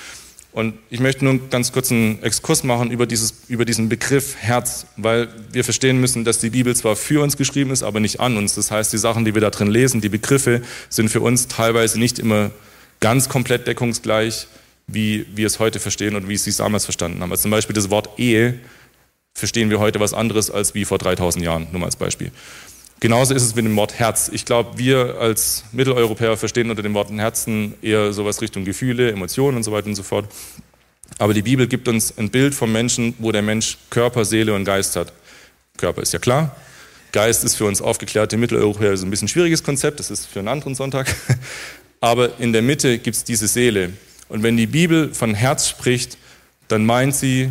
Und 0.53 0.75
ich 0.91 0.99
möchte 0.99 1.25
nur 1.25 1.39
ganz 1.49 1.71
kurz 1.71 1.93
einen 1.93 2.21
Exkurs 2.23 2.65
machen 2.65 2.91
über, 2.91 3.07
dieses, 3.07 3.35
über 3.47 3.65
diesen 3.65 3.89
Begriff 3.89 4.35
Herz, 4.37 4.87
weil 4.97 5.29
wir 5.53 5.63
verstehen 5.63 6.01
müssen, 6.01 6.25
dass 6.25 6.41
die 6.41 6.51
Bibel 6.51 6.75
zwar 6.75 6.97
für 6.97 7.23
uns 7.23 7.37
geschrieben 7.37 7.71
ist, 7.71 7.85
aber 7.85 8.01
nicht 8.01 8.19
an 8.19 8.37
uns. 8.37 8.57
Das 8.57 8.71
heißt, 8.71 8.93
die 8.93 8.99
Sachen, 8.99 9.25
die 9.25 9.35
wir 9.35 9.41
da 9.41 9.51
drin 9.51 9.69
lesen, 9.69 10.01
die 10.01 10.09
Begriffe 10.09 10.63
sind 10.89 11.09
für 11.09 11.21
uns 11.21 11.47
teilweise 11.47 12.01
nicht 12.01 12.19
immer 12.19 12.51
ganz 12.99 13.29
komplett 13.29 13.69
deckungsgleich, 13.69 14.49
wie 14.89 15.25
wir 15.35 15.47
es 15.47 15.61
heute 15.61 15.79
verstehen 15.79 16.17
und 16.17 16.29
wie 16.29 16.37
sie 16.37 16.51
es 16.51 16.57
damals 16.57 16.85
verstanden 16.85 17.21
haben. 17.23 17.31
Also 17.31 17.43
zum 17.43 17.53
Beispiel 17.53 17.75
das 17.75 17.91
Wort 17.91 18.19
Ehe 18.19 18.59
verstehen 19.35 19.71
wir 19.71 19.79
heute 19.79 20.01
was 20.01 20.15
anderes 20.15 20.51
als 20.51 20.75
wie 20.75 20.85
vor 20.85 20.99
3000 20.99 21.45
Jahren, 21.45 21.69
nur 21.71 21.81
mal 21.81 21.87
als 21.87 21.97
Beispiel. 21.97 22.33
Genauso 23.01 23.33
ist 23.35 23.43
es 23.43 23.55
mit 23.55 23.65
dem 23.65 23.75
Wort 23.77 23.99
Herz. 23.99 24.31
Ich 24.31 24.45
glaube, 24.45 24.77
wir 24.77 25.17
als 25.19 25.65
Mitteleuropäer 25.73 26.37
verstehen 26.37 26.69
unter 26.69 26.83
dem 26.83 26.93
Wort 26.93 27.11
Herzen 27.11 27.73
eher 27.81 28.13
sowas 28.13 28.43
Richtung 28.43 28.67
Gefühle, 28.67 29.11
Emotionen 29.11 29.57
und 29.57 29.63
so 29.63 29.73
weiter 29.73 29.87
und 29.87 29.95
so 29.95 30.03
fort. 30.03 30.27
Aber 31.19 31.33
die 31.33 31.41
Bibel 31.41 31.67
gibt 31.67 31.89
uns 31.89 32.17
ein 32.19 32.29
Bild 32.29 32.55
vom 32.55 32.71
Menschen, 32.73 33.15
wo 33.19 33.33
der 33.33 33.41
Mensch 33.41 33.79
Körper, 33.89 34.27
Seele 34.27 34.55
und 34.55 34.67
Geist 34.67 34.97
hat. 34.97 35.15
Körper 35.79 36.03
ist 36.03 36.13
ja 36.13 36.19
klar. 36.19 36.55
Geist 37.13 37.43
ist 37.43 37.57
für 37.57 37.65
uns 37.65 37.81
aufgeklärte 37.81 38.37
Mitteleuropäer 38.37 38.97
so 38.99 39.07
ein 39.07 39.11
bisschen 39.11 39.29
schwieriges 39.29 39.65
Konzept. 39.65 39.99
Das 39.99 40.11
ist 40.11 40.27
für 40.27 40.41
einen 40.41 40.49
anderen 40.49 40.75
Sonntag. 40.75 41.15
Aber 42.01 42.39
in 42.39 42.53
der 42.53 42.63
Mitte 42.63 42.99
gibt 42.99 43.17
es 43.17 43.25
diese 43.25 43.49
Seele. 43.49 43.95
Und 44.29 44.43
wenn 44.43 44.59
die 44.59 44.67
Bibel 44.67 45.15
von 45.15 45.35
Herz 45.35 45.69
spricht, 45.69 46.19
dann 46.69 46.85
meint 46.85 47.15
sie 47.15 47.51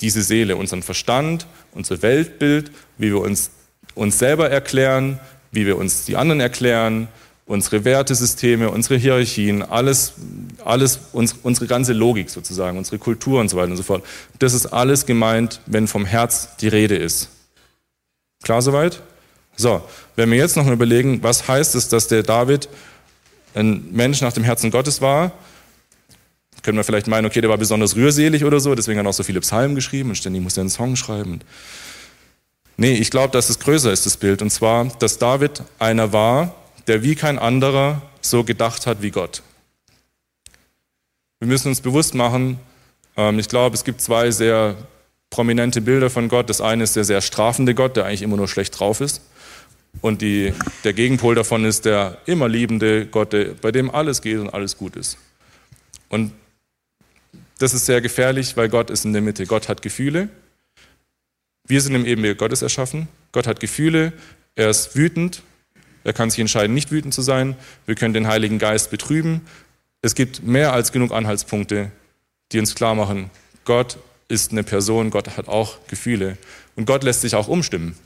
diese 0.00 0.22
Seele, 0.22 0.56
unseren 0.56 0.82
Verstand, 0.82 1.46
unser 1.72 2.00
Weltbild, 2.00 2.70
wie 2.96 3.08
wir 3.08 3.20
uns 3.20 3.50
uns 3.96 4.18
selber 4.18 4.50
erklären, 4.50 5.18
wie 5.50 5.66
wir 5.66 5.76
uns 5.76 6.04
die 6.04 6.16
anderen 6.16 6.40
erklären, 6.40 7.08
unsere 7.46 7.84
Wertesysteme, 7.84 8.70
unsere 8.70 8.96
Hierarchien, 8.96 9.62
alles, 9.62 10.12
alles 10.64 11.00
uns, 11.12 11.34
unsere 11.42 11.66
ganze 11.66 11.92
Logik 11.92 12.28
sozusagen, 12.28 12.76
unsere 12.76 12.98
Kultur 12.98 13.40
und 13.40 13.48
so 13.48 13.56
weiter 13.56 13.70
und 13.70 13.76
so 13.76 13.82
fort. 13.82 14.04
Das 14.38 14.52
ist 14.52 14.66
alles 14.66 15.06
gemeint, 15.06 15.60
wenn 15.66 15.88
vom 15.88 16.04
Herz 16.04 16.56
die 16.60 16.68
Rede 16.68 16.96
ist. 16.96 17.30
Klar 18.42 18.62
soweit? 18.62 19.00
So, 19.56 19.82
wenn 20.16 20.30
wir 20.30 20.38
jetzt 20.38 20.56
noch 20.56 20.64
mal 20.64 20.74
überlegen, 20.74 21.22
was 21.22 21.48
heißt 21.48 21.74
es, 21.74 21.88
dass 21.88 22.08
der 22.08 22.22
David 22.22 22.68
ein 23.54 23.90
Mensch 23.92 24.20
nach 24.20 24.32
dem 24.32 24.44
Herzen 24.44 24.70
Gottes 24.70 25.00
war, 25.00 25.32
können 26.62 26.76
wir 26.76 26.84
vielleicht 26.84 27.06
meinen, 27.06 27.26
okay, 27.26 27.40
der 27.40 27.48
war 27.48 27.58
besonders 27.58 27.94
rührselig 27.94 28.44
oder 28.44 28.60
so, 28.60 28.74
deswegen 28.74 28.98
hat 28.98 29.06
er 29.06 29.10
auch 29.10 29.14
so 29.14 29.22
viele 29.22 29.40
Psalmen 29.40 29.76
geschrieben 29.76 30.10
und 30.10 30.16
ständig 30.16 30.42
muss 30.42 30.56
er 30.56 30.62
einen 30.62 30.70
Song 30.70 30.96
schreiben. 30.96 31.40
Nee, 32.76 32.94
ich 32.94 33.10
glaube, 33.10 33.32
dass 33.32 33.48
es 33.48 33.58
größer 33.58 33.92
ist, 33.92 34.06
das 34.06 34.16
Bild. 34.16 34.42
Und 34.42 34.50
zwar, 34.50 34.86
dass 34.98 35.18
David 35.18 35.62
einer 35.78 36.12
war, 36.12 36.54
der 36.86 37.02
wie 37.02 37.14
kein 37.14 37.38
anderer 37.38 38.02
so 38.20 38.44
gedacht 38.44 38.86
hat 38.86 39.02
wie 39.02 39.10
Gott. 39.10 39.42
Wir 41.38 41.48
müssen 41.48 41.68
uns 41.68 41.80
bewusst 41.80 42.14
machen, 42.14 42.58
ähm, 43.16 43.38
ich 43.38 43.48
glaube, 43.48 43.74
es 43.74 43.84
gibt 43.84 44.00
zwei 44.00 44.30
sehr 44.30 44.76
prominente 45.30 45.80
Bilder 45.80 46.10
von 46.10 46.28
Gott. 46.28 46.48
Das 46.50 46.60
eine 46.60 46.84
ist 46.84 46.96
der 46.96 47.04
sehr 47.04 47.20
strafende 47.20 47.74
Gott, 47.74 47.96
der 47.96 48.04
eigentlich 48.04 48.22
immer 48.22 48.36
nur 48.36 48.48
schlecht 48.48 48.78
drauf 48.78 49.00
ist. 49.00 49.22
Und 50.02 50.20
die, 50.20 50.52
der 50.84 50.92
Gegenpol 50.92 51.34
davon 51.34 51.64
ist 51.64 51.86
der 51.86 52.18
immer 52.26 52.48
liebende 52.48 53.06
Gott, 53.06 53.34
bei 53.62 53.72
dem 53.72 53.90
alles 53.90 54.20
geht 54.20 54.38
und 54.38 54.50
alles 54.50 54.76
gut 54.76 54.94
ist. 54.96 55.16
Und 56.10 56.32
das 57.58 57.72
ist 57.72 57.86
sehr 57.86 58.02
gefährlich, 58.02 58.56
weil 58.56 58.68
Gott 58.68 58.90
ist 58.90 59.06
in 59.06 59.14
der 59.14 59.22
Mitte. 59.22 59.46
Gott 59.46 59.68
hat 59.68 59.80
Gefühle. 59.80 60.28
Wir 61.66 61.80
sind 61.80 61.94
im 61.94 62.06
Ebenbild 62.06 62.38
Gottes 62.38 62.62
erschaffen. 62.62 63.08
Gott 63.32 63.46
hat 63.46 63.60
Gefühle. 63.60 64.12
Er 64.54 64.70
ist 64.70 64.94
wütend. 64.94 65.42
Er 66.04 66.12
kann 66.12 66.30
sich 66.30 66.38
entscheiden, 66.38 66.74
nicht 66.74 66.92
wütend 66.92 67.12
zu 67.12 67.22
sein. 67.22 67.56
Wir 67.86 67.96
können 67.96 68.14
den 68.14 68.28
Heiligen 68.28 68.58
Geist 68.58 68.90
betrüben. 68.90 69.40
Es 70.02 70.14
gibt 70.14 70.44
mehr 70.44 70.72
als 70.72 70.92
genug 70.92 71.10
Anhaltspunkte, 71.10 71.90
die 72.52 72.60
uns 72.60 72.76
klar 72.76 72.94
machen, 72.94 73.30
Gott 73.64 73.98
ist 74.28 74.52
eine 74.52 74.62
Person, 74.62 75.10
Gott 75.10 75.36
hat 75.36 75.48
auch 75.48 75.78
Gefühle. 75.88 76.38
Und 76.76 76.86
Gott 76.86 77.02
lässt 77.02 77.22
sich 77.22 77.34
auch 77.34 77.48
umstimmen. 77.48 77.96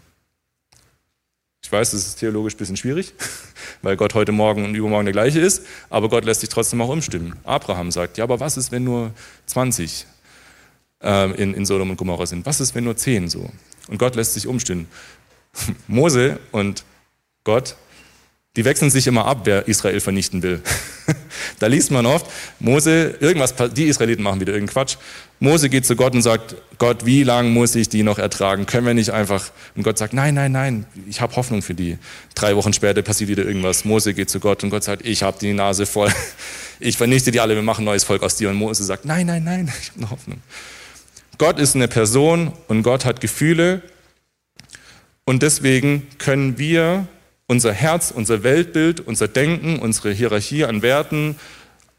Ich 1.62 1.70
weiß, 1.70 1.90
das 1.90 2.06
ist 2.06 2.16
theologisch 2.16 2.54
ein 2.54 2.58
bisschen 2.58 2.76
schwierig, 2.78 3.12
weil 3.82 3.96
Gott 3.96 4.14
heute 4.14 4.32
Morgen 4.32 4.64
und 4.64 4.74
übermorgen 4.74 5.04
der 5.04 5.12
gleiche 5.12 5.40
ist, 5.40 5.66
aber 5.90 6.08
Gott 6.08 6.24
lässt 6.24 6.40
sich 6.40 6.48
trotzdem 6.48 6.80
auch 6.80 6.88
umstimmen. 6.88 7.36
Abraham 7.44 7.90
sagt, 7.90 8.16
ja, 8.16 8.24
aber 8.24 8.40
was 8.40 8.56
ist, 8.56 8.72
wenn 8.72 8.84
nur 8.84 9.12
20 9.46 10.06
äh, 11.02 11.30
in, 11.40 11.54
in 11.54 11.66
Sodom 11.66 11.90
und 11.90 11.96
Gomorra 11.96 12.26
sind? 12.26 12.46
Was 12.46 12.60
ist, 12.60 12.74
wenn 12.74 12.84
nur 12.84 12.96
10 12.96 13.28
so? 13.28 13.50
Und 13.88 13.98
Gott 13.98 14.14
lässt 14.16 14.34
sich 14.34 14.46
umstimmen. 14.46 14.88
Mose 15.86 16.38
und 16.52 16.84
Gott 17.44 17.76
die 18.56 18.64
wechseln 18.64 18.90
sich 18.90 19.06
immer 19.06 19.26
ab, 19.26 19.42
wer 19.44 19.68
Israel 19.68 20.00
vernichten 20.00 20.42
will. 20.42 20.60
da 21.60 21.68
liest 21.68 21.92
man 21.92 22.04
oft, 22.04 22.26
Mose, 22.58 23.14
irgendwas, 23.20 23.54
die 23.72 23.84
Israeliten 23.84 24.24
machen 24.24 24.40
wieder 24.40 24.52
irgendeinen 24.52 24.74
Quatsch. 24.74 24.96
Mose 25.38 25.68
geht 25.68 25.86
zu 25.86 25.94
Gott 25.94 26.14
und 26.14 26.22
sagt, 26.22 26.56
Gott, 26.78 27.06
wie 27.06 27.22
lange 27.22 27.48
muss 27.48 27.76
ich 27.76 27.88
die 27.88 28.02
noch 28.02 28.18
ertragen? 28.18 28.66
Können 28.66 28.86
wir 28.86 28.94
nicht 28.94 29.10
einfach, 29.10 29.52
und 29.76 29.84
Gott 29.84 29.98
sagt, 29.98 30.14
nein, 30.14 30.34
nein, 30.34 30.50
nein, 30.50 30.84
ich 31.08 31.20
habe 31.20 31.36
Hoffnung 31.36 31.62
für 31.62 31.74
die. 31.74 31.96
Drei 32.34 32.56
Wochen 32.56 32.72
später 32.72 33.02
passiert 33.02 33.30
wieder 33.30 33.44
irgendwas. 33.44 33.84
Mose 33.84 34.14
geht 34.14 34.30
zu 34.30 34.40
Gott 34.40 34.64
und 34.64 34.70
Gott 34.70 34.82
sagt, 34.82 35.06
ich 35.06 35.22
habe 35.22 35.38
die 35.40 35.52
Nase 35.52 35.86
voll. 35.86 36.12
Ich 36.82 36.96
vernichte 36.96 37.30
die 37.30 37.40
alle, 37.40 37.54
wir 37.54 37.62
machen 37.62 37.84
neues 37.84 38.04
Volk 38.04 38.22
aus 38.22 38.36
dir. 38.36 38.48
Und 38.48 38.56
Mose 38.56 38.84
sagt, 38.84 39.04
nein, 39.04 39.26
nein, 39.26 39.44
nein, 39.44 39.70
ich 39.82 39.90
habe 39.90 39.98
eine 39.98 40.10
Hoffnung. 40.10 40.38
Gott 41.40 41.58
ist 41.58 41.74
eine 41.74 41.88
Person 41.88 42.52
und 42.68 42.82
Gott 42.82 43.06
hat 43.06 43.22
Gefühle. 43.22 43.80
Und 45.24 45.42
deswegen 45.42 46.06
können 46.18 46.58
wir 46.58 47.08
unser 47.46 47.72
Herz, 47.72 48.10
unser 48.14 48.42
Weltbild, 48.42 49.00
unser 49.00 49.26
Denken, 49.26 49.78
unsere 49.78 50.12
Hierarchie 50.12 50.66
an 50.66 50.82
Werten, 50.82 51.36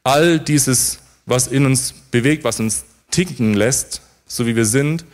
all 0.04 0.40
dieses, 0.40 1.00
was 1.26 1.48
in 1.48 1.66
uns 1.66 1.92
bewegt, 2.12 2.44
was 2.44 2.60
uns 2.60 2.86
ticken 3.10 3.56
lässt, 3.56 4.04
so 4.28 4.46
wie 4.46 4.56
wir 4.56 4.66
sind, 4.66 5.06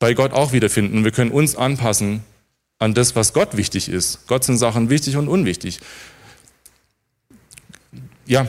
bei 0.00 0.12
Gott 0.12 0.32
auch 0.32 0.52
wiederfinden. 0.52 1.04
Wir 1.04 1.12
können 1.12 1.30
uns 1.30 1.54
anpassen 1.54 2.24
an 2.80 2.94
das, 2.94 3.14
was 3.14 3.32
Gott 3.32 3.56
wichtig 3.56 3.88
ist. 3.88 4.26
Gott 4.26 4.42
sind 4.42 4.58
Sachen 4.58 4.90
wichtig 4.90 5.16
und 5.16 5.28
unwichtig. 5.28 5.78
Ja, 8.26 8.44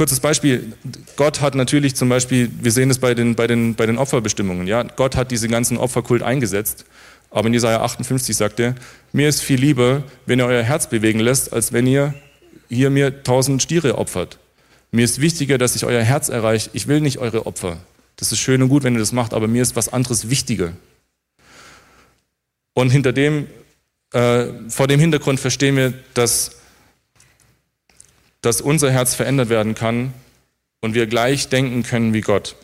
kurzes 0.00 0.20
Beispiel. 0.20 0.72
Gott 1.16 1.40
hat 1.40 1.54
natürlich 1.54 1.94
zum 1.94 2.08
Beispiel, 2.08 2.50
wir 2.60 2.72
sehen 2.72 2.90
es 2.90 2.98
bei 2.98 3.14
den, 3.14 3.34
bei 3.34 3.46
den, 3.46 3.74
bei 3.74 3.86
den 3.86 3.98
Opferbestimmungen, 3.98 4.66
ja, 4.66 4.82
Gott 4.82 5.14
hat 5.14 5.30
diese 5.30 5.48
ganzen 5.48 5.76
Opferkult 5.76 6.22
eingesetzt 6.22 6.86
aber 7.30 7.46
in 7.46 7.54
Jesaja 7.54 7.80
58 7.82 8.36
sagt 8.36 8.60
er, 8.60 8.74
mir 9.12 9.28
ist 9.28 9.40
viel 9.40 9.60
lieber, 9.60 10.02
wenn 10.26 10.40
ihr 10.40 10.46
euer 10.46 10.62
Herz 10.62 10.88
bewegen 10.88 11.20
lässt, 11.20 11.52
als 11.52 11.72
wenn 11.72 11.86
ihr 11.86 12.14
hier 12.68 12.90
mir 12.90 13.22
tausend 13.22 13.62
Stiere 13.62 13.98
opfert. 13.98 14.38
Mir 14.90 15.04
ist 15.04 15.20
wichtiger, 15.20 15.56
dass 15.56 15.76
ich 15.76 15.84
euer 15.84 16.02
Herz 16.02 16.28
erreiche. 16.28 16.70
Ich 16.72 16.88
will 16.88 17.00
nicht 17.00 17.18
eure 17.18 17.46
Opfer. 17.46 17.78
Das 18.16 18.32
ist 18.32 18.40
schön 18.40 18.62
und 18.62 18.68
gut, 18.68 18.82
wenn 18.82 18.94
ihr 18.94 18.98
das 18.98 19.12
macht, 19.12 19.32
aber 19.32 19.46
mir 19.46 19.62
ist 19.62 19.76
was 19.76 19.88
anderes 19.88 20.28
wichtiger. 20.28 20.72
Und 22.74 22.90
hinter 22.90 23.12
dem, 23.12 23.46
äh, 24.12 24.46
vor 24.68 24.88
dem 24.88 24.98
Hintergrund 24.98 25.38
verstehen 25.38 25.76
wir, 25.76 25.94
dass, 26.14 26.59
dass 28.42 28.60
unser 28.60 28.90
Herz 28.90 29.14
verändert 29.14 29.48
werden 29.48 29.74
kann 29.74 30.12
und 30.80 30.94
wir 30.94 31.06
gleich 31.06 31.48
denken 31.48 31.82
können 31.82 32.14
wie 32.14 32.20
Gott. 32.20 32.56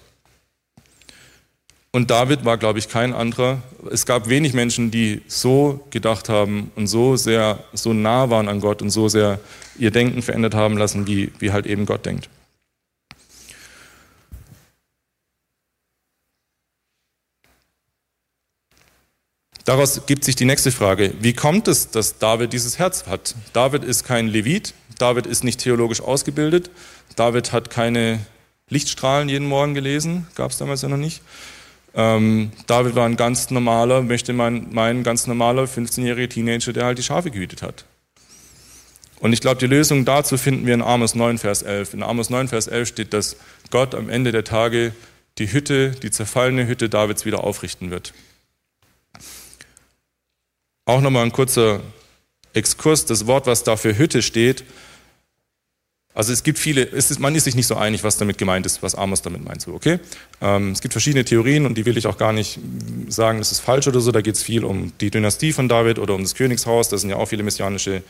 Und 1.92 2.10
David 2.10 2.44
war, 2.44 2.58
glaube 2.58 2.78
ich, 2.78 2.90
kein 2.90 3.14
anderer. 3.14 3.62
Es 3.90 4.04
gab 4.04 4.28
wenig 4.28 4.52
Menschen, 4.52 4.90
die 4.90 5.22
so 5.28 5.86
gedacht 5.90 6.28
haben 6.28 6.70
und 6.76 6.88
so 6.88 7.16
sehr, 7.16 7.64
so 7.72 7.94
nah 7.94 8.28
waren 8.28 8.48
an 8.48 8.60
Gott 8.60 8.82
und 8.82 8.90
so 8.90 9.08
sehr 9.08 9.40
ihr 9.78 9.90
Denken 9.90 10.20
verändert 10.20 10.54
haben 10.54 10.76
lassen, 10.76 11.06
wie, 11.06 11.32
wie 11.38 11.52
halt 11.52 11.64
eben 11.64 11.86
Gott 11.86 12.04
denkt. 12.04 12.28
Daraus 19.66 20.06
gibt 20.06 20.22
sich 20.22 20.36
die 20.36 20.44
nächste 20.44 20.70
Frage. 20.70 21.12
Wie 21.20 21.32
kommt 21.32 21.66
es, 21.66 21.90
dass 21.90 22.18
David 22.18 22.52
dieses 22.52 22.78
Herz 22.78 23.06
hat? 23.06 23.34
David 23.52 23.82
ist 23.82 24.04
kein 24.04 24.28
Levit, 24.28 24.74
David 24.96 25.26
ist 25.26 25.42
nicht 25.42 25.58
theologisch 25.58 26.00
ausgebildet, 26.00 26.70
David 27.16 27.52
hat 27.52 27.68
keine 27.68 28.20
Lichtstrahlen 28.70 29.28
jeden 29.28 29.48
Morgen 29.48 29.74
gelesen, 29.74 30.28
gab 30.36 30.52
es 30.52 30.58
damals 30.58 30.82
ja 30.82 30.88
noch 30.88 30.96
nicht. 30.96 31.20
Ähm, 31.94 32.52
David 32.68 32.94
war 32.94 33.06
ein 33.06 33.16
ganz 33.16 33.50
normaler, 33.50 34.02
möchte 34.02 34.32
man 34.32 34.72
meinen, 34.72 35.02
ganz 35.02 35.26
normaler 35.26 35.64
15-jähriger 35.64 36.28
Teenager, 36.28 36.72
der 36.72 36.84
halt 36.84 36.98
die 36.98 37.02
Schafe 37.02 37.32
gehütet 37.32 37.62
hat. 37.62 37.86
Und 39.18 39.32
ich 39.32 39.40
glaube, 39.40 39.58
die 39.58 39.66
Lösung 39.66 40.04
dazu 40.04 40.38
finden 40.38 40.66
wir 40.66 40.74
in 40.74 40.82
Amos 40.82 41.16
9, 41.16 41.38
Vers 41.38 41.62
11. 41.62 41.94
In 41.94 42.02
Amos 42.04 42.30
9, 42.30 42.46
Vers 42.46 42.68
11 42.68 42.86
steht, 42.88 43.12
dass 43.12 43.36
Gott 43.72 43.96
am 43.96 44.10
Ende 44.10 44.30
der 44.30 44.44
Tage 44.44 44.92
die 45.38 45.52
Hütte, 45.52 45.90
die 45.90 46.12
zerfallene 46.12 46.68
Hütte 46.68 46.88
Davids 46.88 47.24
wieder 47.24 47.42
aufrichten 47.42 47.90
wird. 47.90 48.12
Auch 50.86 51.00
nochmal 51.00 51.24
ein 51.24 51.32
kurzer 51.32 51.80
Exkurs. 52.54 53.04
Das 53.04 53.26
Wort, 53.26 53.46
was 53.46 53.64
da 53.64 53.76
für 53.76 53.98
Hütte 53.98 54.22
steht, 54.22 54.64
also 56.14 56.32
es 56.32 56.42
gibt 56.42 56.58
viele, 56.58 56.82
es 56.82 57.10
ist, 57.10 57.20
man 57.20 57.34
ist 57.34 57.44
sich 57.44 57.54
nicht 57.56 57.66
so 57.66 57.74
einig, 57.74 58.02
was 58.02 58.16
damit 58.16 58.38
gemeint 58.38 58.64
ist, 58.64 58.82
was 58.82 58.94
Amos 58.94 59.20
damit 59.20 59.44
meint. 59.44 59.60
So, 59.60 59.74
okay? 59.74 59.98
Ähm, 60.40 60.70
es 60.70 60.80
gibt 60.80 60.94
verschiedene 60.94 61.26
Theorien 61.26 61.66
und 61.66 61.76
die 61.76 61.84
will 61.84 61.98
ich 61.98 62.06
auch 62.06 62.16
gar 62.16 62.32
nicht 62.32 62.58
sagen, 63.08 63.38
das 63.38 63.52
ist 63.52 63.60
falsch 63.60 63.86
oder 63.86 64.00
so. 64.00 64.12
Da 64.12 64.22
geht 64.22 64.36
es 64.36 64.42
viel 64.42 64.64
um 64.64 64.92
die 65.00 65.10
Dynastie 65.10 65.52
von 65.52 65.68
David 65.68 65.98
oder 65.98 66.14
um 66.14 66.22
das 66.22 66.34
Königshaus. 66.34 66.88
Da 66.88 66.96
sind 66.96 67.10
ja 67.10 67.16
auch 67.16 67.26
viele 67.26 67.42
messianische 67.42 68.02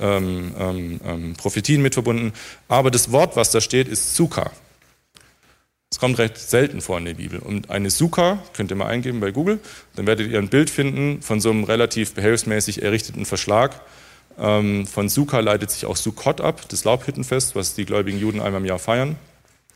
ähm, 0.00 0.52
ähm, 0.58 1.00
ähm 1.06 1.34
Prophetien 1.34 1.82
mit 1.82 1.94
verbunden. 1.94 2.32
Aber 2.66 2.90
das 2.90 3.12
Wort, 3.12 3.36
was 3.36 3.52
da 3.52 3.60
steht, 3.60 3.86
ist 3.86 4.16
Sukkah. 4.16 4.50
Kommt 6.02 6.18
recht 6.18 6.36
selten 6.36 6.80
vor 6.80 6.98
in 6.98 7.04
der 7.04 7.14
Bibel. 7.14 7.38
Und 7.38 7.70
eine 7.70 7.88
Sukkah 7.88 8.42
könnt 8.54 8.72
ihr 8.72 8.76
mal 8.76 8.88
eingeben 8.88 9.20
bei 9.20 9.30
Google, 9.30 9.60
dann 9.94 10.08
werdet 10.08 10.28
ihr 10.28 10.38
ein 10.40 10.48
Bild 10.48 10.68
finden 10.68 11.22
von 11.22 11.40
so 11.40 11.50
einem 11.50 11.62
relativ 11.62 12.14
behelfsmäßig 12.14 12.82
errichteten 12.82 13.24
Verschlag 13.24 13.80
ähm, 14.38 14.86
von 14.86 15.08
Sukkah 15.08 15.40
leitet 15.40 15.70
sich 15.70 15.86
auch 15.86 15.96
Sukkot 15.96 16.40
ab, 16.40 16.62
das 16.68 16.84
Laubhüttenfest, 16.84 17.54
was 17.54 17.74
die 17.74 17.84
gläubigen 17.84 18.18
Juden 18.18 18.40
einmal 18.40 18.60
im 18.60 18.66
Jahr 18.66 18.78
feiern. 18.78 19.16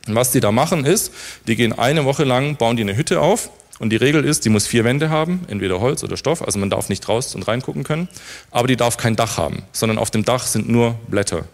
Und 0.07 0.15
was 0.15 0.31
die 0.31 0.39
da 0.39 0.51
machen 0.51 0.85
ist, 0.85 1.13
die 1.47 1.55
gehen 1.55 1.71
eine 1.71 2.05
Woche 2.05 2.23
lang, 2.23 2.57
bauen 2.57 2.75
die 2.75 2.83
eine 2.83 2.97
Hütte 2.97 3.21
auf 3.21 3.49
und 3.79 3.91
die 3.91 3.97
Regel 3.97 4.25
ist, 4.25 4.45
die 4.45 4.49
muss 4.49 4.65
vier 4.65 4.83
Wände 4.83 5.09
haben, 5.09 5.45
entweder 5.47 5.79
Holz 5.79 6.03
oder 6.03 6.17
Stoff, 6.17 6.41
also 6.41 6.59
man 6.59 6.69
darf 6.69 6.89
nicht 6.89 7.07
raus 7.07 7.35
und 7.35 7.47
reingucken 7.47 7.83
können, 7.83 8.07
aber 8.51 8.67
die 8.67 8.77
darf 8.77 8.97
kein 8.97 9.15
Dach 9.15 9.37
haben, 9.37 9.63
sondern 9.71 9.97
auf 9.97 10.11
dem 10.11 10.25
Dach 10.25 10.45
sind 10.47 10.69
nur 10.69 10.97
Blätter. 11.07 11.45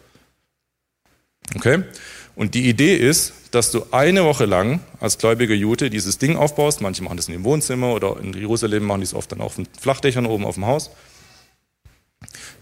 Okay? 1.55 1.83
Und 2.36 2.55
die 2.55 2.67
Idee 2.69 2.95
ist, 2.95 3.33
dass 3.53 3.69
du 3.69 3.85
eine 3.91 4.23
Woche 4.25 4.45
lang 4.45 4.79
als 4.99 5.19
gläubiger 5.19 5.53
Jude 5.53 5.91
dieses 5.91 6.17
Ding 6.17 6.35
aufbaust. 6.35 6.81
Manche 6.81 7.03
machen 7.03 7.17
das 7.17 7.27
in 7.27 7.33
dem 7.33 7.43
Wohnzimmer 7.43 7.93
oder 7.93 8.17
in 8.19 8.33
Jerusalem 8.33 8.83
machen 8.83 9.01
die 9.01 9.05
es 9.05 9.13
oft 9.13 9.31
dann 9.31 9.41
auf 9.41 9.55
den 9.55 9.67
Flachdächern 9.79 10.25
oben 10.25 10.43
auf 10.43 10.55
dem 10.55 10.65
Haus. 10.65 10.89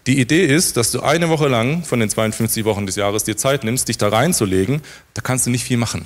Die 0.06 0.20
Idee 0.20 0.44
ist, 0.44 0.76
dass 0.76 0.90
du 0.90 1.00
eine 1.00 1.30
Woche 1.30 1.48
lang 1.48 1.82
von 1.84 1.98
den 1.98 2.10
52 2.10 2.66
Wochen 2.66 2.84
des 2.84 2.96
Jahres 2.96 3.24
dir 3.24 3.38
Zeit 3.38 3.64
nimmst, 3.64 3.88
dich 3.88 3.96
da 3.96 4.08
reinzulegen. 4.08 4.82
Da 5.14 5.22
kannst 5.22 5.46
du 5.46 5.50
nicht 5.50 5.64
viel 5.64 5.78
machen. 5.78 6.04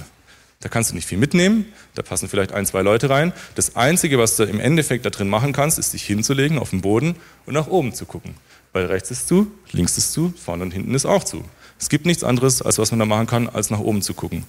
Da 0.61 0.68
kannst 0.68 0.90
du 0.90 0.94
nicht 0.94 1.09
viel 1.09 1.18
mitnehmen. 1.18 1.66
Da 1.96 2.03
passen 2.03 2.29
vielleicht 2.29 2.53
ein, 2.53 2.64
zwei 2.64 2.83
Leute 2.83 3.11
rein. 3.11 3.33
Das 3.57 3.75
Einzige, 3.75 4.20
was 4.20 4.37
du 4.37 4.44
im 4.44 4.61
Endeffekt 4.61 5.05
da 5.05 5.11
drin 5.11 5.29
machen 5.29 5.53
kannst, 5.53 5.81
ist 5.81 5.94
dich 5.94 6.05
hinzulegen 6.05 6.61
auf 6.61 6.70
den 6.70 6.81
Boden 6.81 7.16
und 7.44 7.55
nach 7.55 7.66
oben 7.66 7.92
zu 7.92 8.07
gucken. 8.07 8.35
Weil 8.72 8.87
rechts 8.87 9.11
ist 9.11 9.27
zu, 9.27 9.51
links 9.72 9.99
ist 9.99 10.12
zu, 10.12 10.33
vorne 10.37 10.62
und 10.62 10.70
hinten 10.70 10.94
ist 10.94 11.07
auch 11.07 11.25
zu. 11.25 11.44
Es 11.81 11.88
gibt 11.88 12.07
nichts 12.07 12.22
anderes, 12.22 12.62
als 12.62 12.79
was 12.79 12.92
man 12.92 13.01
da 13.01 13.07
machen 13.07 13.27
kann, 13.27 13.49
als 13.49 13.70
nach 13.70 13.81
oben 13.81 14.01
zu 14.01 14.14
gucken. 14.14 14.44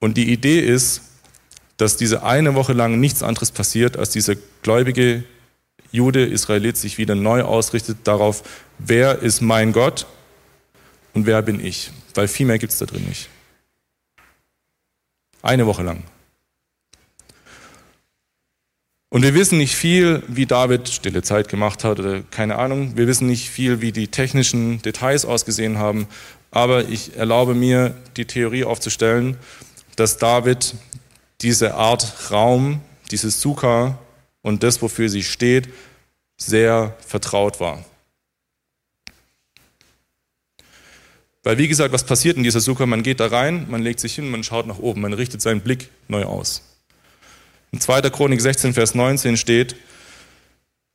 Und 0.00 0.16
die 0.16 0.32
Idee 0.32 0.60
ist, 0.60 1.02
dass 1.76 1.96
diese 1.96 2.22
eine 2.24 2.54
Woche 2.54 2.72
lang 2.72 2.98
nichts 2.98 3.22
anderes 3.22 3.52
passiert, 3.52 3.96
als 3.96 4.10
dieser 4.10 4.34
gläubige 4.62 5.24
Jude, 5.92 6.24
Israelit 6.24 6.76
sich 6.76 6.98
wieder 6.98 7.14
neu 7.14 7.42
ausrichtet 7.42 7.98
darauf, 8.04 8.42
wer 8.78 9.20
ist 9.20 9.40
mein 9.40 9.72
Gott 9.72 10.06
und 11.14 11.26
wer 11.26 11.42
bin 11.42 11.64
ich. 11.64 11.90
Weil 12.14 12.28
viel 12.28 12.46
mehr 12.46 12.58
gibt 12.58 12.72
es 12.72 12.78
da 12.78 12.86
drin 12.86 13.04
nicht. 13.04 13.28
Eine 15.42 15.66
Woche 15.66 15.82
lang. 15.82 16.02
Und 19.12 19.22
wir 19.22 19.34
wissen 19.34 19.58
nicht 19.58 19.74
viel, 19.74 20.22
wie 20.28 20.46
David 20.46 20.88
stille 20.88 21.22
Zeit 21.22 21.48
gemacht 21.48 21.82
hat 21.82 21.98
oder 21.98 22.20
keine 22.30 22.56
Ahnung. 22.56 22.96
Wir 22.96 23.08
wissen 23.08 23.26
nicht 23.26 23.50
viel, 23.50 23.80
wie 23.80 23.90
die 23.90 24.06
technischen 24.06 24.80
Details 24.82 25.24
ausgesehen 25.24 25.78
haben. 25.78 26.06
Aber 26.52 26.88
ich 26.88 27.16
erlaube 27.16 27.54
mir, 27.54 27.96
die 28.16 28.24
Theorie 28.24 28.64
aufzustellen, 28.64 29.36
dass 30.00 30.16
David 30.16 30.74
diese 31.42 31.74
Art 31.74 32.30
Raum, 32.30 32.80
dieses 33.10 33.40
Sukkah 33.42 33.98
und 34.40 34.62
das, 34.62 34.80
wofür 34.80 35.10
sie 35.10 35.22
steht, 35.22 35.68
sehr 36.38 36.96
vertraut 37.06 37.60
war. 37.60 37.84
Weil 41.42 41.58
wie 41.58 41.68
gesagt, 41.68 41.92
was 41.92 42.04
passiert 42.04 42.38
in 42.38 42.42
dieser 42.42 42.60
Sukkah? 42.60 42.86
Man 42.86 43.02
geht 43.02 43.20
da 43.20 43.26
rein, 43.26 43.66
man 43.68 43.82
legt 43.82 44.00
sich 44.00 44.14
hin, 44.14 44.30
man 44.30 44.42
schaut 44.42 44.66
nach 44.66 44.78
oben, 44.78 45.02
man 45.02 45.12
richtet 45.12 45.42
seinen 45.42 45.60
Blick 45.60 45.90
neu 46.08 46.24
aus. 46.24 46.62
In 47.70 47.80
2. 47.80 48.00
Chronik 48.08 48.40
16, 48.40 48.72
Vers 48.72 48.94
19 48.94 49.36
steht, 49.36 49.76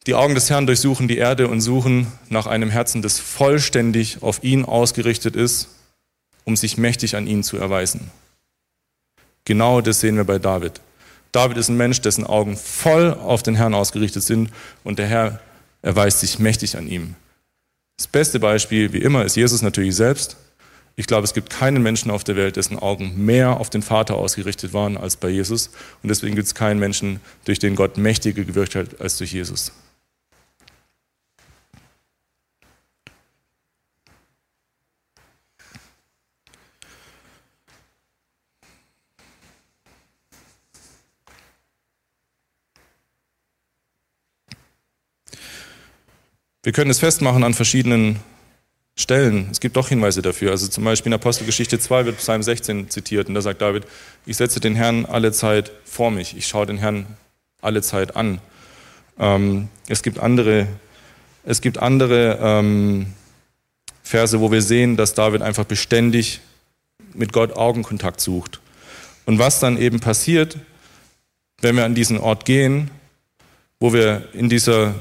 die 0.07 0.15
Augen 0.15 0.33
des 0.33 0.49
Herrn 0.49 0.65
durchsuchen 0.65 1.07
die 1.07 1.17
Erde 1.17 1.47
und 1.47 1.61
suchen 1.61 2.07
nach 2.29 2.47
einem 2.47 2.71
Herzen, 2.71 3.03
das 3.03 3.19
vollständig 3.19 4.23
auf 4.23 4.43
ihn 4.43 4.65
ausgerichtet 4.65 5.35
ist, 5.35 5.69
um 6.43 6.55
sich 6.55 6.77
mächtig 6.77 7.15
an 7.15 7.27
ihn 7.27 7.43
zu 7.43 7.57
erweisen. 7.57 8.11
Genau 9.45 9.81
das 9.81 9.99
sehen 9.99 10.17
wir 10.17 10.23
bei 10.23 10.39
David. 10.39 10.81
David 11.31 11.57
ist 11.57 11.69
ein 11.69 11.77
Mensch, 11.77 12.01
dessen 12.01 12.25
Augen 12.25 12.57
voll 12.57 13.13
auf 13.13 13.43
den 13.43 13.55
Herrn 13.55 13.73
ausgerichtet 13.73 14.23
sind 14.23 14.51
und 14.83 14.99
der 14.99 15.07
Herr 15.07 15.39
erweist 15.81 16.21
sich 16.21 16.39
mächtig 16.39 16.77
an 16.77 16.87
ihm. 16.87 17.15
Das 17.97 18.07
beste 18.07 18.39
Beispiel, 18.39 18.91
wie 18.91 18.99
immer, 18.99 19.23
ist 19.23 19.35
Jesus 19.35 19.61
natürlich 19.61 19.95
selbst. 19.95 20.37
Ich 20.97 21.07
glaube, 21.07 21.25
es 21.25 21.33
gibt 21.33 21.49
keinen 21.49 21.83
Menschen 21.83 22.09
auf 22.09 22.23
der 22.23 22.35
Welt, 22.35 22.55
dessen 22.55 22.79
Augen 22.79 23.25
mehr 23.25 23.59
auf 23.59 23.69
den 23.69 23.81
Vater 23.81 24.15
ausgerichtet 24.15 24.73
waren 24.73 24.97
als 24.97 25.17
bei 25.17 25.29
Jesus. 25.29 25.69
Und 26.01 26.09
deswegen 26.09 26.35
gibt 26.35 26.47
es 26.47 26.55
keinen 26.55 26.79
Menschen, 26.79 27.19
durch 27.43 27.59
den 27.59 27.75
Gott 27.75 27.97
mächtiger 27.97 28.43
gewirkt 28.43 28.75
hat 28.75 29.01
als 29.01 29.17
durch 29.17 29.33
Jesus. 29.33 29.71
Wir 46.65 46.71
können 46.71 46.89
es 46.89 46.97
festmachen 46.97 47.43
an 47.43 47.53
verschiedenen 47.53 48.19
Stellen. 48.95 49.49
Es 49.51 49.59
gibt 49.59 49.75
doch 49.75 49.89
Hinweise 49.89 50.23
dafür. 50.23 50.49
Also 50.49 50.67
zum 50.67 50.83
Beispiel 50.83 51.11
in 51.11 51.13
Apostelgeschichte 51.13 51.77
2 51.77 52.05
wird 52.07 52.17
Psalm 52.17 52.41
16 52.41 52.89
zitiert 52.89 53.27
und 53.27 53.35
da 53.35 53.41
sagt 53.41 53.61
David, 53.61 53.83
ich 54.25 54.35
setze 54.35 54.59
den 54.59 54.73
Herrn 54.73 55.05
alle 55.05 55.31
Zeit 55.31 55.71
vor 55.83 56.09
mich. 56.09 56.35
Ich 56.35 56.47
schaue 56.47 56.65
den 56.65 56.77
Herrn 56.77 57.05
alle 57.61 57.83
Zeit 57.83 58.15
an. 58.15 58.41
Ähm, 59.19 59.67
es 59.87 60.01
gibt 60.01 60.17
andere, 60.17 60.65
es 61.43 61.61
gibt 61.61 61.77
andere 61.77 62.39
ähm, 62.41 63.13
Verse, 64.01 64.39
wo 64.39 64.51
wir 64.51 64.63
sehen, 64.63 64.97
dass 64.97 65.13
David 65.13 65.43
einfach 65.43 65.65
beständig 65.65 66.41
mit 67.13 67.31
Gott 67.31 67.55
Augenkontakt 67.55 68.19
sucht. 68.19 68.59
Und 69.27 69.37
was 69.37 69.59
dann 69.59 69.77
eben 69.77 69.99
passiert, 69.99 70.57
wenn 71.61 71.75
wir 71.75 71.85
an 71.85 71.93
diesen 71.93 72.17
Ort 72.17 72.43
gehen, 72.43 72.89
wo 73.79 73.93
wir 73.93 74.29
in 74.33 74.49
dieser 74.49 74.95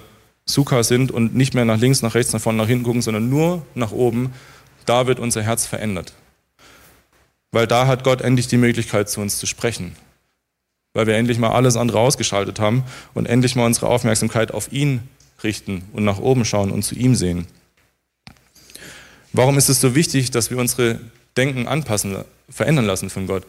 Sukkah 0.47 0.83
sind 0.83 1.11
und 1.11 1.35
nicht 1.35 1.55
mehr 1.55 1.65
nach 1.65 1.79
links, 1.79 2.03
nach 2.03 2.15
rechts, 2.15 2.33
nach 2.33 2.41
vorne, 2.41 2.59
nach 2.59 2.69
hinten 2.69 2.85
gucken, 2.85 3.03
sondern 3.03 3.29
nur 3.29 3.65
nach 3.75 3.93
oben, 3.93 4.33
da 4.85 5.07
wird 5.07 5.19
unser 5.19 5.43
Herz 5.43 5.67
verändert. 5.67 6.13
Weil 7.51 7.67
da 7.67 7.87
hat 7.87 8.05
Gott 8.05 8.21
endlich 8.21 8.49
die 8.49 8.57
Möglichkeit, 8.57 9.09
zu 9.09 9.21
uns 9.21 9.39
zu 9.39 9.47
sprechen. 9.47 9.97
Weil 10.93 11.07
wir 11.07 11.17
endlich 11.17 11.39
mal 11.39 11.51
alles 11.51 11.77
andere 11.77 11.99
ausgeschaltet 11.99 12.61
haben 12.61 12.85
und 13.15 13.27
endlich 13.27 13.57
mal 13.57 13.65
unsere 13.65 13.87
Aufmerksamkeit 13.89 14.53
auf 14.53 14.73
ihn 14.73 15.09
richten 15.43 15.85
und 15.93 16.05
nach 16.05 16.19
oben 16.19 16.45
schauen 16.45 16.71
und 16.71 16.83
zu 16.83 16.95
ihm 16.95 17.15
sehen. 17.15 17.47
Warum 19.33 19.59
ist 19.59 19.69
es 19.69 19.81
so 19.81 19.95
wichtig, 19.95 20.31
dass 20.31 20.51
wir 20.51 20.59
unsere 20.59 21.01
Denken 21.37 21.67
anpassen, 21.67 22.25
verändern 22.49 22.87
lassen 22.87 23.11
von 23.11 23.27
Gott? 23.27 23.45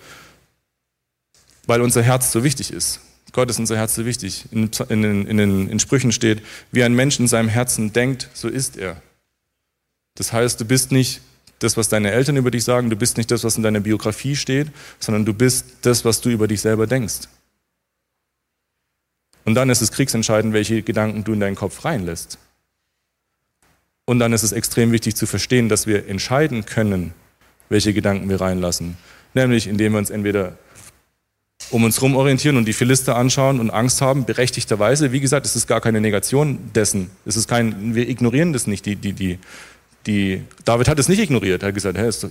Weil 1.67 1.81
unser 1.81 2.03
Herz 2.03 2.31
so 2.31 2.43
wichtig 2.43 2.71
ist. 2.71 3.01
Gott 3.35 3.49
ist 3.49 3.59
unser 3.59 3.75
Herz 3.75 3.95
so 3.95 4.05
wichtig. 4.05 4.45
In, 4.51 4.71
in, 4.87 5.03
in, 5.03 5.39
in, 5.39 5.69
in 5.69 5.79
Sprüchen 5.79 6.13
steht, 6.13 6.41
wie 6.71 6.85
ein 6.85 6.93
Mensch 6.93 7.19
in 7.19 7.27
seinem 7.27 7.49
Herzen 7.49 7.91
denkt, 7.91 8.29
so 8.33 8.47
ist 8.47 8.77
er. 8.77 9.01
Das 10.15 10.31
heißt, 10.31 10.61
du 10.61 10.63
bist 10.63 10.93
nicht 10.93 11.19
das, 11.59 11.75
was 11.75 11.89
deine 11.89 12.11
Eltern 12.11 12.37
über 12.37 12.49
dich 12.49 12.63
sagen, 12.63 12.89
du 12.89 12.95
bist 12.95 13.17
nicht 13.17 13.29
das, 13.29 13.43
was 13.43 13.57
in 13.57 13.63
deiner 13.63 13.81
Biografie 13.81 14.37
steht, 14.37 14.69
sondern 14.99 15.25
du 15.25 15.33
bist 15.33 15.65
das, 15.81 16.05
was 16.05 16.21
du 16.21 16.29
über 16.29 16.47
dich 16.47 16.61
selber 16.61 16.87
denkst. 16.87 17.27
Und 19.43 19.55
dann 19.55 19.69
ist 19.69 19.81
es 19.81 19.91
kriegsentscheidend, 19.91 20.53
welche 20.53 20.81
Gedanken 20.81 21.25
du 21.25 21.33
in 21.33 21.41
deinen 21.41 21.57
Kopf 21.57 21.83
reinlässt. 21.83 22.39
Und 24.05 24.19
dann 24.19 24.31
ist 24.31 24.43
es 24.43 24.53
extrem 24.53 24.93
wichtig 24.93 25.17
zu 25.17 25.25
verstehen, 25.25 25.67
dass 25.67 25.87
wir 25.87 26.07
entscheiden 26.07 26.65
können, 26.65 27.13
welche 27.67 27.93
Gedanken 27.93 28.29
wir 28.29 28.39
reinlassen. 28.39 28.95
Nämlich 29.33 29.67
indem 29.67 29.91
wir 29.91 29.99
uns 29.99 30.09
entweder 30.09 30.57
um 31.71 31.83
uns 31.83 31.97
herum 31.97 32.15
orientieren 32.15 32.57
und 32.57 32.65
die 32.65 32.73
Philister 32.73 33.15
anschauen 33.15 33.59
und 33.59 33.69
Angst 33.69 34.01
haben, 34.01 34.25
berechtigterweise. 34.25 35.11
Wie 35.11 35.19
gesagt, 35.19 35.45
es 35.45 35.55
ist 35.55 35.67
gar 35.67 35.81
keine 35.81 36.01
Negation 36.01 36.59
dessen. 36.73 37.09
Es 37.25 37.35
ist 37.35 37.47
kein, 37.47 37.95
wir 37.95 38.07
ignorieren 38.07 38.53
das 38.53 38.67
nicht. 38.67 38.85
Die, 38.85 38.95
die, 38.95 39.13
die, 39.13 39.39
die, 40.05 40.43
David 40.63 40.87
hat 40.87 40.99
es 40.99 41.09
nicht 41.09 41.19
ignoriert. 41.19 41.63
Er 41.63 41.67
hat 41.67 41.75
gesagt, 41.75 41.97
hey, 41.97 42.07
ist, 42.07 42.27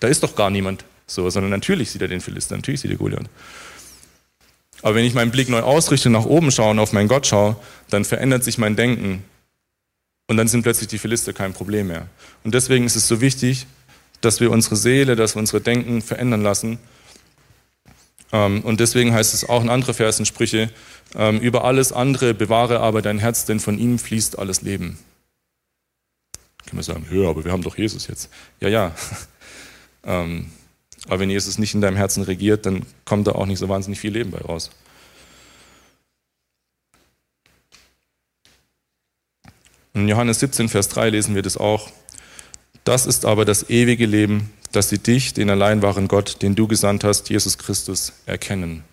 da 0.00 0.08
ist 0.08 0.22
doch 0.22 0.34
gar 0.34 0.50
niemand. 0.50 0.84
So, 1.06 1.28
sondern 1.28 1.50
natürlich 1.50 1.90
sieht 1.90 2.02
er 2.02 2.08
den 2.08 2.20
Philister, 2.20 2.56
natürlich 2.56 2.80
sieht 2.80 2.90
er 2.90 2.96
Goliath. 2.96 3.28
Aber 4.82 4.94
wenn 4.94 5.04
ich 5.04 5.12
meinen 5.12 5.30
Blick 5.30 5.48
neu 5.48 5.60
ausrichte, 5.60 6.08
nach 6.08 6.24
oben 6.24 6.50
schaue 6.50 6.70
und 6.70 6.78
auf 6.78 6.92
meinen 6.92 7.08
Gott 7.08 7.26
schaue, 7.26 7.56
dann 7.90 8.04
verändert 8.04 8.44
sich 8.44 8.58
mein 8.58 8.76
Denken. 8.76 9.24
Und 10.28 10.36
dann 10.36 10.48
sind 10.48 10.62
plötzlich 10.62 10.88
die 10.88 10.98
Philister 10.98 11.32
kein 11.32 11.52
Problem 11.52 11.88
mehr. 11.88 12.06
Und 12.44 12.54
deswegen 12.54 12.86
ist 12.86 12.96
es 12.96 13.08
so 13.08 13.20
wichtig, 13.20 13.66
dass 14.20 14.40
wir 14.40 14.50
unsere 14.50 14.76
Seele, 14.76 15.16
dass 15.16 15.34
wir 15.34 15.40
unsere 15.40 15.60
Denken 15.60 16.00
verändern 16.00 16.42
lassen 16.42 16.78
und 18.32 18.78
deswegen 18.80 19.12
heißt 19.12 19.34
es 19.34 19.48
auch 19.48 19.62
in 19.62 19.70
anderen 19.70 19.94
Versen 19.94 20.24
Sprüche, 20.24 20.70
ähm, 21.14 21.40
über 21.40 21.64
alles 21.64 21.92
andere 21.92 22.34
bewahre 22.34 22.80
aber 22.80 23.02
dein 23.02 23.18
Herz, 23.18 23.44
denn 23.44 23.60
von 23.60 23.78
ihm 23.78 23.98
fließt 23.98 24.38
alles 24.38 24.62
Leben. 24.62 24.98
Können 26.66 26.78
wir 26.78 26.84
sagen, 26.84 27.06
ja, 27.10 27.28
aber 27.28 27.44
wir 27.44 27.50
haben 27.50 27.62
doch 27.62 27.76
Jesus 27.76 28.06
jetzt. 28.06 28.30
Ja, 28.60 28.68
ja. 28.68 28.94
Ähm, 30.02 30.50
aber 31.08 31.20
wenn 31.20 31.28
Jesus 31.28 31.58
nicht 31.58 31.74
in 31.74 31.82
deinem 31.82 31.98
Herzen 31.98 32.22
regiert, 32.22 32.64
dann 32.64 32.86
kommt 33.04 33.26
da 33.26 33.32
auch 33.32 33.44
nicht 33.44 33.58
so 33.58 33.68
wahnsinnig 33.68 34.00
viel 34.00 34.14
Leben 34.14 34.30
bei 34.30 34.38
raus. 34.38 34.70
In 39.92 40.08
Johannes 40.08 40.40
17, 40.40 40.70
Vers 40.70 40.88
3 40.88 41.10
lesen 41.10 41.34
wir 41.34 41.42
das 41.42 41.58
auch. 41.58 41.90
Das 42.84 43.04
ist 43.04 43.26
aber 43.26 43.44
das 43.44 43.68
ewige 43.68 44.06
Leben, 44.06 44.50
dass 44.72 44.88
sie 44.88 44.98
dich, 44.98 45.34
den 45.34 45.50
allein 45.50 45.82
wahren 45.82 46.08
Gott, 46.08 46.42
den 46.42 46.54
du 46.54 46.66
gesandt 46.66 47.04
hast, 47.04 47.30
Jesus 47.30 47.58
Christus, 47.58 48.12
erkennen. 48.26 48.84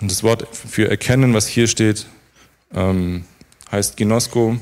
Und 0.00 0.10
das 0.10 0.22
Wort 0.22 0.46
für 0.52 0.88
erkennen, 0.88 1.34
was 1.34 1.48
hier 1.48 1.66
steht, 1.66 2.06
ähm, 2.72 3.24
heißt 3.70 3.96
Ginosko. 3.96 4.58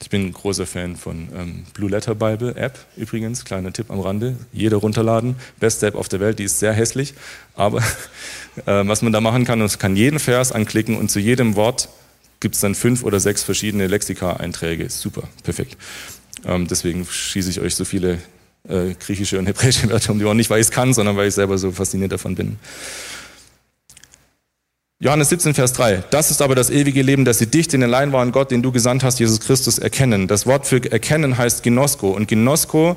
Ich 0.00 0.10
bin 0.10 0.26
ein 0.26 0.32
großer 0.32 0.66
Fan 0.66 0.96
von 0.96 1.28
ähm, 1.34 1.64
Blue 1.74 1.90
Letter 1.90 2.14
Bible 2.14 2.54
App 2.54 2.78
übrigens, 2.96 3.44
kleiner 3.44 3.72
Tipp 3.72 3.90
am 3.90 4.00
Rande. 4.00 4.36
Jeder 4.52 4.76
runterladen. 4.76 5.36
Beste 5.58 5.88
App 5.88 5.96
auf 5.96 6.08
der 6.08 6.20
Welt, 6.20 6.38
die 6.38 6.44
ist 6.44 6.60
sehr 6.60 6.72
hässlich. 6.72 7.14
Aber 7.54 7.78
äh, 8.66 8.86
was 8.86 9.02
man 9.02 9.12
da 9.12 9.20
machen 9.20 9.44
kann, 9.44 9.58
man 9.58 9.68
kann 9.68 9.96
jeden 9.96 10.18
Vers 10.18 10.52
anklicken 10.52 10.96
und 10.96 11.10
zu 11.10 11.18
jedem 11.18 11.56
Wort 11.56 11.88
gibt 12.40 12.54
es 12.54 12.60
dann 12.60 12.76
fünf 12.76 13.02
oder 13.02 13.18
sechs 13.18 13.42
verschiedene 13.42 13.88
Lexika-Einträge. 13.88 14.88
Super, 14.90 15.24
perfekt. 15.42 15.76
Ähm, 16.44 16.66
deswegen 16.68 17.06
schieße 17.06 17.50
ich 17.50 17.60
euch 17.60 17.74
so 17.74 17.84
viele 17.84 18.18
äh, 18.68 18.94
griechische 18.94 19.38
und 19.38 19.46
hebräische 19.46 19.88
Wörter 19.90 20.12
um 20.12 20.18
die 20.18 20.24
Ohren. 20.24 20.36
Nicht, 20.36 20.50
weil 20.50 20.60
ich 20.60 20.68
es 20.68 20.70
kann, 20.70 20.94
sondern 20.94 21.16
weil 21.16 21.28
ich 21.28 21.34
selber 21.34 21.58
so 21.58 21.72
fasziniert 21.72 22.12
davon 22.12 22.34
bin. 22.34 22.58
Johannes 25.00 25.28
17, 25.28 25.54
Vers 25.54 25.72
3. 25.74 26.04
Das 26.10 26.32
ist 26.32 26.42
aber 26.42 26.56
das 26.56 26.70
ewige 26.70 27.02
Leben, 27.02 27.24
dass 27.24 27.38
sie 27.38 27.46
dich, 27.46 27.68
den 27.68 27.84
allein 27.84 28.12
wahren 28.12 28.32
Gott, 28.32 28.50
den 28.50 28.62
du 28.62 28.72
gesandt 28.72 29.04
hast, 29.04 29.20
Jesus 29.20 29.38
Christus, 29.38 29.78
erkennen. 29.78 30.26
Das 30.26 30.44
Wort 30.44 30.66
für 30.66 30.90
erkennen 30.90 31.38
heißt 31.38 31.62
Gnosko. 31.62 32.10
Und 32.10 32.26
Gnosko 32.26 32.96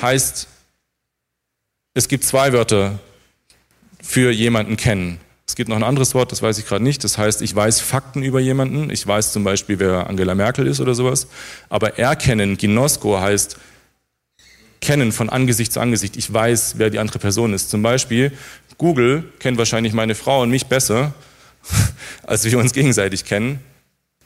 heißt, 0.00 0.48
es 1.92 2.08
gibt 2.08 2.24
zwei 2.24 2.54
Wörter 2.54 2.98
für 4.02 4.30
jemanden 4.30 4.78
kennen. 4.78 5.20
Es 5.50 5.56
gibt 5.56 5.68
noch 5.68 5.74
ein 5.74 5.82
anderes 5.82 6.14
Wort, 6.14 6.30
das 6.30 6.42
weiß 6.42 6.58
ich 6.58 6.66
gerade 6.66 6.84
nicht. 6.84 7.02
Das 7.02 7.18
heißt, 7.18 7.42
ich 7.42 7.52
weiß 7.56 7.80
Fakten 7.80 8.22
über 8.22 8.38
jemanden. 8.38 8.88
Ich 8.88 9.04
weiß 9.04 9.32
zum 9.32 9.42
Beispiel, 9.42 9.80
wer 9.80 10.08
Angela 10.08 10.36
Merkel 10.36 10.64
ist 10.68 10.78
oder 10.78 10.94
sowas. 10.94 11.26
Aber 11.68 11.98
erkennen, 11.98 12.56
Ginosko 12.56 13.18
heißt 13.18 13.58
kennen 14.80 15.10
von 15.10 15.28
Angesicht 15.28 15.72
zu 15.72 15.80
Angesicht. 15.80 16.16
Ich 16.16 16.32
weiß, 16.32 16.74
wer 16.76 16.88
die 16.88 17.00
andere 17.00 17.18
Person 17.18 17.52
ist. 17.52 17.68
Zum 17.68 17.82
Beispiel, 17.82 18.30
Google 18.78 19.24
kennt 19.40 19.58
wahrscheinlich 19.58 19.92
meine 19.92 20.14
Frau 20.14 20.40
und 20.42 20.50
mich 20.50 20.66
besser, 20.66 21.14
als 22.22 22.44
wir 22.44 22.56
uns 22.56 22.72
gegenseitig 22.72 23.24
kennen. 23.24 23.58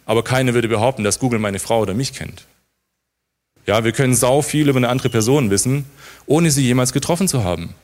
Aber 0.05 0.25
keiner 0.25 0.53
würde 0.53 0.69
behaupten, 0.69 1.05
dass 1.05 1.19
Google 1.19 1.39
meine 1.39 1.59
Frau 1.59 1.81
oder 1.81 1.95
mich 1.95 2.13
kennt. 2.13 2.45
Ja, 3.65 3.83
wir 3.83 3.93
können 3.93 4.15
sau 4.15 4.43
viel 4.43 4.69
über 4.69 4.77
eine 4.77 4.91
andere 4.91 5.09
Person 5.09 5.49
wissen, 5.49 5.87
ohne 6.27 6.51
sie 6.51 6.65
jemals 6.65 6.93
getroffen 6.93 7.29
zu 7.29 7.45
haben. 7.45 7.75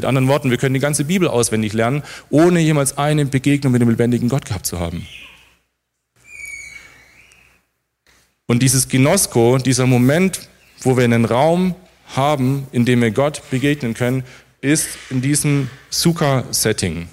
Mit 0.00 0.06
anderen 0.06 0.28
Worten, 0.28 0.48
wir 0.48 0.56
können 0.56 0.72
die 0.72 0.80
ganze 0.80 1.04
Bibel 1.04 1.28
auswendig 1.28 1.74
lernen, 1.74 2.02
ohne 2.30 2.58
jemals 2.58 2.96
eine 2.96 3.26
Begegnung 3.26 3.70
mit 3.70 3.82
dem 3.82 3.90
lebendigen 3.90 4.30
Gott 4.30 4.46
gehabt 4.46 4.64
zu 4.64 4.80
haben. 4.80 5.06
Und 8.46 8.62
dieses 8.62 8.88
Ginosko, 8.88 9.58
dieser 9.58 9.84
Moment, 9.84 10.48
wo 10.80 10.96
wir 10.96 11.04
einen 11.04 11.26
Raum 11.26 11.74
haben, 12.16 12.66
in 12.72 12.86
dem 12.86 13.02
wir 13.02 13.10
Gott 13.10 13.42
begegnen 13.50 13.92
können, 13.92 14.24
ist 14.62 14.88
in 15.10 15.20
diesem 15.20 15.68
Sukkah-Setting. 15.90 17.06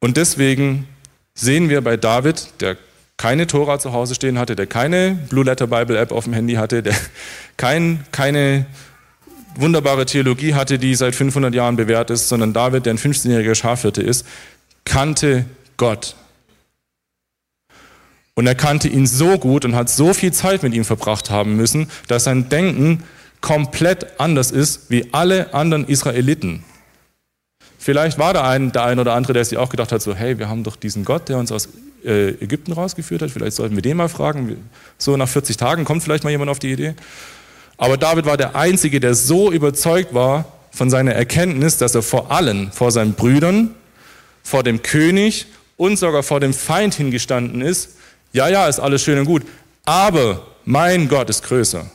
Und 0.00 0.18
deswegen 0.18 0.86
sehen 1.32 1.70
wir 1.70 1.80
bei 1.80 1.96
David, 1.96 2.60
der 2.60 2.76
keine 3.16 3.46
Tora 3.46 3.78
zu 3.78 3.94
Hause 3.94 4.14
stehen 4.14 4.38
hatte, 4.38 4.54
der 4.54 4.66
keine 4.66 5.18
Blue 5.30 5.46
Letter 5.46 5.66
Bible 5.66 5.98
App 5.98 6.12
auf 6.12 6.24
dem 6.24 6.34
Handy 6.34 6.56
hatte, 6.56 6.82
der 6.82 6.94
kein, 7.56 8.04
keine 8.12 8.66
wunderbare 9.60 10.06
Theologie 10.06 10.54
hatte, 10.54 10.78
die 10.78 10.94
seit 10.94 11.14
500 11.14 11.54
Jahren 11.54 11.76
bewährt 11.76 12.10
ist, 12.10 12.28
sondern 12.28 12.52
David, 12.52 12.86
der 12.86 12.94
ein 12.94 12.98
15-jähriger 12.98 13.54
Schafhirte 13.54 14.02
ist, 14.02 14.26
kannte 14.84 15.44
Gott. 15.76 16.16
Und 18.34 18.46
er 18.46 18.54
kannte 18.54 18.88
ihn 18.88 19.06
so 19.06 19.36
gut 19.38 19.64
und 19.64 19.74
hat 19.74 19.90
so 19.90 20.14
viel 20.14 20.32
Zeit 20.32 20.62
mit 20.62 20.72
ihm 20.72 20.84
verbracht 20.84 21.30
haben 21.30 21.56
müssen, 21.56 21.90
dass 22.06 22.24
sein 22.24 22.48
Denken 22.48 23.02
komplett 23.40 24.20
anders 24.20 24.50
ist 24.50 24.90
wie 24.90 25.08
alle 25.12 25.54
anderen 25.54 25.86
Israeliten. 25.86 26.62
Vielleicht 27.78 28.18
war 28.18 28.34
da 28.34 28.48
ein, 28.48 28.72
der 28.72 28.84
ein 28.84 28.98
oder 28.98 29.14
andere, 29.14 29.32
der 29.32 29.44
sich 29.44 29.58
auch 29.58 29.70
gedacht 29.70 29.92
hat, 29.92 30.02
so, 30.02 30.14
hey, 30.14 30.38
wir 30.38 30.48
haben 30.48 30.62
doch 30.64 30.76
diesen 30.76 31.04
Gott, 31.04 31.28
der 31.28 31.38
uns 31.38 31.50
aus 31.50 31.68
äh, 32.04 32.30
Ägypten 32.30 32.72
rausgeführt 32.72 33.22
hat, 33.22 33.30
vielleicht 33.30 33.56
sollten 33.56 33.74
wir 33.74 33.82
den 33.82 33.96
mal 33.96 34.08
fragen. 34.08 34.68
So 34.98 35.16
nach 35.16 35.28
40 35.28 35.56
Tagen 35.56 35.84
kommt 35.84 36.02
vielleicht 36.02 36.24
mal 36.24 36.30
jemand 36.30 36.50
auf 36.50 36.58
die 36.58 36.72
Idee. 36.72 36.94
Aber 37.78 37.96
David 37.96 38.26
war 38.26 38.36
der 38.36 38.54
Einzige, 38.54 39.00
der 39.00 39.14
so 39.14 39.50
überzeugt 39.50 40.12
war 40.12 40.44
von 40.70 40.90
seiner 40.90 41.12
Erkenntnis, 41.14 41.78
dass 41.78 41.94
er 41.94 42.02
vor 42.02 42.30
allen, 42.30 42.70
vor 42.72 42.90
seinen 42.90 43.14
Brüdern, 43.14 43.74
vor 44.42 44.62
dem 44.62 44.82
König 44.82 45.46
und 45.76 45.98
sogar 45.98 46.22
vor 46.22 46.40
dem 46.40 46.52
Feind 46.52 46.94
hingestanden 46.94 47.62
ist 47.62 47.90
ja, 48.32 48.48
ja, 48.48 48.68
ist 48.68 48.78
alles 48.80 49.02
schön 49.02 49.18
und 49.18 49.24
gut, 49.24 49.42
aber 49.84 50.46
mein 50.64 51.08
Gott 51.08 51.30
ist 51.30 51.42
größer. 51.44 51.86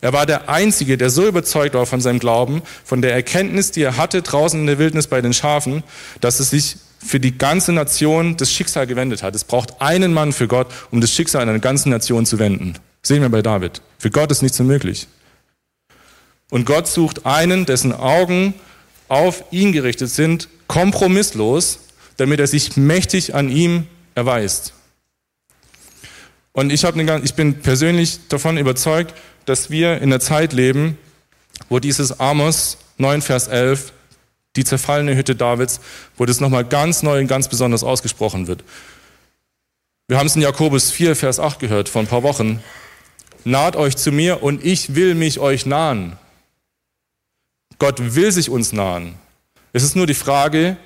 Er 0.00 0.12
war 0.12 0.26
der 0.26 0.50
Einzige, 0.50 0.98
der 0.98 1.08
so 1.08 1.26
überzeugt 1.26 1.74
war 1.74 1.86
von 1.86 2.02
seinem 2.02 2.18
Glauben, 2.18 2.60
von 2.84 3.00
der 3.00 3.14
Erkenntnis, 3.14 3.70
die 3.70 3.82
er 3.82 3.96
hatte 3.96 4.20
draußen 4.20 4.60
in 4.60 4.66
der 4.66 4.78
Wildnis 4.78 5.06
bei 5.06 5.22
den 5.22 5.32
Schafen, 5.32 5.82
dass 6.20 6.40
es 6.40 6.50
sich 6.50 6.76
für 6.98 7.18
die 7.18 7.38
ganze 7.38 7.72
Nation 7.72 8.36
das 8.36 8.52
Schicksal 8.52 8.86
gewendet 8.86 9.22
hat. 9.22 9.34
Es 9.34 9.44
braucht 9.44 9.80
einen 9.80 10.12
Mann 10.12 10.32
für 10.32 10.46
Gott, 10.46 10.66
um 10.90 11.00
das 11.00 11.10
Schicksal 11.10 11.42
einer 11.42 11.58
ganzen 11.58 11.88
Nation 11.88 12.26
zu 12.26 12.38
wenden. 12.38 12.74
sehen 13.02 13.22
wir 13.22 13.30
bei 13.30 13.40
David. 13.40 13.80
Für 14.04 14.10
Gott 14.10 14.30
ist 14.30 14.42
nichts 14.42 14.60
unmöglich. 14.60 15.08
Und 16.50 16.66
Gott 16.66 16.86
sucht 16.86 17.24
einen, 17.24 17.64
dessen 17.64 17.94
Augen 17.94 18.52
auf 19.08 19.44
ihn 19.50 19.72
gerichtet 19.72 20.10
sind, 20.10 20.50
kompromisslos, 20.66 21.78
damit 22.18 22.38
er 22.38 22.46
sich 22.46 22.76
mächtig 22.76 23.34
an 23.34 23.48
ihm 23.48 23.86
erweist. 24.14 24.74
Und 26.52 26.70
ich, 26.70 26.84
eine, 26.84 27.22
ich 27.24 27.32
bin 27.32 27.62
persönlich 27.62 28.28
davon 28.28 28.58
überzeugt, 28.58 29.14
dass 29.46 29.70
wir 29.70 29.96
in 29.96 30.12
einer 30.12 30.20
Zeit 30.20 30.52
leben, 30.52 30.98
wo 31.70 31.78
dieses 31.78 32.20
Amos 32.20 32.76
9, 32.98 33.22
Vers 33.22 33.48
11, 33.48 33.94
die 34.54 34.64
zerfallene 34.64 35.16
Hütte 35.16 35.34
Davids, 35.34 35.80
wo 36.18 36.26
das 36.26 36.40
nochmal 36.40 36.66
ganz 36.66 37.02
neu 37.02 37.20
und 37.20 37.26
ganz 37.26 37.48
besonders 37.48 37.82
ausgesprochen 37.82 38.48
wird. 38.48 38.64
Wir 40.08 40.18
haben 40.18 40.26
es 40.26 40.36
in 40.36 40.42
Jakobus 40.42 40.90
4, 40.90 41.16
Vers 41.16 41.40
8 41.40 41.58
gehört 41.58 41.88
vor 41.88 42.02
ein 42.02 42.06
paar 42.06 42.22
Wochen. 42.22 42.62
Naht 43.44 43.76
euch 43.76 43.96
zu 43.96 44.10
mir 44.10 44.42
und 44.42 44.64
ich 44.64 44.94
will 44.94 45.14
mich 45.14 45.38
euch 45.38 45.66
nahen. 45.66 46.16
Gott 47.78 48.14
will 48.14 48.32
sich 48.32 48.48
uns 48.48 48.72
nahen. 48.72 49.14
Es 49.72 49.82
ist 49.82 49.96
nur 49.96 50.06
die 50.06 50.14
Frage, 50.14 50.78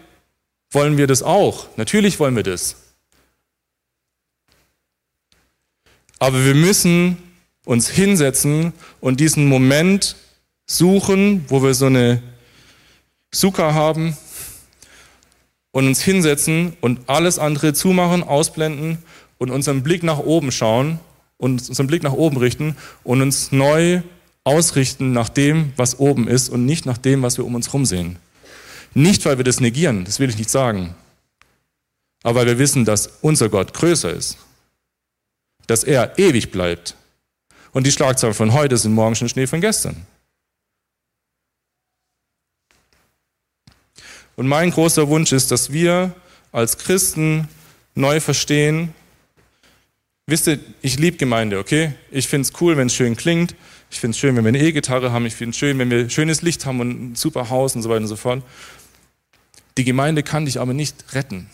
wollen 0.71 0.97
wir 0.97 1.07
das 1.07 1.23
auch? 1.23 1.68
Natürlich 1.77 2.18
wollen 2.18 2.35
wir 2.35 2.42
das. 2.42 2.77
Aber 6.18 6.44
wir 6.44 6.55
müssen 6.55 7.16
uns 7.64 7.88
hinsetzen 7.88 8.73
und 9.01 9.21
diesen 9.21 9.47
Moment 9.47 10.16
suchen, 10.66 11.44
wo 11.49 11.62
wir 11.62 11.75
so 11.75 11.87
eine 11.87 12.23
Suka 13.31 13.73
haben 13.73 14.16
und 15.71 15.87
uns 15.87 16.03
hinsetzen 16.03 16.77
und 16.81 17.09
alles 17.09 17.38
andere 17.38 17.73
zumachen, 17.73 18.25
ausblenden 18.25 18.99
und 19.38 19.51
unseren 19.51 19.83
Blick 19.85 20.03
nach 20.03 20.18
oben 20.18 20.51
schauen 20.51 20.99
und 21.38 21.68
unseren 21.68 21.87
Blick 21.87 22.03
nach 22.03 22.12
oben 22.12 22.37
richten 22.37 22.77
und 23.03 23.22
uns 23.22 23.51
neu 23.51 24.03
ausrichten 24.44 25.12
nach 25.12 25.31
dem, 25.31 25.72
was 25.77 25.98
oben 25.98 26.29
ist 26.29 26.51
und 26.51 26.66
nicht 26.66 26.87
nach 26.87 26.98
dem, 26.98 27.22
was 27.22 27.38
wir 27.38 27.46
um 27.46 27.55
uns 27.55 27.68
herum 27.68 27.87
sehen. 27.87 28.16
Nicht, 28.94 29.24
weil 29.24 29.38
wir 29.38 29.44
das 29.44 29.61
negieren, 29.61 30.05
das 30.05 30.20
will 30.20 30.29
ich 30.29 30.38
nicht 30.38 30.51
sagen, 30.51 30.94
aber 32.22 32.40
weil 32.40 32.46
wir 32.46 32.59
wissen, 32.59 32.85
dass 32.85 33.18
unser 33.22 33.48
Gott 33.48 33.72
größer 33.72 34.12
ist 34.12 34.38
dass 35.68 35.85
er 35.85 36.18
ewig 36.18 36.51
bleibt. 36.51 36.96
Und 37.72 37.87
die 37.87 37.92
Schlagzeilen 37.92 38.35
von 38.35 38.53
heute 38.53 38.77
sind 38.77 38.94
morgen 38.94 39.14
schon 39.14 39.29
Schnee 39.29 39.46
von 39.46 39.61
gestern. 39.61 40.07
Und 44.35 44.48
mein 44.48 44.70
großer 44.70 45.09
Wunsch 45.09 45.33
ist, 45.33 45.51
dass 45.51 45.72
wir 45.72 46.14
als 46.51 46.79
Christen 46.79 47.48
neu 47.94 48.20
verstehen, 48.20 48.94
wisst 50.29 50.47
ihr, 50.47 50.61
ich 50.83 50.99
liebe 50.99 51.17
Gemeinde, 51.17 51.59
okay? 51.59 51.93
Ich 52.11 52.29
finde 52.29 52.49
es 52.49 52.61
cool, 52.61 52.77
wenn 52.77 52.87
es 52.87 52.95
schön 52.95 53.17
klingt. 53.17 53.57
Ich 53.91 53.99
finde 53.99 54.12
es 54.12 54.19
schön, 54.19 54.37
wenn 54.37 54.45
wir 54.45 54.51
eine 54.51 54.61
E-Gitarre 54.61 55.11
haben. 55.11 55.27
Ich 55.27 55.35
finde 55.35 55.51
es 55.51 55.57
schön, 55.57 55.79
wenn 55.79 55.91
wir 55.91 56.09
schönes 56.11 56.43
Licht 56.43 56.67
haben 56.67 56.81
und 56.81 56.91
ein 56.91 57.14
super 57.17 57.51
Haus 57.51 57.75
und 57.75 57.83
so 57.83 57.88
weiter 57.88 58.03
und 58.03 58.07
so 58.07 58.17
fort. 58.17 58.43
Die 59.77 59.85
Gemeinde 59.85 60.23
kann 60.23 60.45
dich 60.45 60.61
aber 60.61 60.75
nicht 60.75 61.14
retten. 61.14 61.49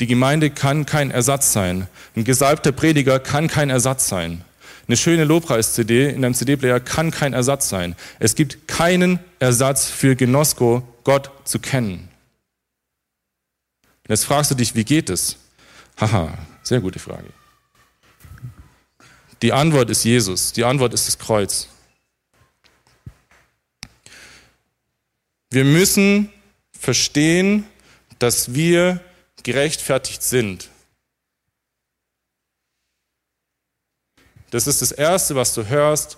Die 0.00 0.06
Gemeinde 0.06 0.50
kann 0.50 0.86
kein 0.86 1.10
Ersatz 1.10 1.52
sein. 1.52 1.88
Ein 2.16 2.24
gesalbter 2.24 2.72
Prediger 2.72 3.18
kann 3.18 3.48
kein 3.48 3.70
Ersatz 3.70 4.08
sein. 4.08 4.44
Eine 4.86 4.96
schöne 4.96 5.24
Lobpreis-CD 5.24 6.10
in 6.10 6.24
einem 6.24 6.34
CD-Player 6.34 6.80
kann 6.80 7.10
kein 7.10 7.32
Ersatz 7.32 7.68
sein. 7.68 7.96
Es 8.18 8.34
gibt 8.34 8.68
keinen 8.68 9.18
Ersatz 9.38 9.88
für 9.88 10.14
Genosko, 10.14 10.82
Gott 11.04 11.30
zu 11.44 11.58
kennen. 11.58 12.08
Jetzt 14.08 14.24
fragst 14.24 14.50
du 14.50 14.54
dich, 14.54 14.74
wie 14.74 14.84
geht 14.84 15.08
es? 15.08 15.36
Haha, 15.98 16.36
sehr 16.62 16.80
gute 16.80 16.98
Frage. 16.98 17.28
Die 19.44 19.52
Antwort 19.52 19.90
ist 19.90 20.04
Jesus. 20.04 20.54
Die 20.54 20.64
Antwort 20.64 20.94
ist 20.94 21.06
das 21.06 21.18
Kreuz. 21.18 21.68
Wir 25.50 25.64
müssen 25.64 26.32
verstehen, 26.72 27.66
dass 28.18 28.54
wir 28.54 29.04
gerechtfertigt 29.42 30.22
sind. 30.22 30.70
Das 34.48 34.66
ist 34.66 34.80
das 34.80 34.92
Erste, 34.92 35.34
was 35.34 35.52
du 35.52 35.68
hörst, 35.68 36.16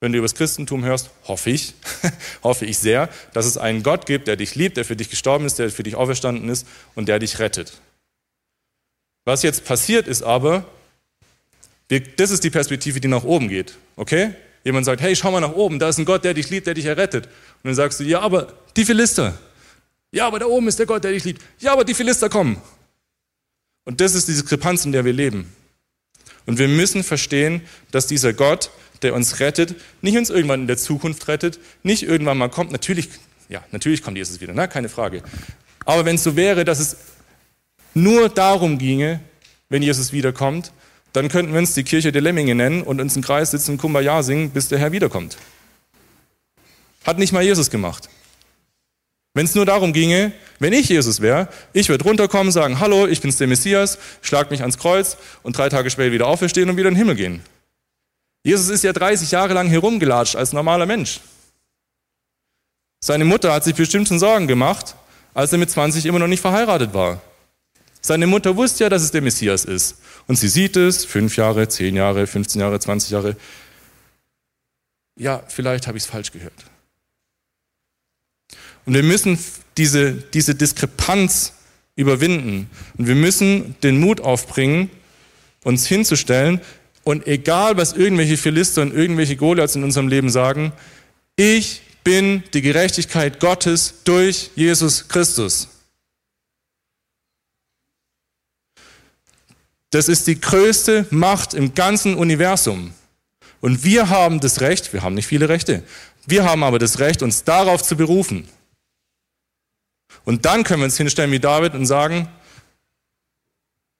wenn 0.00 0.12
du 0.12 0.18
über 0.18 0.26
das 0.26 0.34
Christentum 0.34 0.84
hörst, 0.84 1.08
hoffe 1.28 1.48
ich, 1.48 1.72
hoffe 2.42 2.66
ich 2.66 2.76
sehr, 2.76 3.08
dass 3.32 3.46
es 3.46 3.56
einen 3.56 3.82
Gott 3.82 4.04
gibt, 4.04 4.28
der 4.28 4.36
dich 4.36 4.54
liebt, 4.54 4.76
der 4.76 4.84
für 4.84 4.96
dich 4.96 5.08
gestorben 5.08 5.46
ist, 5.46 5.58
der 5.58 5.70
für 5.70 5.82
dich 5.82 5.94
auferstanden 5.94 6.50
ist 6.50 6.66
und 6.94 7.06
der 7.06 7.20
dich 7.20 7.38
rettet. 7.38 7.80
Was 9.24 9.42
jetzt 9.42 9.64
passiert 9.64 10.06
ist 10.06 10.22
aber, 10.22 10.66
das 11.98 12.30
ist 12.30 12.44
die 12.44 12.50
Perspektive, 12.50 13.00
die 13.00 13.08
nach 13.08 13.24
oben 13.24 13.48
geht. 13.48 13.76
Okay? 13.96 14.34
Jemand 14.64 14.86
sagt, 14.86 15.00
hey, 15.00 15.16
schau 15.16 15.30
mal 15.30 15.40
nach 15.40 15.52
oben, 15.52 15.78
da 15.78 15.88
ist 15.88 15.98
ein 15.98 16.04
Gott, 16.04 16.24
der 16.24 16.34
dich 16.34 16.50
liebt, 16.50 16.66
der 16.66 16.74
dich 16.74 16.84
errettet. 16.84 17.26
Und 17.26 17.64
dann 17.64 17.74
sagst 17.74 17.98
du, 18.00 18.04
ja, 18.04 18.20
aber 18.20 18.52
die 18.76 18.84
Philister, 18.84 19.38
ja, 20.12 20.26
aber 20.26 20.38
da 20.38 20.46
oben 20.46 20.68
ist 20.68 20.78
der 20.78 20.86
Gott, 20.86 21.02
der 21.04 21.12
dich 21.12 21.24
liebt. 21.24 21.42
Ja, 21.58 21.72
aber 21.72 21.84
die 21.84 21.94
Philister 21.94 22.28
kommen. 22.28 22.60
Und 23.84 24.00
das 24.00 24.14
ist 24.14 24.28
die 24.28 24.32
Diskrepanz, 24.32 24.84
in 24.84 24.92
der 24.92 25.04
wir 25.04 25.12
leben. 25.12 25.52
Und 26.46 26.58
wir 26.58 26.68
müssen 26.68 27.02
verstehen, 27.02 27.62
dass 27.90 28.06
dieser 28.06 28.32
Gott, 28.32 28.70
der 29.02 29.14
uns 29.14 29.40
rettet, 29.40 29.74
nicht 30.02 30.16
uns 30.16 30.30
irgendwann 30.30 30.62
in 30.62 30.66
der 30.66 30.76
Zukunft 30.76 31.28
rettet, 31.28 31.58
nicht 31.82 32.02
irgendwann 32.02 32.38
mal 32.38 32.50
kommt. 32.50 32.72
Natürlich, 32.72 33.08
ja, 33.48 33.64
natürlich 33.72 34.02
kommt 34.02 34.16
Jesus 34.16 34.40
wieder, 34.40 34.52
ne? 34.52 34.68
keine 34.68 34.88
Frage. 34.88 35.22
Aber 35.84 36.04
wenn 36.04 36.16
es 36.16 36.24
so 36.24 36.36
wäre, 36.36 36.64
dass 36.64 36.80
es 36.80 36.96
nur 37.94 38.28
darum 38.28 38.78
ginge, 38.78 39.20
wenn 39.68 39.82
Jesus 39.82 40.12
wiederkommt, 40.12 40.72
dann 41.12 41.28
könnten 41.28 41.52
wir 41.52 41.58
uns 41.58 41.74
die 41.74 41.84
Kirche 41.84 42.12
der 42.12 42.22
Lemminge 42.22 42.54
nennen 42.54 42.82
und 42.82 43.00
uns 43.00 43.16
im 43.16 43.22
Kreis 43.22 43.50
sitzen 43.50 43.72
und 43.72 43.78
Kumbaya 43.78 44.22
singen, 44.22 44.50
bis 44.50 44.68
der 44.68 44.78
Herr 44.78 44.92
wiederkommt. 44.92 45.36
Hat 47.04 47.18
nicht 47.18 47.32
mal 47.32 47.42
Jesus 47.42 47.70
gemacht. 47.70 48.08
Wenn 49.32 49.46
es 49.46 49.54
nur 49.54 49.64
darum 49.64 49.92
ginge, 49.92 50.32
wenn 50.58 50.72
ich 50.72 50.88
Jesus 50.88 51.20
wäre, 51.20 51.48
ich 51.72 51.88
würde 51.88 52.04
runterkommen, 52.04 52.52
sagen, 52.52 52.80
hallo, 52.80 53.06
ich 53.06 53.20
bin's 53.20 53.36
der 53.36 53.46
Messias, 53.46 53.98
schlag 54.22 54.50
mich 54.50 54.60
ans 54.60 54.76
Kreuz 54.76 55.16
und 55.42 55.56
drei 55.56 55.68
Tage 55.68 55.88
später 55.90 56.12
wieder 56.12 56.26
auferstehen 56.26 56.68
und 56.68 56.76
wieder 56.76 56.88
in 56.88 56.94
den 56.94 56.98
Himmel 56.98 57.14
gehen. 57.14 57.42
Jesus 58.42 58.68
ist 58.68 58.82
ja 58.82 58.92
30 58.92 59.30
Jahre 59.30 59.54
lang 59.54 59.68
herumgelatscht 59.68 60.34
als 60.34 60.52
normaler 60.52 60.86
Mensch. 60.86 61.20
Seine 63.02 63.24
Mutter 63.24 63.52
hat 63.52 63.64
sich 63.64 63.74
bestimmt 63.74 64.08
schon 64.08 64.18
Sorgen 64.18 64.46
gemacht, 64.46 64.96
als 65.32 65.52
er 65.52 65.58
mit 65.58 65.70
20 65.70 66.06
immer 66.06 66.18
noch 66.18 66.26
nicht 66.26 66.40
verheiratet 66.40 66.92
war. 66.92 67.22
Seine 68.00 68.26
Mutter 68.26 68.56
wusste 68.56 68.84
ja, 68.84 68.90
dass 68.90 69.02
es 69.02 69.10
der 69.10 69.22
Messias 69.22 69.64
ist. 69.64 69.96
Und 70.26 70.36
sie 70.36 70.48
sieht 70.48 70.76
es, 70.76 71.04
fünf 71.04 71.36
Jahre, 71.36 71.68
zehn 71.68 71.96
Jahre, 71.96 72.26
15 72.26 72.60
Jahre, 72.60 72.80
20 72.80 73.10
Jahre. 73.10 73.36
ja, 75.16 75.42
vielleicht 75.48 75.86
habe 75.86 75.98
ich 75.98 76.04
es 76.04 76.10
falsch 76.10 76.32
gehört. 76.32 76.52
Und 78.86 78.94
wir 78.94 79.02
müssen 79.02 79.38
diese, 79.76 80.12
diese 80.12 80.54
Diskrepanz 80.54 81.52
überwinden. 81.96 82.70
Und 82.96 83.06
wir 83.06 83.14
müssen 83.14 83.76
den 83.82 84.00
Mut 84.00 84.20
aufbringen, 84.20 84.90
uns 85.62 85.86
hinzustellen 85.86 86.60
und 87.04 87.26
egal, 87.26 87.76
was 87.76 87.92
irgendwelche 87.92 88.36
Philister 88.36 88.82
und 88.82 88.94
irgendwelche 88.94 89.36
Goliaths 89.36 89.76
in 89.76 89.84
unserem 89.84 90.08
Leben 90.08 90.30
sagen, 90.30 90.72
ich 91.36 91.82
bin 92.04 92.42
die 92.54 92.62
Gerechtigkeit 92.62 93.40
Gottes 93.40 93.94
durch 94.04 94.50
Jesus 94.54 95.08
Christus. 95.08 95.68
Das 99.90 100.08
ist 100.08 100.26
die 100.26 100.40
größte 100.40 101.06
Macht 101.10 101.54
im 101.54 101.74
ganzen 101.74 102.14
Universum. 102.14 102.92
Und 103.60 103.84
wir 103.84 104.08
haben 104.08 104.40
das 104.40 104.60
Recht, 104.60 104.92
wir 104.92 105.02
haben 105.02 105.14
nicht 105.14 105.26
viele 105.26 105.48
Rechte, 105.48 105.82
wir 106.26 106.44
haben 106.44 106.62
aber 106.62 106.78
das 106.78 106.98
Recht, 106.98 107.22
uns 107.22 107.44
darauf 107.44 107.82
zu 107.82 107.96
berufen. 107.96 108.48
Und 110.24 110.44
dann 110.44 110.64
können 110.64 110.80
wir 110.80 110.84
uns 110.84 110.96
hinstellen 110.96 111.32
wie 111.32 111.40
David 111.40 111.74
und 111.74 111.86
sagen, 111.86 112.28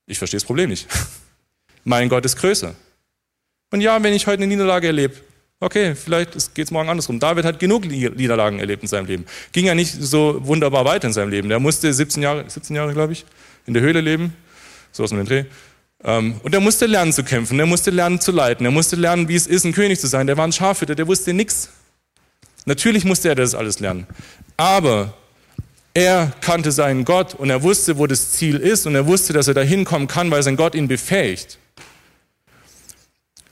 ich 0.06 0.18
verstehe 0.18 0.38
das 0.38 0.44
Problem 0.44 0.70
nicht. 0.70 0.86
Mein 1.84 2.08
Gott 2.08 2.24
ist 2.24 2.36
größer. 2.36 2.74
Und 3.70 3.80
ja, 3.80 4.02
wenn 4.02 4.12
ich 4.12 4.26
heute 4.26 4.42
eine 4.42 4.46
Niederlage 4.46 4.88
erlebe, 4.88 5.16
okay, 5.60 5.94
vielleicht 5.94 6.54
geht 6.54 6.66
es 6.66 6.70
morgen 6.70 6.88
andersrum. 6.88 7.20
David 7.20 7.44
hat 7.44 7.58
genug 7.58 7.84
Niederlagen 7.84 8.58
erlebt 8.58 8.82
in 8.82 8.88
seinem 8.88 9.06
Leben. 9.06 9.26
Ging 9.52 9.66
ja 9.66 9.74
nicht 9.74 9.92
so 9.92 10.44
wunderbar 10.46 10.84
weiter 10.84 11.06
in 11.06 11.12
seinem 11.12 11.30
Leben. 11.30 11.48
Der 11.48 11.60
musste 11.60 11.92
17 11.92 12.22
Jahre, 12.22 12.48
17 12.48 12.74
Jahre 12.74 12.92
glaube 12.92 13.12
ich, 13.12 13.24
in 13.66 13.74
der 13.74 13.82
Höhle 13.82 14.00
leben. 14.00 14.34
So 14.92 15.04
aus 15.04 15.10
dem 15.10 15.24
Dreh. 15.24 15.44
Ähm, 16.04 16.40
und 16.42 16.54
er 16.54 16.60
musste 16.60 16.86
lernen 16.86 17.12
zu 17.12 17.24
kämpfen, 17.24 17.58
er 17.60 17.66
musste 17.66 17.90
lernen 17.90 18.20
zu 18.20 18.32
leiten, 18.32 18.64
er 18.64 18.72
musste 18.72 18.96
lernen, 18.96 19.28
wie 19.28 19.34
es 19.34 19.46
ist, 19.46 19.64
ein 19.64 19.72
König 19.72 20.00
zu 20.00 20.06
sein. 20.06 20.26
Der 20.26 20.36
war 20.36 20.46
ein 20.46 20.52
Schafhüter, 20.52 20.94
der 20.94 21.06
wusste 21.06 21.34
nichts. 21.34 21.70
Natürlich 22.64 23.04
musste 23.04 23.28
er 23.28 23.34
das 23.34 23.54
alles 23.54 23.80
lernen. 23.80 24.06
Aber 24.56 25.14
er 25.92 26.32
kannte 26.40 26.72
seinen 26.72 27.04
Gott 27.04 27.34
und 27.34 27.50
er 27.50 27.62
wusste, 27.62 27.98
wo 27.98 28.06
das 28.06 28.32
Ziel 28.32 28.56
ist 28.56 28.86
und 28.86 28.94
er 28.94 29.06
wusste, 29.06 29.32
dass 29.32 29.48
er 29.48 29.54
da 29.54 29.62
hinkommen 29.62 30.08
kann, 30.08 30.30
weil 30.30 30.42
sein 30.42 30.56
Gott 30.56 30.74
ihn 30.74 30.88
befähigt. 30.88 31.58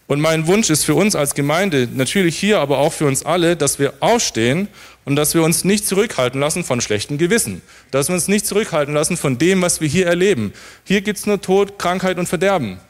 Und 0.09 0.22
mein 0.22 0.46
Wunsch 0.46 0.70
ist 0.70 0.84
für 0.84 0.94
uns 0.94 1.14
als 1.14 1.34
Gemeinde, 1.34 1.86
natürlich 1.92 2.38
hier, 2.38 2.61
aber 2.61 2.78
auch 2.78 2.94
für 2.94 3.04
uns 3.04 3.26
alle, 3.26 3.56
dass 3.56 3.78
wir 3.78 3.92
aufstehen 4.00 4.68
und 5.04 5.16
dass 5.16 5.34
wir 5.34 5.42
uns 5.42 5.64
nicht 5.64 5.86
zurückhalten 5.86 6.40
lassen 6.40 6.64
von 6.64 6.80
schlechtem 6.80 7.18
Gewissen. 7.18 7.61
Dass 7.90 8.09
wir 8.09 8.14
uns 8.14 8.26
nicht 8.26 8.46
zurückhalten 8.46 8.94
lassen 8.94 9.18
von 9.18 9.36
dem, 9.36 9.61
was 9.61 9.82
wir 9.82 9.88
hier 9.88 10.06
erleben. 10.06 10.54
Hier 10.84 11.02
gibt's 11.02 11.26
nur 11.26 11.42
Tod, 11.42 11.78
Krankheit 11.78 12.18
und 12.18 12.26
Verderben. 12.26 12.80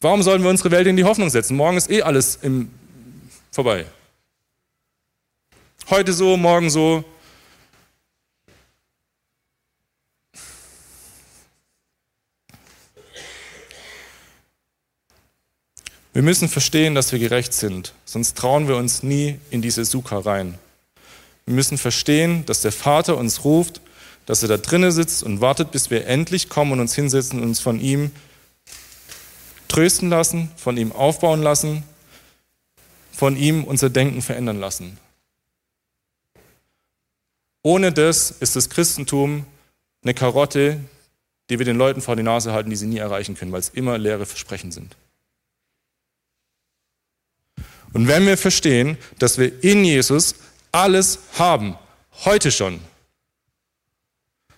Warum 0.00 0.22
sollen 0.22 0.42
wir 0.42 0.48
unsere 0.48 0.70
Welt 0.70 0.86
in 0.86 0.96
die 0.96 1.04
Hoffnung 1.04 1.28
setzen? 1.28 1.58
Morgen 1.58 1.76
ist 1.76 1.90
eh 1.90 2.00
alles 2.00 2.38
im, 2.40 2.70
vorbei. 3.52 3.84
Heute 5.90 6.14
so, 6.14 6.38
morgen 6.38 6.70
so, 6.70 7.04
Wir 16.16 16.22
müssen 16.22 16.48
verstehen, 16.48 16.94
dass 16.94 17.12
wir 17.12 17.18
gerecht 17.18 17.52
sind, 17.52 17.92
sonst 18.06 18.38
trauen 18.38 18.68
wir 18.68 18.76
uns 18.78 19.02
nie 19.02 19.38
in 19.50 19.60
diese 19.60 19.84
Suka 19.84 20.20
rein. 20.20 20.58
Wir 21.44 21.54
müssen 21.54 21.76
verstehen, 21.76 22.46
dass 22.46 22.62
der 22.62 22.72
Vater 22.72 23.18
uns 23.18 23.44
ruft, 23.44 23.82
dass 24.24 24.40
er 24.40 24.48
da 24.48 24.56
drinnen 24.56 24.92
sitzt 24.92 25.22
und 25.22 25.42
wartet, 25.42 25.72
bis 25.72 25.90
wir 25.90 26.06
endlich 26.06 26.48
kommen 26.48 26.72
und 26.72 26.80
uns 26.80 26.94
hinsetzen 26.94 27.40
und 27.40 27.48
uns 27.48 27.60
von 27.60 27.78
ihm 27.78 28.12
trösten 29.68 30.08
lassen, 30.08 30.50
von 30.56 30.78
ihm 30.78 30.90
aufbauen 30.90 31.42
lassen, 31.42 31.82
von 33.12 33.36
ihm 33.36 33.64
unser 33.64 33.90
Denken 33.90 34.22
verändern 34.22 34.58
lassen. 34.58 34.96
Ohne 37.62 37.92
das 37.92 38.30
ist 38.30 38.56
das 38.56 38.70
Christentum 38.70 39.44
eine 40.02 40.14
Karotte, 40.14 40.80
die 41.50 41.58
wir 41.58 41.66
den 41.66 41.76
Leuten 41.76 42.00
vor 42.00 42.16
die 42.16 42.22
Nase 42.22 42.54
halten, 42.54 42.70
die 42.70 42.76
sie 42.76 42.86
nie 42.86 42.96
erreichen 42.96 43.34
können, 43.34 43.52
weil 43.52 43.60
es 43.60 43.68
immer 43.68 43.98
leere 43.98 44.24
Versprechen 44.24 44.72
sind. 44.72 44.96
Und 47.96 48.08
wenn 48.08 48.26
wir 48.26 48.36
verstehen, 48.36 48.98
dass 49.18 49.38
wir 49.38 49.64
in 49.64 49.82
Jesus 49.82 50.34
alles 50.70 51.18
haben, 51.38 51.78
heute 52.26 52.50
schon, 52.50 52.78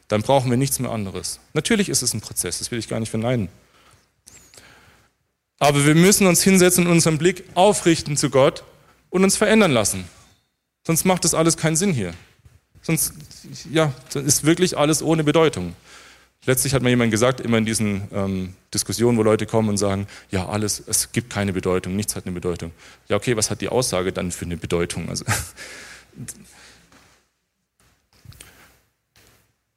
dann 0.09 0.22
brauchen 0.22 0.51
wir 0.51 0.57
nichts 0.57 0.80
mehr 0.80 0.91
anderes. 0.91 1.39
Natürlich 1.53 1.89
ist 1.89 2.03
es 2.03 2.14
ein 2.14 2.20
Prozess, 2.20 2.59
das 2.59 2.72
will 2.72 2.80
ich 2.80 2.89
gar 2.89 2.99
nicht 2.99 3.11
verneinen. 3.11 3.49
Aber 5.61 5.86
wir 5.86 5.95
müssen 5.95 6.26
uns 6.26 6.43
hinsetzen 6.43 6.86
und 6.86 6.91
unseren 6.91 7.16
Blick 7.16 7.45
aufrichten 7.55 8.16
zu 8.16 8.28
Gott 8.28 8.64
und 9.09 9.22
uns 9.22 9.36
verändern 9.36 9.70
lassen. 9.70 10.09
Sonst 10.84 11.05
macht 11.05 11.22
das 11.22 11.34
alles 11.34 11.57
keinen 11.57 11.76
Sinn 11.76 11.93
hier. 11.93 12.14
Sonst, 12.82 13.12
ja, 13.70 13.95
ist 14.14 14.43
wirklich 14.43 14.76
alles 14.76 15.01
ohne 15.01 15.22
Bedeutung. 15.22 15.76
Letztlich 16.47 16.72
hat 16.72 16.82
mir 16.82 16.91
jemand 16.91 17.11
gesagt, 17.11 17.41
immer 17.41 17.59
in 17.59 17.66
diesen 17.66 18.09
ähm, 18.12 18.55
Diskussionen, 18.72 19.18
wo 19.18 19.22
Leute 19.22 19.45
kommen 19.45 19.68
und 19.68 19.76
sagen, 19.76 20.07
ja, 20.30 20.49
alles, 20.49 20.82
es 20.86 21.12
gibt 21.12 21.30
keine 21.30 21.53
Bedeutung, 21.53 21.97
nichts 21.97 22.16
hat 22.16 22.24
eine 22.26 22.34
Bedeutung. 22.34 22.72
Ja, 23.09 23.16
okay, 23.16 23.36
was 23.36 23.51
hat 23.51 23.61
die 23.61 23.68
Aussage 23.68 24.12
dann 24.12 24.30
für 24.30 24.45
eine 24.45 24.57
Bedeutung? 24.57 25.09
Also, 25.09 25.24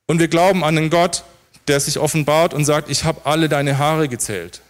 und 0.07 0.19
wir 0.19 0.27
glauben 0.27 0.63
an 0.63 0.77
einen 0.77 0.89
Gott, 0.89 1.23
der 1.67 1.79
sich 1.79 1.99
offenbart 1.99 2.53
und 2.53 2.65
sagt, 2.65 2.89
ich 2.89 3.03
habe 3.03 3.25
alle 3.25 3.49
deine 3.49 3.77
Haare 3.77 4.07
gezählt. 4.07 4.61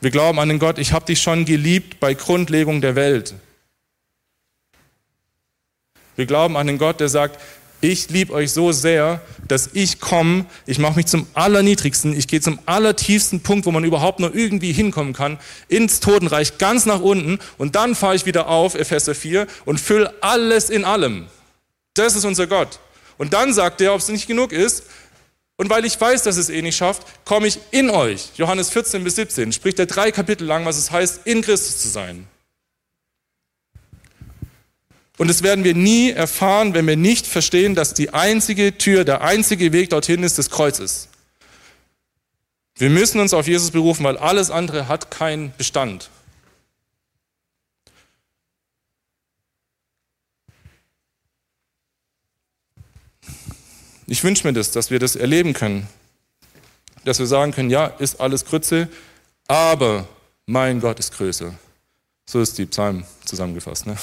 Wir 0.00 0.10
glauben 0.10 0.38
an 0.38 0.50
einen 0.50 0.58
Gott, 0.58 0.78
ich 0.78 0.92
habe 0.92 1.06
dich 1.06 1.20
schon 1.20 1.44
geliebt 1.44 2.00
bei 2.00 2.14
Grundlegung 2.14 2.80
der 2.80 2.94
Welt. 2.96 3.34
Wir 6.16 6.26
glauben 6.26 6.56
an 6.56 6.68
einen 6.68 6.78
Gott, 6.78 7.00
der 7.00 7.08
sagt, 7.08 7.40
ich 7.80 8.08
liebe 8.10 8.32
euch 8.32 8.52
so 8.52 8.72
sehr, 8.72 9.20
dass 9.46 9.70
ich 9.72 10.00
komme, 10.00 10.46
ich 10.66 10.78
mache 10.78 10.96
mich 10.96 11.06
zum 11.06 11.26
allerniedrigsten, 11.34 12.16
ich 12.16 12.28
gehe 12.28 12.40
zum 12.40 12.58
allertiefsten 12.66 13.40
Punkt, 13.40 13.66
wo 13.66 13.70
man 13.70 13.84
überhaupt 13.84 14.20
nur 14.20 14.34
irgendwie 14.34 14.72
hinkommen 14.72 15.12
kann, 15.12 15.38
ins 15.68 16.00
Totenreich, 16.00 16.58
ganz 16.58 16.86
nach 16.86 17.00
unten 17.00 17.38
und 17.58 17.76
dann 17.76 17.94
fahre 17.94 18.16
ich 18.16 18.26
wieder 18.26 18.48
auf, 18.48 18.74
Epheser 18.74 19.14
4, 19.14 19.46
und 19.64 19.80
fülle 19.80 20.14
alles 20.20 20.70
in 20.70 20.84
allem. 20.84 21.26
Das 21.94 22.16
ist 22.16 22.24
unser 22.24 22.46
Gott. 22.46 22.80
Und 23.18 23.32
dann 23.32 23.52
sagt 23.52 23.80
er, 23.80 23.94
ob 23.94 24.00
es 24.00 24.08
nicht 24.08 24.26
genug 24.26 24.52
ist, 24.52 24.84
und 25.58 25.70
weil 25.70 25.86
ich 25.86 25.98
weiß, 25.98 26.22
dass 26.24 26.36
es 26.36 26.50
eh 26.50 26.60
nicht 26.60 26.76
schafft, 26.76 27.02
komme 27.24 27.46
ich 27.46 27.58
in 27.70 27.88
euch. 27.88 28.30
Johannes 28.36 28.68
14 28.70 29.02
bis 29.02 29.16
17 29.16 29.52
spricht 29.52 29.78
er 29.78 29.86
drei 29.86 30.12
Kapitel 30.12 30.44
lang, 30.44 30.66
was 30.66 30.76
es 30.76 30.90
heißt, 30.90 31.20
in 31.24 31.40
Christus 31.40 31.78
zu 31.78 31.88
sein. 31.88 32.26
Und 35.18 35.28
das 35.28 35.42
werden 35.42 35.64
wir 35.64 35.74
nie 35.74 36.10
erfahren, 36.10 36.74
wenn 36.74 36.86
wir 36.86 36.96
nicht 36.96 37.26
verstehen, 37.26 37.74
dass 37.74 37.94
die 37.94 38.12
einzige 38.12 38.76
Tür, 38.76 39.04
der 39.04 39.22
einzige 39.22 39.72
Weg 39.72 39.90
dorthin 39.90 40.22
ist 40.22 40.38
das 40.38 40.50
Kreuz 40.50 41.08
Wir 42.74 42.90
müssen 42.90 43.20
uns 43.20 43.32
auf 43.32 43.46
Jesus 43.46 43.70
berufen, 43.70 44.04
weil 44.04 44.18
alles 44.18 44.50
andere 44.50 44.88
hat 44.88 45.10
keinen 45.10 45.54
Bestand. 45.56 46.10
Ich 54.06 54.22
wünsche 54.22 54.46
mir 54.46 54.52
das, 54.52 54.70
dass 54.70 54.90
wir 54.90 54.98
das 54.98 55.16
erleben 55.16 55.52
können. 55.52 55.88
Dass 57.04 57.18
wir 57.18 57.26
sagen 57.26 57.52
können, 57.52 57.70
ja, 57.70 57.86
ist 57.86 58.20
alles 58.20 58.44
Grütze, 58.44 58.88
aber 59.48 60.06
mein 60.44 60.80
Gott 60.80 60.98
ist 60.98 61.12
größer. 61.14 61.54
So 62.26 62.40
ist 62.40 62.58
die 62.58 62.66
Psalm 62.66 63.04
zusammengefasst. 63.24 63.86
Ne? 63.86 63.96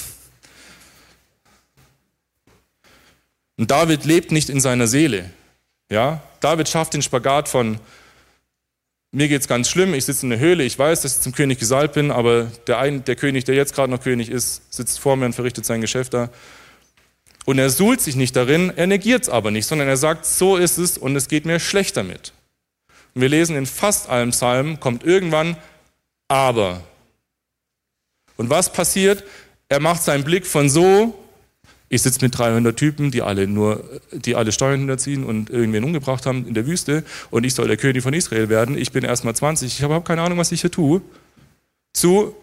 Und 3.58 3.72
David 3.72 4.06
lebt 4.06 4.32
nicht 4.32 4.50
in 4.50 4.60
seiner 4.60 4.88
Seele. 4.88 5.30
Ja? 5.90 6.22
David 6.40 6.70
schafft 6.70 6.94
den 6.94 7.02
Spagat 7.02 7.48
von, 7.48 7.80
mir 9.12 9.28
geht's 9.28 9.48
ganz 9.48 9.70
schlimm, 9.70 9.94
ich 9.94 10.06
sitze 10.06 10.26
in 10.26 10.32
der 10.32 10.40
Höhle, 10.40 10.64
ich 10.64 10.78
weiß, 10.78 11.02
dass 11.02 11.18
ich 11.18 11.22
zum 11.22 11.34
König 11.34 11.60
gesalbt 11.60 11.94
bin, 11.94 12.10
aber 12.10 12.46
der, 12.66 12.80
ein, 12.80 13.06
der 13.06 13.16
König, 13.16 13.46
der 13.46 13.54
jetzt 13.54 13.76
gerade 13.76 13.92
noch 13.92 14.02
König 14.02 14.30
ist, 14.30 14.74
sitzt 14.74 15.00
vor 15.00 15.16
mir 15.16 15.28
und 15.28 15.34
verrichtet 15.34 15.66
sein 15.66 15.82
Geschäft 15.82 16.16
da. 16.16 16.30
Und 17.46 17.60
er 17.60 17.70
suhlt 17.70 18.02
sich 18.02 18.16
nicht 18.16 18.36
darin, 18.36 18.74
er 18.76 18.88
negiert 18.88 19.24
es 19.24 19.30
aber 19.30 19.52
nicht, 19.52 19.68
sondern 19.68 19.88
er 19.88 19.98
sagt, 19.98 20.26
so 20.26 20.58
ist 20.58 20.80
es 20.80 20.98
und 20.98 21.16
es 21.16 21.28
geht 21.28 21.46
mir 21.46 21.60
schlecht 21.60 21.96
damit. 21.96 22.34
Und 23.14 23.22
wir 23.22 23.30
lesen 23.30 23.56
in 23.56 23.68
fast 23.68 24.10
allen 24.10 24.32
Psalmen, 24.32 24.80
kommt 24.80 25.04
irgendwann 25.04 25.58
aber. 26.28 26.82
Und 28.38 28.50
was 28.50 28.74
passiert? 28.74 29.24
Er 29.70 29.80
macht 29.80 30.02
seinen 30.02 30.24
Blick 30.24 30.48
von 30.48 30.70
so 30.70 31.23
ich 31.94 32.02
sitze 32.02 32.26
mit 32.26 32.38
300 32.38 32.76
Typen, 32.76 33.12
die 33.12 33.22
alle 33.22 33.48
nur, 33.48 33.84
die 34.12 34.36
alle 34.36 34.52
Steuern 34.52 34.80
hinterziehen 34.80 35.24
und 35.24 35.50
irgendwen 35.50 35.84
umgebracht 35.84 36.26
haben 36.26 36.48
in 36.48 36.56
der 36.56 36.66
Wüste 36.66 37.04
und 37.30 37.44
ich 37.44 37.54
soll 37.54 37.68
der 37.68 37.78
König 37.78 38.02
von 38.02 38.14
Israel 38.14 38.50
werden. 38.50 38.78
Ich 38.78 38.92
bin 38.92 39.04
erst 39.04 39.26
mal 39.26 39.36
20, 39.36 39.72
ich 39.72 39.84
habe 39.84 39.92
überhaupt 39.92 40.08
keine 40.08 40.24
Ahnung, 40.24 40.40
was 40.40 40.52
ich 40.52 40.62
hier 40.62 40.72
tue. 40.72 41.02
Zu, 41.94 42.36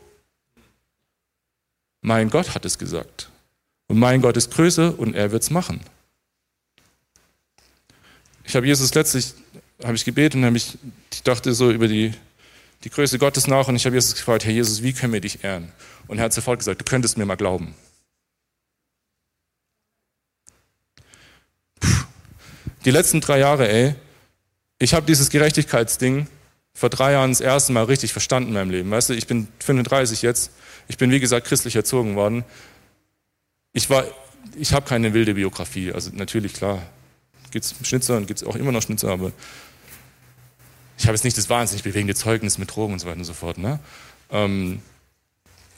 mein 2.01 2.31
Gott 2.31 2.55
hat 2.55 2.65
es 2.65 2.79
gesagt. 2.79 3.29
Und 3.89 3.99
mein 3.99 4.23
Gott 4.23 4.37
ist 4.37 4.53
größer 4.53 4.97
und 4.97 5.17
er 5.17 5.33
wird 5.33 5.43
es 5.43 5.51
machen. 5.51 5.81
Ich 8.45 8.55
habe 8.55 8.67
Jesus 8.67 8.95
letztlich, 8.95 9.35
habe 9.83 9.97
ich 9.97 10.05
gebetet 10.05 10.41
und 10.41 10.55
ich, 10.55 10.79
ich 11.13 11.23
dachte 11.25 11.55
so 11.55 11.73
über 11.73 11.89
die 11.89 12.15
die 12.85 12.91
Größe 12.91 13.19
Gottes 13.19 13.47
nach 13.47 13.69
und 13.69 13.77
ich 13.77 13.85
habe 13.85 13.95
Jesus 13.95 14.15
gefragt, 14.15 14.45
Herr 14.45 14.53
Jesus, 14.53 14.83
wie 14.83 14.93
können 14.93 15.13
wir 15.13 15.21
dich 15.21 15.45
ehren? 15.45 15.71
Und 16.09 16.19
er 16.19 16.25
hat 16.25 16.33
sofort 16.33 16.61
gesagt, 16.61 16.81
du 16.81 16.85
könntest 16.85 17.19
mir 17.19 17.27
mal 17.27 17.37
glauben. 17.37 17.75
Die 22.85 22.91
letzten 22.91 23.21
drei 23.21 23.39
Jahre, 23.39 23.69
ey, 23.71 23.95
ich 24.79 24.95
habe 24.95 25.05
dieses 25.05 25.29
Gerechtigkeitsding 25.29 26.27
vor 26.73 26.89
drei 26.89 27.13
Jahren 27.13 27.31
das 27.31 27.41
erste 27.41 27.73
Mal 27.73 27.85
richtig 27.85 28.13
verstanden 28.13 28.49
in 28.51 28.55
meinem 28.55 28.71
Leben. 28.71 28.91
Weißt 28.91 29.11
du, 29.11 29.15
ich 29.15 29.27
bin 29.27 29.49
35 29.61 30.23
jetzt, 30.23 30.51
ich 30.89 30.97
bin 30.97 31.11
wie 31.11 31.21
gesagt 31.21 31.47
christlich 31.47 31.77
erzogen 31.77 32.17
worden. 32.17 32.45
Ich 33.73 33.91
war, 33.91 34.05
ich 34.57 34.73
habe 34.73 34.87
keine 34.87 35.13
wilde 35.13 35.35
Biografie, 35.35 35.93
also 35.93 36.11
natürlich 36.15 36.55
klar, 36.55 36.81
gibt 37.51 37.67
es 37.67 37.75
Schnitzer 37.87 38.17
und 38.17 38.27
gibt 38.27 38.41
es 38.41 38.47
auch 38.47 38.57
immer 38.57 38.73
noch 38.73 38.83
Schnitzer, 38.83 39.11
aber 39.11 39.33
ich 40.97 41.05
habe 41.05 41.15
jetzt 41.15 41.25
nicht 41.25 41.37
das 41.37 41.51
wahnsinnig 41.51 41.83
bewegende 41.83 42.15
Zeugnis 42.15 42.57
mit 42.57 42.75
Drogen 42.75 42.95
und 42.95 42.99
so 42.99 43.07
weiter 43.07 43.19
und 43.19 43.25
so 43.25 43.35
fort. 43.35 43.59
Ne? 43.59 43.79
Ähm, 44.31 44.81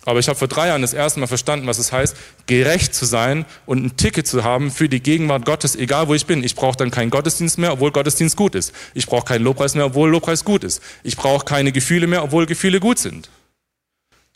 aber 0.05 0.19
ich 0.19 0.29
habe 0.29 0.39
vor 0.39 0.49
drei 0.49 0.69
Jahren 0.69 0.83
das 0.83 0.95
erste 0.95 1.21
Mal 1.21 1.29
verstanden, 1.29 1.67
was 1.67 1.79
es 1.79 1.93
heißt, 1.93 2.17
gerecht 2.47 2.95
zu 2.95 3.05
sein 3.05 3.45
und 3.67 3.85
ein 3.85 3.97
Ticket 3.97 4.27
zu 4.27 4.43
haben 4.43 4.71
für 4.71 4.89
die 4.89 5.01
Gegenwart 5.01 5.45
Gottes, 5.45 5.77
egal 5.77 6.09
wo 6.09 6.15
ich 6.15 6.27
bin. 6.27 6.43
Ich 6.43 6.57
brauche 6.57 6.77
dann 6.77 6.91
keinen 6.91 7.11
Gottesdienst 7.11 7.59
mehr, 7.59 7.73
obwohl 7.73 7.93
Gottesdienst 7.93 8.37
gut 8.37 8.57
ist. 8.57 8.73
Ich 8.95 9.07
brauche 9.07 9.25
keinen 9.25 9.45
Lobpreis 9.45 9.75
mehr, 9.75 9.87
obwohl 9.87 10.11
Lobpreis 10.11 10.45
gut 10.45 10.65
ist. 10.65 10.83
Ich 11.05 11.17
brauche 11.17 11.45
keine 11.45 11.71
Gefühle 11.71 12.09
mehr, 12.09 12.25
obwohl 12.25 12.47
Gefühle 12.47 12.81
gut 12.81 12.99
sind. 12.99 13.31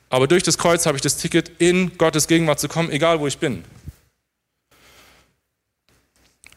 Aber 0.09 0.29
durch 0.29 0.45
das 0.45 0.57
Kreuz 0.57 0.87
habe 0.87 0.97
ich 0.97 1.03
das 1.03 1.17
Ticket, 1.17 1.51
in 1.59 1.99
Gottes 1.99 2.29
Gegenwart 2.29 2.61
zu 2.61 2.69
kommen, 2.69 2.93
egal 2.93 3.19
wo 3.19 3.27
ich 3.27 3.39
bin. 3.39 3.65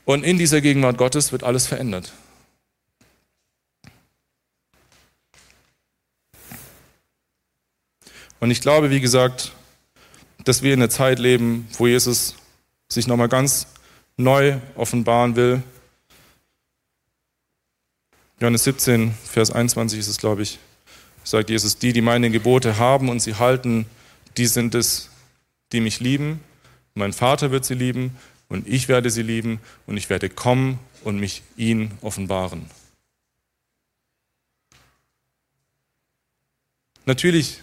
Und 0.06 0.24
in 0.24 0.38
dieser 0.38 0.62
Gegenwart 0.62 0.98
Gottes 0.98 1.32
wird 1.32 1.44
alles 1.44 1.66
verändert. 1.66 2.12
Und 8.40 8.52
ich 8.52 8.62
glaube, 8.62 8.90
wie 8.90 9.02
gesagt, 9.02 9.52
dass 10.46 10.62
wir 10.62 10.74
in 10.74 10.80
einer 10.80 10.90
Zeit 10.90 11.20
leben, 11.20 11.68
wo 11.74 11.88
Jesus 11.88 12.36
sich 12.88 13.08
nochmal 13.08 13.30
ganz 13.30 13.68
neu 14.18 14.58
offenbaren 14.76 15.36
will. 15.36 15.62
Johannes 18.40 18.64
17, 18.64 19.14
Vers 19.26 19.52
21 19.52 20.00
ist 20.00 20.08
es, 20.08 20.18
glaube 20.18 20.44
ich, 20.44 20.60
sagt 21.24 21.50
Jesus, 21.50 21.78
die, 21.78 21.94
die 21.94 22.02
meine 22.02 22.30
Gebote 22.30 22.78
haben 22.78 23.10
und 23.10 23.20
sie 23.20 23.36
halten, 23.36 23.86
die 24.38 24.48
sind 24.48 24.76
es, 24.76 25.10
die 25.72 25.82
mich 25.82 26.00
lieben. 26.00 26.40
Mein 26.94 27.14
Vater 27.14 27.52
wird 27.52 27.66
sie 27.66 27.76
lieben 27.76 28.16
und 28.48 28.68
ich 28.68 28.88
werde 28.88 29.10
sie 29.10 29.22
lieben 29.22 29.60
und 29.86 29.98
ich 29.98 30.10
werde 30.10 30.30
kommen 30.30 30.80
und 31.04 31.20
mich 31.20 31.44
ihnen 31.58 31.98
offenbaren. 32.02 32.66
Natürlich 37.06 37.62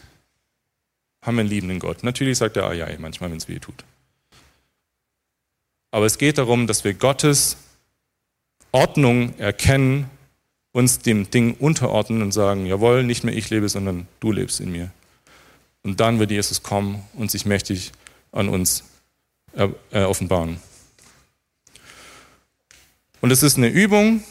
haben 1.27 1.37
wir 1.37 1.41
einen 1.41 1.51
liebenden 1.51 1.81
Gott. 1.81 2.05
Natürlich 2.05 2.39
sagt 2.39 2.57
er 2.57 2.65
ah 2.65 2.73
ja, 2.73 2.89
manchmal, 2.99 3.31
wenn 3.31 3.37
es 3.39 3.49
weh 3.49 3.59
tut. 3.59 3.85
Aber 5.91 6.07
es 6.07 6.19
geht 6.19 6.39
darum, 6.39 6.67
dass 6.67 6.85
wir 6.85 6.95
Gottes 6.95 7.57
Ordnung 8.73 9.37
erkennen, 9.39 10.11
uns 10.73 10.99
dem 10.99 11.31
Ding 11.31 11.55
unterordnen 11.55 12.23
und 12.23 12.33
sagen, 12.33 12.67
jawohl, 12.67 13.03
nicht 13.03 13.25
mehr 13.25 13.35
ich 13.35 13.49
lebe, 13.51 13.69
sondern 13.69 14.07
du 14.21 14.31
lebst 14.31 14.61
in 14.61 14.71
mir. 14.71 14.91
Und 15.83 16.01
dann 16.01 16.19
wird 16.19 16.31
Jesus 16.31 16.63
kommen 16.63 17.03
und 17.15 17.31
sich 17.31 17.47
mächtig 17.47 17.93
an 18.33 18.49
uns 18.49 18.85
äh, 19.55 20.03
offenbaren. 20.03 20.61
Und 23.23 23.31
es 23.31 23.43
ist 23.43 23.57
eine 23.57 23.69
Übung, 23.69 24.23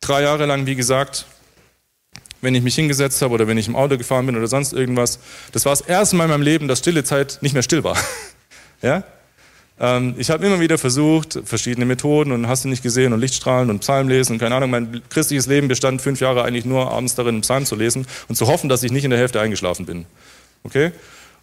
drei 0.00 0.22
Jahre 0.22 0.46
lang, 0.46 0.66
wie 0.66 0.74
gesagt, 0.74 1.26
wenn 2.40 2.54
ich 2.54 2.62
mich 2.62 2.74
hingesetzt 2.74 3.22
habe 3.22 3.34
oder 3.34 3.46
wenn 3.46 3.58
ich 3.58 3.68
im 3.68 3.76
Auto 3.76 3.96
gefahren 3.96 4.26
bin 4.26 4.36
oder 4.36 4.46
sonst 4.46 4.72
irgendwas. 4.72 5.18
Das 5.52 5.64
war 5.64 5.72
das 5.72 5.80
erste 5.82 6.16
Mal 6.16 6.24
in 6.24 6.30
meinem 6.30 6.42
Leben, 6.42 6.68
dass 6.68 6.80
stille 6.80 7.04
Zeit 7.04 7.38
nicht 7.40 7.52
mehr 7.52 7.62
still 7.62 7.84
war. 7.84 7.96
ja? 8.82 9.04
Ähm, 9.78 10.14
ich 10.16 10.30
habe 10.30 10.46
immer 10.46 10.60
wieder 10.60 10.78
versucht, 10.78 11.38
verschiedene 11.44 11.86
Methoden 11.86 12.32
und 12.32 12.48
hast 12.48 12.64
du 12.64 12.68
nicht 12.68 12.82
gesehen 12.82 13.12
und 13.12 13.20
Lichtstrahlen 13.20 13.70
und 13.70 13.80
Psalm 13.80 14.08
lesen 14.08 14.34
und 14.34 14.38
keine 14.38 14.54
Ahnung. 14.54 14.70
Mein 14.70 15.02
christliches 15.08 15.46
Leben 15.46 15.68
bestand 15.68 16.00
fünf 16.00 16.20
Jahre 16.20 16.44
eigentlich 16.44 16.64
nur 16.64 16.90
abends 16.90 17.14
darin, 17.14 17.40
Psalm 17.42 17.66
zu 17.66 17.76
lesen 17.76 18.06
und 18.28 18.36
zu 18.36 18.46
hoffen, 18.46 18.68
dass 18.68 18.82
ich 18.82 18.92
nicht 18.92 19.04
in 19.04 19.10
der 19.10 19.18
Hälfte 19.18 19.40
eingeschlafen 19.40 19.86
bin. 19.86 20.06
Okay? 20.62 20.92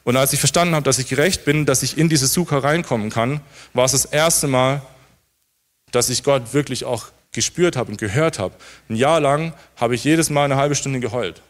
Und 0.04 0.18
als 0.18 0.34
ich 0.34 0.40
verstanden 0.40 0.76
habe, 0.76 0.84
dass 0.84 1.00
ich 1.00 1.08
gerecht 1.08 1.46
bin, 1.46 1.66
dass 1.66 1.84
ich 1.84 1.98
in 1.98 2.10
diese 2.10 2.28
Suka 2.28 2.58
reinkommen 2.58 3.10
kann, 3.10 3.42
war 3.74 3.86
es 3.86 3.94
das 3.94 4.06
erste 4.06 4.48
Mal, 4.48 4.82
dass 5.92 6.10
ich 6.10 6.24
Gott 6.24 6.54
wirklich 6.54 6.86
auch 6.86 7.06
gespürt 7.34 7.76
habe 7.76 7.92
und 7.92 7.98
gehört 7.98 8.40
habe. 8.40 8.56
Ein 8.90 8.96
Jahr 8.96 9.20
lang 9.20 9.54
habe 9.76 9.96
ich 9.96 10.04
jedes 10.04 10.30
Mal 10.30 10.46
eine 10.46 10.56
halbe 10.56 10.76
Stunde 10.76 11.00
geheult. 11.00 11.42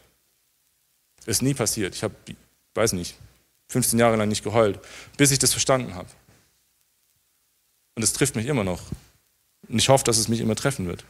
Ist 1.26 1.42
nie 1.42 1.54
passiert. 1.54 1.94
Ich 1.94 2.02
habe, 2.02 2.14
weiß 2.74 2.92
nicht, 2.94 3.16
15 3.68 3.98
Jahre 3.98 4.16
lang 4.16 4.28
nicht 4.28 4.44
geheult, 4.44 4.78
bis 5.16 5.30
ich 5.30 5.38
das 5.38 5.52
verstanden 5.52 5.94
habe. 5.94 6.08
Und 7.94 8.02
es 8.02 8.12
trifft 8.12 8.36
mich 8.36 8.46
immer 8.46 8.64
noch. 8.64 8.82
Und 9.68 9.78
ich 9.78 9.88
hoffe, 9.88 10.04
dass 10.04 10.18
es 10.18 10.28
mich 10.28 10.40
immer 10.40 10.56
treffen 10.56 10.86
wird. 10.86 11.04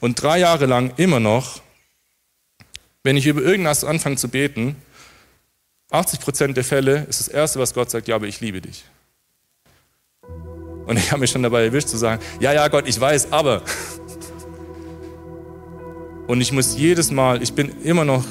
Und 0.00 0.22
drei 0.22 0.38
Jahre 0.38 0.66
lang 0.66 0.94
immer 0.96 1.20
noch, 1.20 1.60
wenn 3.02 3.16
ich 3.16 3.26
über 3.26 3.42
irgendwas 3.42 3.84
anfange 3.84 4.16
zu 4.16 4.28
beten, 4.28 4.76
80 5.90 6.20
Prozent 6.20 6.56
der 6.56 6.64
Fälle 6.64 7.04
ist 7.04 7.20
das 7.20 7.28
Erste, 7.28 7.58
was 7.58 7.74
Gott 7.74 7.90
sagt, 7.90 8.08
ja, 8.08 8.14
aber 8.14 8.26
ich 8.26 8.40
liebe 8.40 8.60
dich. 8.60 8.84
Und 10.90 10.96
ich 10.96 11.12
habe 11.12 11.20
mich 11.20 11.30
schon 11.30 11.44
dabei 11.44 11.66
erwischt 11.66 11.86
zu 11.86 11.96
sagen, 11.96 12.20
ja, 12.40 12.52
ja, 12.52 12.66
Gott, 12.66 12.88
ich 12.88 13.00
weiß, 13.00 13.30
aber. 13.30 13.62
Und 16.26 16.40
ich 16.40 16.50
muss 16.50 16.76
jedes 16.76 17.12
Mal, 17.12 17.44
ich 17.44 17.52
bin 17.52 17.70
immer 17.84 18.04
noch 18.04 18.24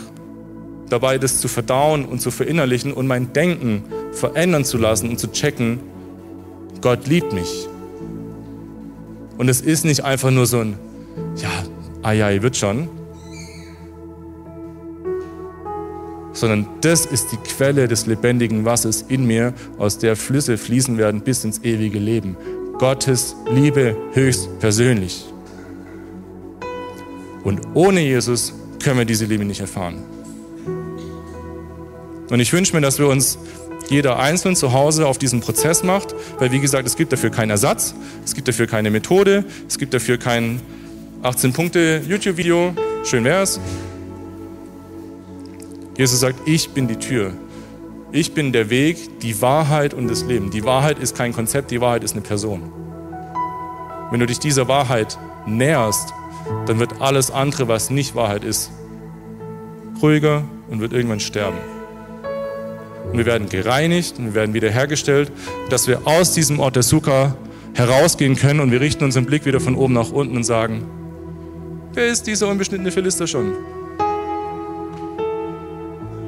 dabei, 0.89 1.17
das 1.17 1.39
zu 1.39 1.47
verdauen 1.47 2.03
und 2.03 2.19
zu 2.19 2.31
verinnerlichen 2.31 2.91
und 2.91 3.07
mein 3.07 3.31
Denken 3.31 3.85
verändern 4.11 4.65
zu 4.65 4.77
lassen 4.77 5.09
und 5.09 5.21
zu 5.21 5.31
checken, 5.31 5.79
Gott 6.81 7.07
liebt 7.07 7.31
mich. 7.31 7.65
Und 9.37 9.47
es 9.47 9.61
ist 9.61 9.85
nicht 9.85 10.03
einfach 10.03 10.29
nur 10.29 10.45
so 10.45 10.59
ein, 10.59 10.77
ja, 11.37 11.63
ah 12.01 12.11
ja, 12.11 12.41
wird 12.41 12.57
schon, 12.57 12.89
sondern 16.39 16.67
das 16.81 17.05
ist 17.05 17.31
die 17.31 17.37
Quelle 17.37 17.87
des 17.87 18.05
lebendigen 18.05 18.65
Wassers 18.65 19.03
in 19.07 19.25
mir, 19.25 19.53
aus 19.77 19.97
der 19.97 20.15
Flüsse 20.15 20.57
fließen 20.57 20.97
werden 20.97 21.21
bis 21.21 21.43
ins 21.43 21.59
ewige 21.63 21.99
Leben. 21.99 22.37
Gottes 22.77 23.35
Liebe 23.51 23.97
höchst 24.13 24.59
persönlich. 24.59 25.25
Und 27.43 27.61
ohne 27.73 27.99
Jesus 27.99 28.53
können 28.81 28.99
wir 28.99 29.05
diese 29.05 29.25
Liebe 29.25 29.43
nicht 29.43 29.59
erfahren. 29.59 30.03
Und 32.29 32.39
ich 32.39 32.53
wünsche 32.53 32.75
mir, 32.75 32.81
dass 32.81 32.99
wir 32.99 33.07
uns 33.07 33.37
jeder 33.89 34.19
einzeln 34.19 34.55
zu 34.55 34.71
Hause 34.71 35.07
auf 35.07 35.17
diesen 35.17 35.41
Prozess 35.41 35.83
macht, 35.83 36.15
weil 36.37 36.51
wie 36.51 36.59
gesagt, 36.59 36.87
es 36.87 36.95
gibt 36.95 37.11
dafür 37.11 37.31
keinen 37.31 37.49
Ersatz, 37.49 37.95
es 38.23 38.35
gibt 38.35 38.47
dafür 38.47 38.67
keine 38.67 38.91
Methode, 38.91 39.43
es 39.67 39.77
gibt 39.77 39.93
dafür 39.93 40.17
kein 40.17 40.61
18 41.23 41.53
Punkte 41.53 42.01
YouTube-Video, 42.07 42.73
schön 43.03 43.23
wär's, 43.23 43.59
Jesus 45.99 46.21
sagt, 46.21 46.47
ich 46.47 46.69
bin 46.69 46.87
die 46.87 46.95
Tür. 46.95 47.33
Ich 48.13 48.33
bin 48.33 48.53
der 48.53 48.69
Weg, 48.69 49.19
die 49.19 49.41
Wahrheit 49.41 49.93
und 49.93 50.07
das 50.07 50.23
Leben. 50.23 50.49
Die 50.49 50.63
Wahrheit 50.63 50.97
ist 50.97 51.13
kein 51.17 51.33
Konzept, 51.33 51.71
die 51.71 51.81
Wahrheit 51.81 52.05
ist 52.05 52.13
eine 52.13 52.21
Person. 52.21 52.71
Wenn 54.09 54.21
du 54.21 54.25
dich 54.25 54.39
dieser 54.39 54.69
Wahrheit 54.69 55.19
näherst, 55.45 56.13
dann 56.67 56.79
wird 56.79 57.01
alles 57.01 57.31
andere, 57.31 57.67
was 57.67 57.89
nicht 57.89 58.15
Wahrheit 58.15 58.45
ist, 58.45 58.71
ruhiger 60.01 60.45
und 60.69 60.79
wird 60.79 60.93
irgendwann 60.93 61.19
sterben. 61.19 61.57
Und 63.11 63.17
wir 63.17 63.25
werden 63.25 63.49
gereinigt 63.49 64.19
und 64.19 64.27
wir 64.27 64.35
werden 64.35 64.53
wiederhergestellt, 64.53 65.33
dass 65.69 65.89
wir 65.89 66.07
aus 66.07 66.33
diesem 66.33 66.61
Ort 66.61 66.77
der 66.77 66.83
Sukkah 66.83 67.35
herausgehen 67.73 68.37
können 68.37 68.61
und 68.61 68.71
wir 68.71 68.79
richten 68.79 69.03
unseren 69.03 69.25
Blick 69.25 69.45
wieder 69.45 69.59
von 69.59 69.75
oben 69.75 69.95
nach 69.95 70.13
unten 70.13 70.37
und 70.37 70.45
sagen, 70.45 70.85
wer 71.93 72.07
ist 72.07 72.25
dieser 72.25 72.47
unbeschnittene 72.47 72.89
Philister 72.89 73.27
schon? 73.27 73.51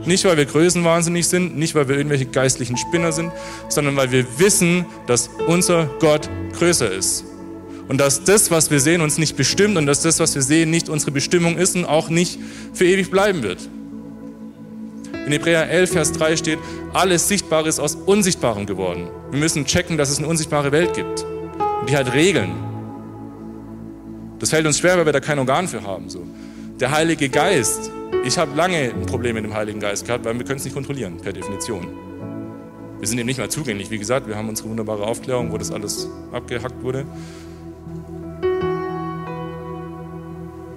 Nicht, 0.05 0.25
weil 0.25 0.37
wir 0.37 0.45
größenwahnsinnig 0.45 1.27
sind, 1.27 1.57
nicht, 1.57 1.75
weil 1.75 1.87
wir 1.87 1.97
irgendwelche 1.97 2.25
geistlichen 2.25 2.77
Spinner 2.77 3.11
sind, 3.11 3.31
sondern 3.69 3.95
weil 3.95 4.11
wir 4.11 4.25
wissen, 4.39 4.85
dass 5.05 5.29
unser 5.47 5.85
Gott 5.99 6.29
größer 6.57 6.91
ist. 6.91 7.25
Und 7.87 7.99
dass 7.99 8.23
das, 8.23 8.49
was 8.49 8.71
wir 8.71 8.79
sehen, 8.79 9.01
uns 9.01 9.17
nicht 9.17 9.35
bestimmt 9.35 9.77
und 9.77 9.85
dass 9.85 10.01
das, 10.01 10.19
was 10.19 10.33
wir 10.33 10.41
sehen, 10.41 10.71
nicht 10.71 10.89
unsere 10.89 11.11
Bestimmung 11.11 11.57
ist 11.57 11.75
und 11.75 11.85
auch 11.85 12.09
nicht 12.09 12.39
für 12.73 12.85
ewig 12.85 13.11
bleiben 13.11 13.43
wird. 13.43 13.59
In 15.25 15.31
Hebräer 15.31 15.69
11, 15.69 15.91
Vers 15.91 16.11
3 16.13 16.37
steht, 16.37 16.59
alles 16.93 17.27
Sichtbare 17.27 17.69
ist 17.69 17.79
aus 17.79 17.95
Unsichtbarem 17.95 18.65
geworden. 18.65 19.07
Wir 19.29 19.39
müssen 19.39 19.65
checken, 19.65 19.97
dass 19.97 20.09
es 20.09 20.17
eine 20.17 20.27
unsichtbare 20.27 20.71
Welt 20.71 20.93
gibt. 20.93 21.25
Und 21.81 21.89
die 21.89 21.95
hat 21.95 22.13
Regeln. 22.13 22.51
Das 24.39 24.49
fällt 24.49 24.65
uns 24.65 24.79
schwer, 24.79 24.97
weil 24.97 25.05
wir 25.05 25.13
da 25.13 25.19
kein 25.19 25.37
Organ 25.37 25.67
für 25.67 25.83
haben. 25.83 26.09
So. 26.09 26.25
Der 26.79 26.91
Heilige 26.91 27.29
Geist 27.29 27.91
ich 28.23 28.37
habe 28.37 28.55
lange 28.55 28.77
ein 28.77 29.05
Problem 29.05 29.35
mit 29.35 29.43
dem 29.43 29.53
Heiligen 29.53 29.79
Geist 29.79 30.05
gehabt, 30.05 30.25
weil 30.25 30.37
wir 30.37 30.45
können 30.45 30.57
es 30.57 30.63
nicht 30.63 30.73
kontrollieren, 30.73 31.17
per 31.17 31.33
Definition. 31.33 31.87
Wir 32.99 33.07
sind 33.07 33.17
ihm 33.17 33.25
nicht 33.25 33.39
mal 33.39 33.49
zugänglich. 33.49 33.89
Wie 33.89 33.97
gesagt, 33.97 34.27
wir 34.27 34.35
haben 34.35 34.47
unsere 34.47 34.69
wunderbare 34.69 35.03
Aufklärung, 35.03 35.51
wo 35.51 35.57
das 35.57 35.71
alles 35.71 36.07
abgehackt 36.31 36.83
wurde. 36.83 37.05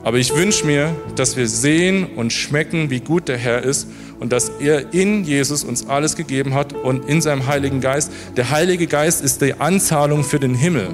Aber 0.05 0.19
ich 0.19 0.35
wünsche 0.35 0.67
mir, 0.67 0.95
dass 1.17 1.37
wir 1.37 1.49
sehen 1.49 2.07
und 2.17 2.33
schmecken, 2.33 2.91
wie 2.91 3.01
gut 3.01 3.29
der 3.29 3.39
Herr 3.39 3.63
ist 3.63 3.89
und 4.21 4.33
dass 4.33 4.51
er 4.61 4.93
in 4.93 5.25
Jesus 5.25 5.65
uns 5.65 5.87
alles 5.87 6.15
gegeben 6.15 6.55
hat 6.55 6.73
und 6.73 7.09
in 7.09 7.21
seinem 7.23 7.47
Heiligen 7.47 7.81
Geist. 7.81 8.13
Der 8.37 8.51
Heilige 8.51 8.87
Geist 8.87 9.25
ist 9.25 9.41
die 9.41 9.55
Anzahlung 9.55 10.25
für 10.25 10.39
den 10.39 10.55
Himmel. 10.55 10.89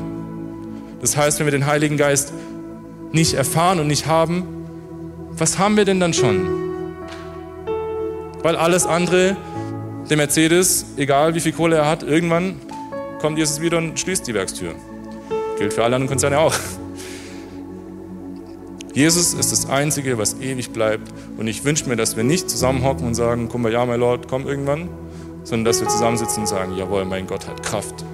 Das 1.01 1.17
heißt, 1.17 1.39
wenn 1.39 1.47
wir 1.47 1.53
den 1.53 1.67
Heiligen 1.67 1.97
Geist 1.97 2.33
nicht 3.13 3.35
erfahren 3.35 3.81
und 3.81 3.89
nicht 3.89 4.07
haben, 4.07 4.60
was 5.41 5.59
haben 5.59 5.79
wir 5.79 5.87
denn 5.87 6.01
dann 6.01 6.13
schon? 6.13 6.47
Weil 8.43 8.57
alles 8.57 8.87
andere, 8.87 9.37
der 10.11 10.17
Mercedes, 10.19 10.85
egal 10.99 11.35
wie 11.35 11.41
viel 11.41 11.53
Kohle 11.53 11.77
er 11.77 11.89
hat, 11.89 12.03
irgendwann 12.03 12.61
kommt 13.21 13.39
Jesus 13.39 13.61
wieder 13.61 13.79
und 13.79 13.99
schließt 13.99 14.27
die 14.27 14.35
Werkstür. 14.35 14.75
Gilt 15.59 15.73
für 15.73 15.83
alle 15.83 15.97
anderen 15.97 16.09
Konzerne 16.09 16.39
auch. 16.39 16.55
Jesus 18.93 19.33
ist 19.33 19.51
das 19.51 19.69
Einzige, 19.71 20.19
was 20.19 20.39
ewig 20.41 20.73
bleibt. 20.73 21.11
Und 21.39 21.47
ich 21.47 21.65
wünsche 21.65 21.89
mir, 21.89 21.97
dass 21.97 22.17
wir 22.17 22.25
nicht 22.25 22.51
zusammenhocken 22.51 23.07
und 23.07 23.15
sagen, 23.15 23.49
komm 23.51 23.63
mal, 23.63 23.73
ja, 23.73 23.87
mein 23.87 24.01
Lord, 24.01 24.29
komm 24.29 24.47
irgendwann, 24.47 24.91
sondern 25.45 25.65
dass 25.65 25.81
wir 25.81 25.89
zusammensitzen 25.89 26.43
und 26.43 26.49
sagen, 26.49 26.77
jawohl, 26.77 27.07
mein 27.07 27.27
Gott 27.27 27.49
hat 27.49 27.63
Kraft. 27.63 28.05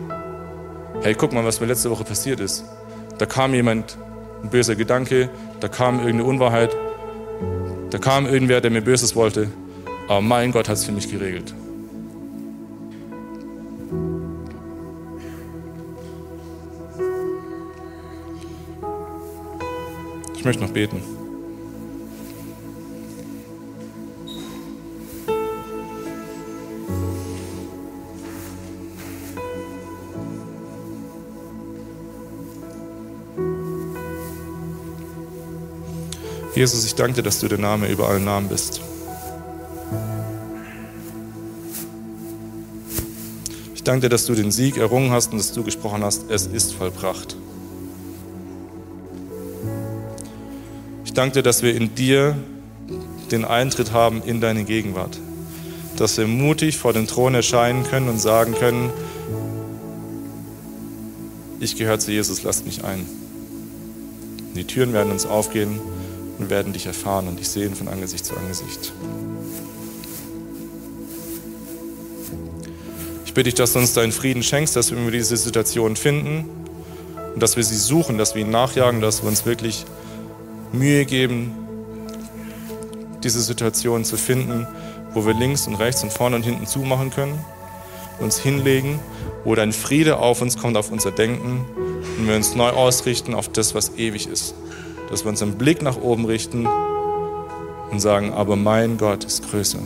Hey, 1.03 1.15
guck 1.15 1.33
mal, 1.33 1.45
was 1.45 1.61
mir 1.61 1.67
letzte 1.67 1.91
Woche 1.91 2.05
passiert 2.05 2.39
ist. 2.39 2.65
Da 3.19 3.27
kam 3.27 3.53
jemand, 3.53 3.99
ein 4.43 4.51
böser 4.51 4.77
Gedanke, 4.77 5.29
da 5.59 5.69
kam 5.69 5.97
irgendeine 5.99 6.25
Unwahrheit, 6.25 6.77
da 7.91 7.99
kam 7.99 8.27
irgendwer, 8.27 8.61
der 8.61 8.71
mir 8.71 8.83
Böses 8.83 9.15
wollte, 9.15 9.51
aber 10.09 10.21
mein 10.21 10.53
Gott 10.53 10.69
hat 10.69 10.77
es 10.77 10.85
für 10.85 10.93
mich 10.93 11.11
geregelt. 11.11 11.55
Ich 20.37 20.45
möchte 20.45 20.63
noch 20.63 20.71
beten. 20.71 21.16
Jesus, 36.57 36.87
ich 36.87 36.95
danke 36.95 37.17
dir, 37.17 37.23
dass 37.23 37.41
du 37.41 37.49
der 37.49 37.59
Name 37.59 37.87
über 37.87 38.09
allen 38.09 38.25
Namen 38.25 38.49
bist. 38.49 38.81
Ich 43.75 43.83
danke 43.83 44.01
dir, 44.01 44.09
dass 44.09 44.25
du 44.25 44.35
den 44.35 44.51
Sieg 44.51 44.79
errungen 44.79 45.11
hast 45.11 45.33
und 45.33 45.39
dass 45.39 45.53
du 45.53 45.63
gesprochen 45.63 46.03
hast, 46.03 46.31
es 46.31 46.47
ist 46.47 46.73
vollbracht. 46.73 47.37
Ich 51.05 51.13
danke 51.13 51.35
dir, 51.35 51.43
dass 51.43 51.63
wir 51.63 51.77
in 51.77 51.95
dir 51.95 52.39
den 53.31 53.45
Eintritt 53.45 53.93
haben 53.93 54.23
in 54.23 54.41
deine 54.41 54.65
Gegenwart. 54.65 55.19
Dass 55.99 56.17
wir 56.17 56.27
mutig 56.27 56.79
vor 56.79 56.95
dem 56.95 57.07
Thron 57.07 57.35
erscheinen 57.35 57.85
können 57.85 58.09
und 58.09 58.19
sagen 58.19 58.55
können, 58.55 58.89
ich 61.61 61.77
gehöre 61.77 61.99
zu 61.99 62.13
Jesus, 62.13 62.45
lasst 62.45 62.65
mich 62.65 62.83
ein. 62.83 63.05
Die 64.55 64.65
Türen 64.65 64.95
werden 64.95 65.13
uns 65.13 65.27
aufgehen 65.27 65.81
und 66.39 66.51
werden 66.51 66.73
dich 66.73 66.87
erfahren 66.87 67.29
und 67.29 67.39
dich 67.39 67.49
sehen 67.49 67.75
von 67.75 67.89
Angesicht 67.89 68.25
zu 68.25 68.37
Angesicht. 68.37 68.93
Ich 73.25 73.33
bitte 73.33 73.45
dich, 73.45 73.55
dass 73.55 73.73
du 73.73 73.79
uns 73.79 73.93
deinen 73.93 74.13
Frieden 74.13 74.43
schenkst, 74.43 74.77
dass 74.77 74.91
wir 74.91 75.11
diese 75.11 75.37
Situation 75.37 75.97
finden 75.97 76.49
und 77.35 77.43
dass 77.43 77.57
wir 77.57 77.65
sie 77.65 77.77
suchen, 77.77 78.19
dass 78.19 78.35
wir 78.35 78.43
ihn 78.43 78.51
nachjagen, 78.51 79.01
dass 79.01 79.23
wir 79.23 79.29
uns 79.29 79.45
wirklich 79.45 79.85
Mühe 80.73 81.05
geben, 81.05 81.55
diese 83.23 83.41
Situation 83.41 84.05
zu 84.05 84.17
finden, 84.17 84.67
wo 85.13 85.27
wir 85.27 85.35
links 85.35 85.67
und 85.67 85.77
rechts 85.77 86.03
und 86.03 86.13
vorne 86.13 86.37
und 86.37 86.43
hinten 86.43 86.67
zumachen 86.67 87.11
können, 87.11 87.39
uns 88.21 88.39
hinlegen, 88.39 88.99
wo 89.45 89.55
dein 89.55 89.73
Friede 89.73 90.19
auf 90.19 90.43
uns 90.43 90.57
kommt, 90.57 90.77
auf 90.77 90.91
unser 90.91 91.11
Denken 91.11 91.65
und 92.19 92.29
wir 92.29 92.37
uns 92.37 92.55
neu 92.55 92.71
ausrichten 92.71 93.35
auf 93.35 93.49
das, 93.51 93.75
was 93.75 93.97
ewig 93.97 94.29
ist 94.29 94.55
dass 95.11 95.25
wir 95.25 95.31
unseren 95.31 95.57
Blick 95.57 95.83
nach 95.83 96.01
oben 96.01 96.25
richten 96.25 96.67
und 97.91 98.01
sagen, 98.01 98.33
aber 98.33 98.57
mein 98.57 98.99
Gott 98.99 99.25
ist 99.25 99.49
größer. 99.51 99.79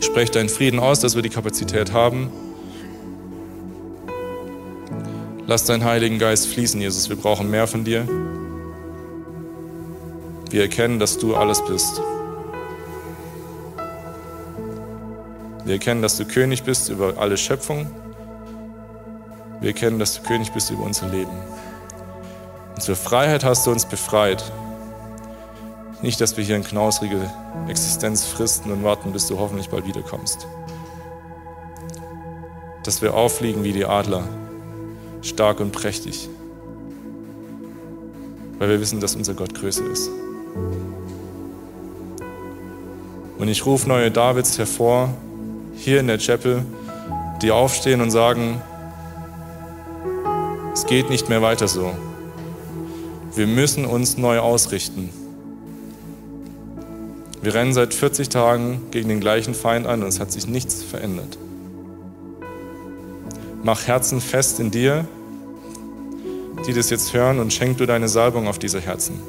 Sprech 0.00 0.30
deinen 0.30 0.48
Frieden 0.48 0.78
aus, 0.78 1.00
dass 1.00 1.14
wir 1.14 1.22
die 1.22 1.30
Kapazität 1.30 1.92
haben. 1.92 2.30
Lass 5.46 5.64
deinen 5.64 5.84
Heiligen 5.84 6.18
Geist 6.18 6.46
fließen, 6.48 6.80
Jesus. 6.80 7.08
Wir 7.08 7.16
brauchen 7.16 7.50
mehr 7.50 7.66
von 7.66 7.84
dir. 7.84 8.08
Wir 10.50 10.62
erkennen, 10.62 10.98
dass 10.98 11.18
du 11.18 11.34
alles 11.34 11.64
bist. 11.64 12.00
Wir 15.64 15.74
erkennen, 15.74 16.02
dass 16.02 16.16
du 16.16 16.24
König 16.24 16.62
bist 16.62 16.90
über 16.90 17.14
alle 17.18 17.36
Schöpfung. 17.36 17.86
Wir 19.60 19.68
erkennen, 19.68 19.98
dass 19.98 20.14
du 20.14 20.22
König 20.22 20.52
bist 20.52 20.70
über 20.70 20.84
unser 20.84 21.08
Leben. 21.08 21.32
Und 22.74 22.82
zur 22.82 22.96
Freiheit 22.96 23.44
hast 23.44 23.66
du 23.66 23.70
uns 23.70 23.84
befreit. 23.84 24.44
Nicht, 26.02 26.20
dass 26.20 26.36
wir 26.36 26.44
hier 26.44 26.56
in 26.56 26.64
knausrige 26.64 27.30
Existenz 27.68 28.26
fristen 28.26 28.70
und 28.72 28.84
warten, 28.84 29.12
bis 29.12 29.26
du 29.28 29.38
hoffentlich 29.38 29.70
bald 29.70 29.86
wiederkommst. 29.86 30.46
Dass 32.82 33.00
wir 33.00 33.14
auffliegen 33.14 33.64
wie 33.64 33.72
die 33.72 33.86
Adler, 33.86 34.24
stark 35.22 35.60
und 35.60 35.72
prächtig, 35.72 36.28
weil 38.58 38.68
wir 38.68 38.80
wissen, 38.80 39.00
dass 39.00 39.16
unser 39.16 39.34
Gott 39.34 39.54
größer 39.54 39.84
ist. 39.90 40.10
Und 43.38 43.48
ich 43.48 43.64
rufe 43.64 43.88
neue 43.88 44.10
Davids 44.10 44.58
hervor, 44.58 45.08
hier 45.76 46.00
in 46.00 46.06
der 46.06 46.18
Chapel, 46.18 46.64
die 47.40 47.50
aufstehen 47.50 48.00
und 48.00 48.10
sagen, 48.10 48.60
es 50.72 50.86
geht 50.86 51.08
nicht 51.08 51.28
mehr 51.28 51.40
weiter 51.40 51.68
so. 51.68 51.92
Wir 53.36 53.48
müssen 53.48 53.84
uns 53.84 54.16
neu 54.16 54.38
ausrichten. 54.38 55.10
Wir 57.42 57.52
rennen 57.52 57.74
seit 57.74 57.92
40 57.92 58.28
Tagen 58.28 58.80
gegen 58.92 59.08
den 59.08 59.20
gleichen 59.20 59.54
Feind 59.54 59.86
an 59.86 60.02
und 60.02 60.08
es 60.08 60.20
hat 60.20 60.30
sich 60.30 60.46
nichts 60.46 60.82
verändert. 60.82 61.36
Mach 63.64 63.86
Herzen 63.86 64.20
fest 64.20 64.60
in 64.60 64.70
dir, 64.70 65.04
die 66.66 66.72
das 66.72 66.90
jetzt 66.90 67.12
hören 67.12 67.40
und 67.40 67.52
schenk 67.52 67.78
du 67.78 67.86
deine 67.86 68.08
Salbung 68.08 68.46
auf 68.46 68.58
diese 68.58 68.80
Herzen, 68.80 69.20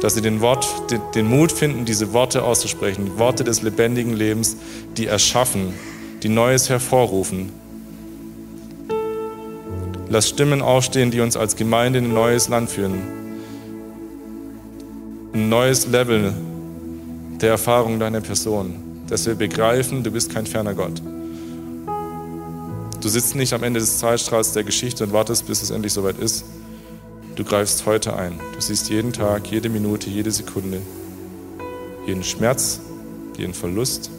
dass 0.00 0.14
sie 0.14 0.22
den, 0.22 0.40
Wort, 0.40 0.66
den, 1.14 1.26
Mut 1.26 1.50
finden, 1.50 1.84
diese 1.84 2.12
Worte 2.12 2.44
auszusprechen, 2.44 3.06
die 3.06 3.18
Worte 3.18 3.42
des 3.42 3.62
lebendigen 3.62 4.14
Lebens, 4.14 4.56
die 4.96 5.06
erschaffen, 5.06 5.74
die 6.22 6.28
Neues 6.28 6.68
hervorrufen. 6.68 7.50
Lass 10.08 10.28
Stimmen 10.28 10.62
aufstehen, 10.62 11.10
die 11.10 11.20
uns 11.20 11.36
als 11.36 11.56
Gemeinde 11.56 11.98
in 11.98 12.06
ein 12.06 12.14
neues 12.14 12.48
Land 12.48 12.70
führen, 12.70 13.17
ein 15.38 15.48
neues 15.48 15.86
Level 15.86 16.34
der 17.40 17.50
Erfahrung 17.50 18.00
deiner 18.00 18.20
Person, 18.20 18.74
dass 19.08 19.24
wir 19.24 19.36
begreifen, 19.36 20.02
du 20.02 20.10
bist 20.10 20.34
kein 20.34 20.46
ferner 20.46 20.74
Gott. 20.74 21.00
Du 23.00 23.08
sitzt 23.08 23.36
nicht 23.36 23.52
am 23.52 23.62
Ende 23.62 23.78
des 23.78 23.98
Zeitstrahls 23.98 24.52
der 24.52 24.64
Geschichte 24.64 25.04
und 25.04 25.12
wartest, 25.12 25.46
bis 25.46 25.62
es 25.62 25.70
endlich 25.70 25.92
soweit 25.92 26.18
ist. 26.18 26.44
Du 27.36 27.44
greifst 27.44 27.86
heute 27.86 28.16
ein. 28.16 28.40
Du 28.54 28.60
siehst 28.60 28.90
jeden 28.90 29.12
Tag, 29.12 29.48
jede 29.48 29.68
Minute, 29.68 30.10
jede 30.10 30.32
Sekunde, 30.32 30.82
jeden 32.04 32.24
Schmerz, 32.24 32.80
jeden 33.36 33.54
Verlust, 33.54 34.10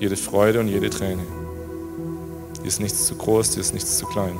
jede 0.00 0.16
Freude 0.16 0.60
und 0.60 0.68
jede 0.68 0.88
Träne. 0.88 1.24
Dir 2.62 2.68
ist 2.68 2.80
nichts 2.80 3.06
zu 3.06 3.16
groß, 3.16 3.50
dir 3.50 3.60
ist 3.60 3.74
nichts 3.74 3.98
zu 3.98 4.06
klein. 4.06 4.38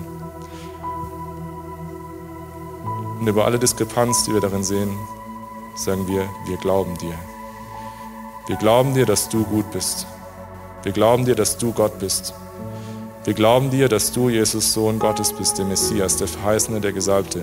Und 3.20 3.26
über 3.26 3.44
alle 3.44 3.58
Diskrepanz, 3.58 4.24
die 4.24 4.32
wir 4.32 4.40
darin 4.40 4.64
sehen, 4.64 4.88
sagen 5.78 6.08
wir, 6.08 6.28
wir 6.46 6.56
glauben 6.56 6.96
dir. 6.98 7.14
Wir 8.48 8.56
glauben 8.56 8.94
dir, 8.94 9.06
dass 9.06 9.28
du 9.28 9.44
gut 9.44 9.70
bist. 9.70 10.06
Wir 10.82 10.92
glauben 10.92 11.24
dir, 11.24 11.34
dass 11.34 11.56
du 11.56 11.72
Gott 11.72 11.98
bist. 11.98 12.34
Wir 13.24 13.34
glauben 13.34 13.70
dir, 13.70 13.88
dass 13.88 14.12
du, 14.12 14.28
Jesus, 14.28 14.72
Sohn 14.72 14.98
Gottes 14.98 15.32
bist, 15.32 15.58
der 15.58 15.66
Messias, 15.66 16.16
der 16.16 16.28
Verheißene, 16.28 16.80
der 16.80 16.92
Gesalbte. 16.92 17.42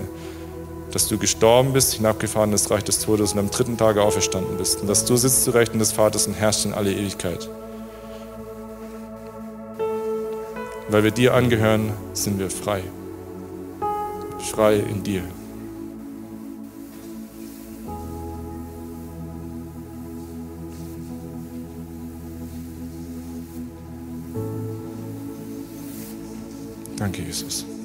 Dass 0.90 1.08
du 1.08 1.16
gestorben 1.16 1.72
bist, 1.72 1.94
hinabgefahren 1.94 2.50
in 2.50 2.52
das 2.52 2.70
Reich 2.70 2.84
des 2.84 2.98
Todes 2.98 3.32
und 3.32 3.38
am 3.38 3.50
dritten 3.50 3.76
Tage 3.76 4.02
auferstanden 4.02 4.56
bist. 4.58 4.80
Und 4.80 4.88
dass 4.88 5.04
du 5.04 5.16
sitzt 5.16 5.44
zu 5.44 5.52
Rechten 5.52 5.78
des 5.78 5.92
Vaters 5.92 6.26
und 6.26 6.34
herrschst 6.34 6.66
in 6.66 6.74
alle 6.74 6.92
Ewigkeit. 6.92 7.48
Weil 10.88 11.04
wir 11.04 11.10
dir 11.10 11.34
angehören, 11.34 11.92
sind 12.12 12.38
wir 12.38 12.50
frei. 12.50 12.82
Frei 14.38 14.76
in 14.76 15.02
dir. 15.02 15.22
Danke, 27.06 27.22
Jesus. 27.22 27.75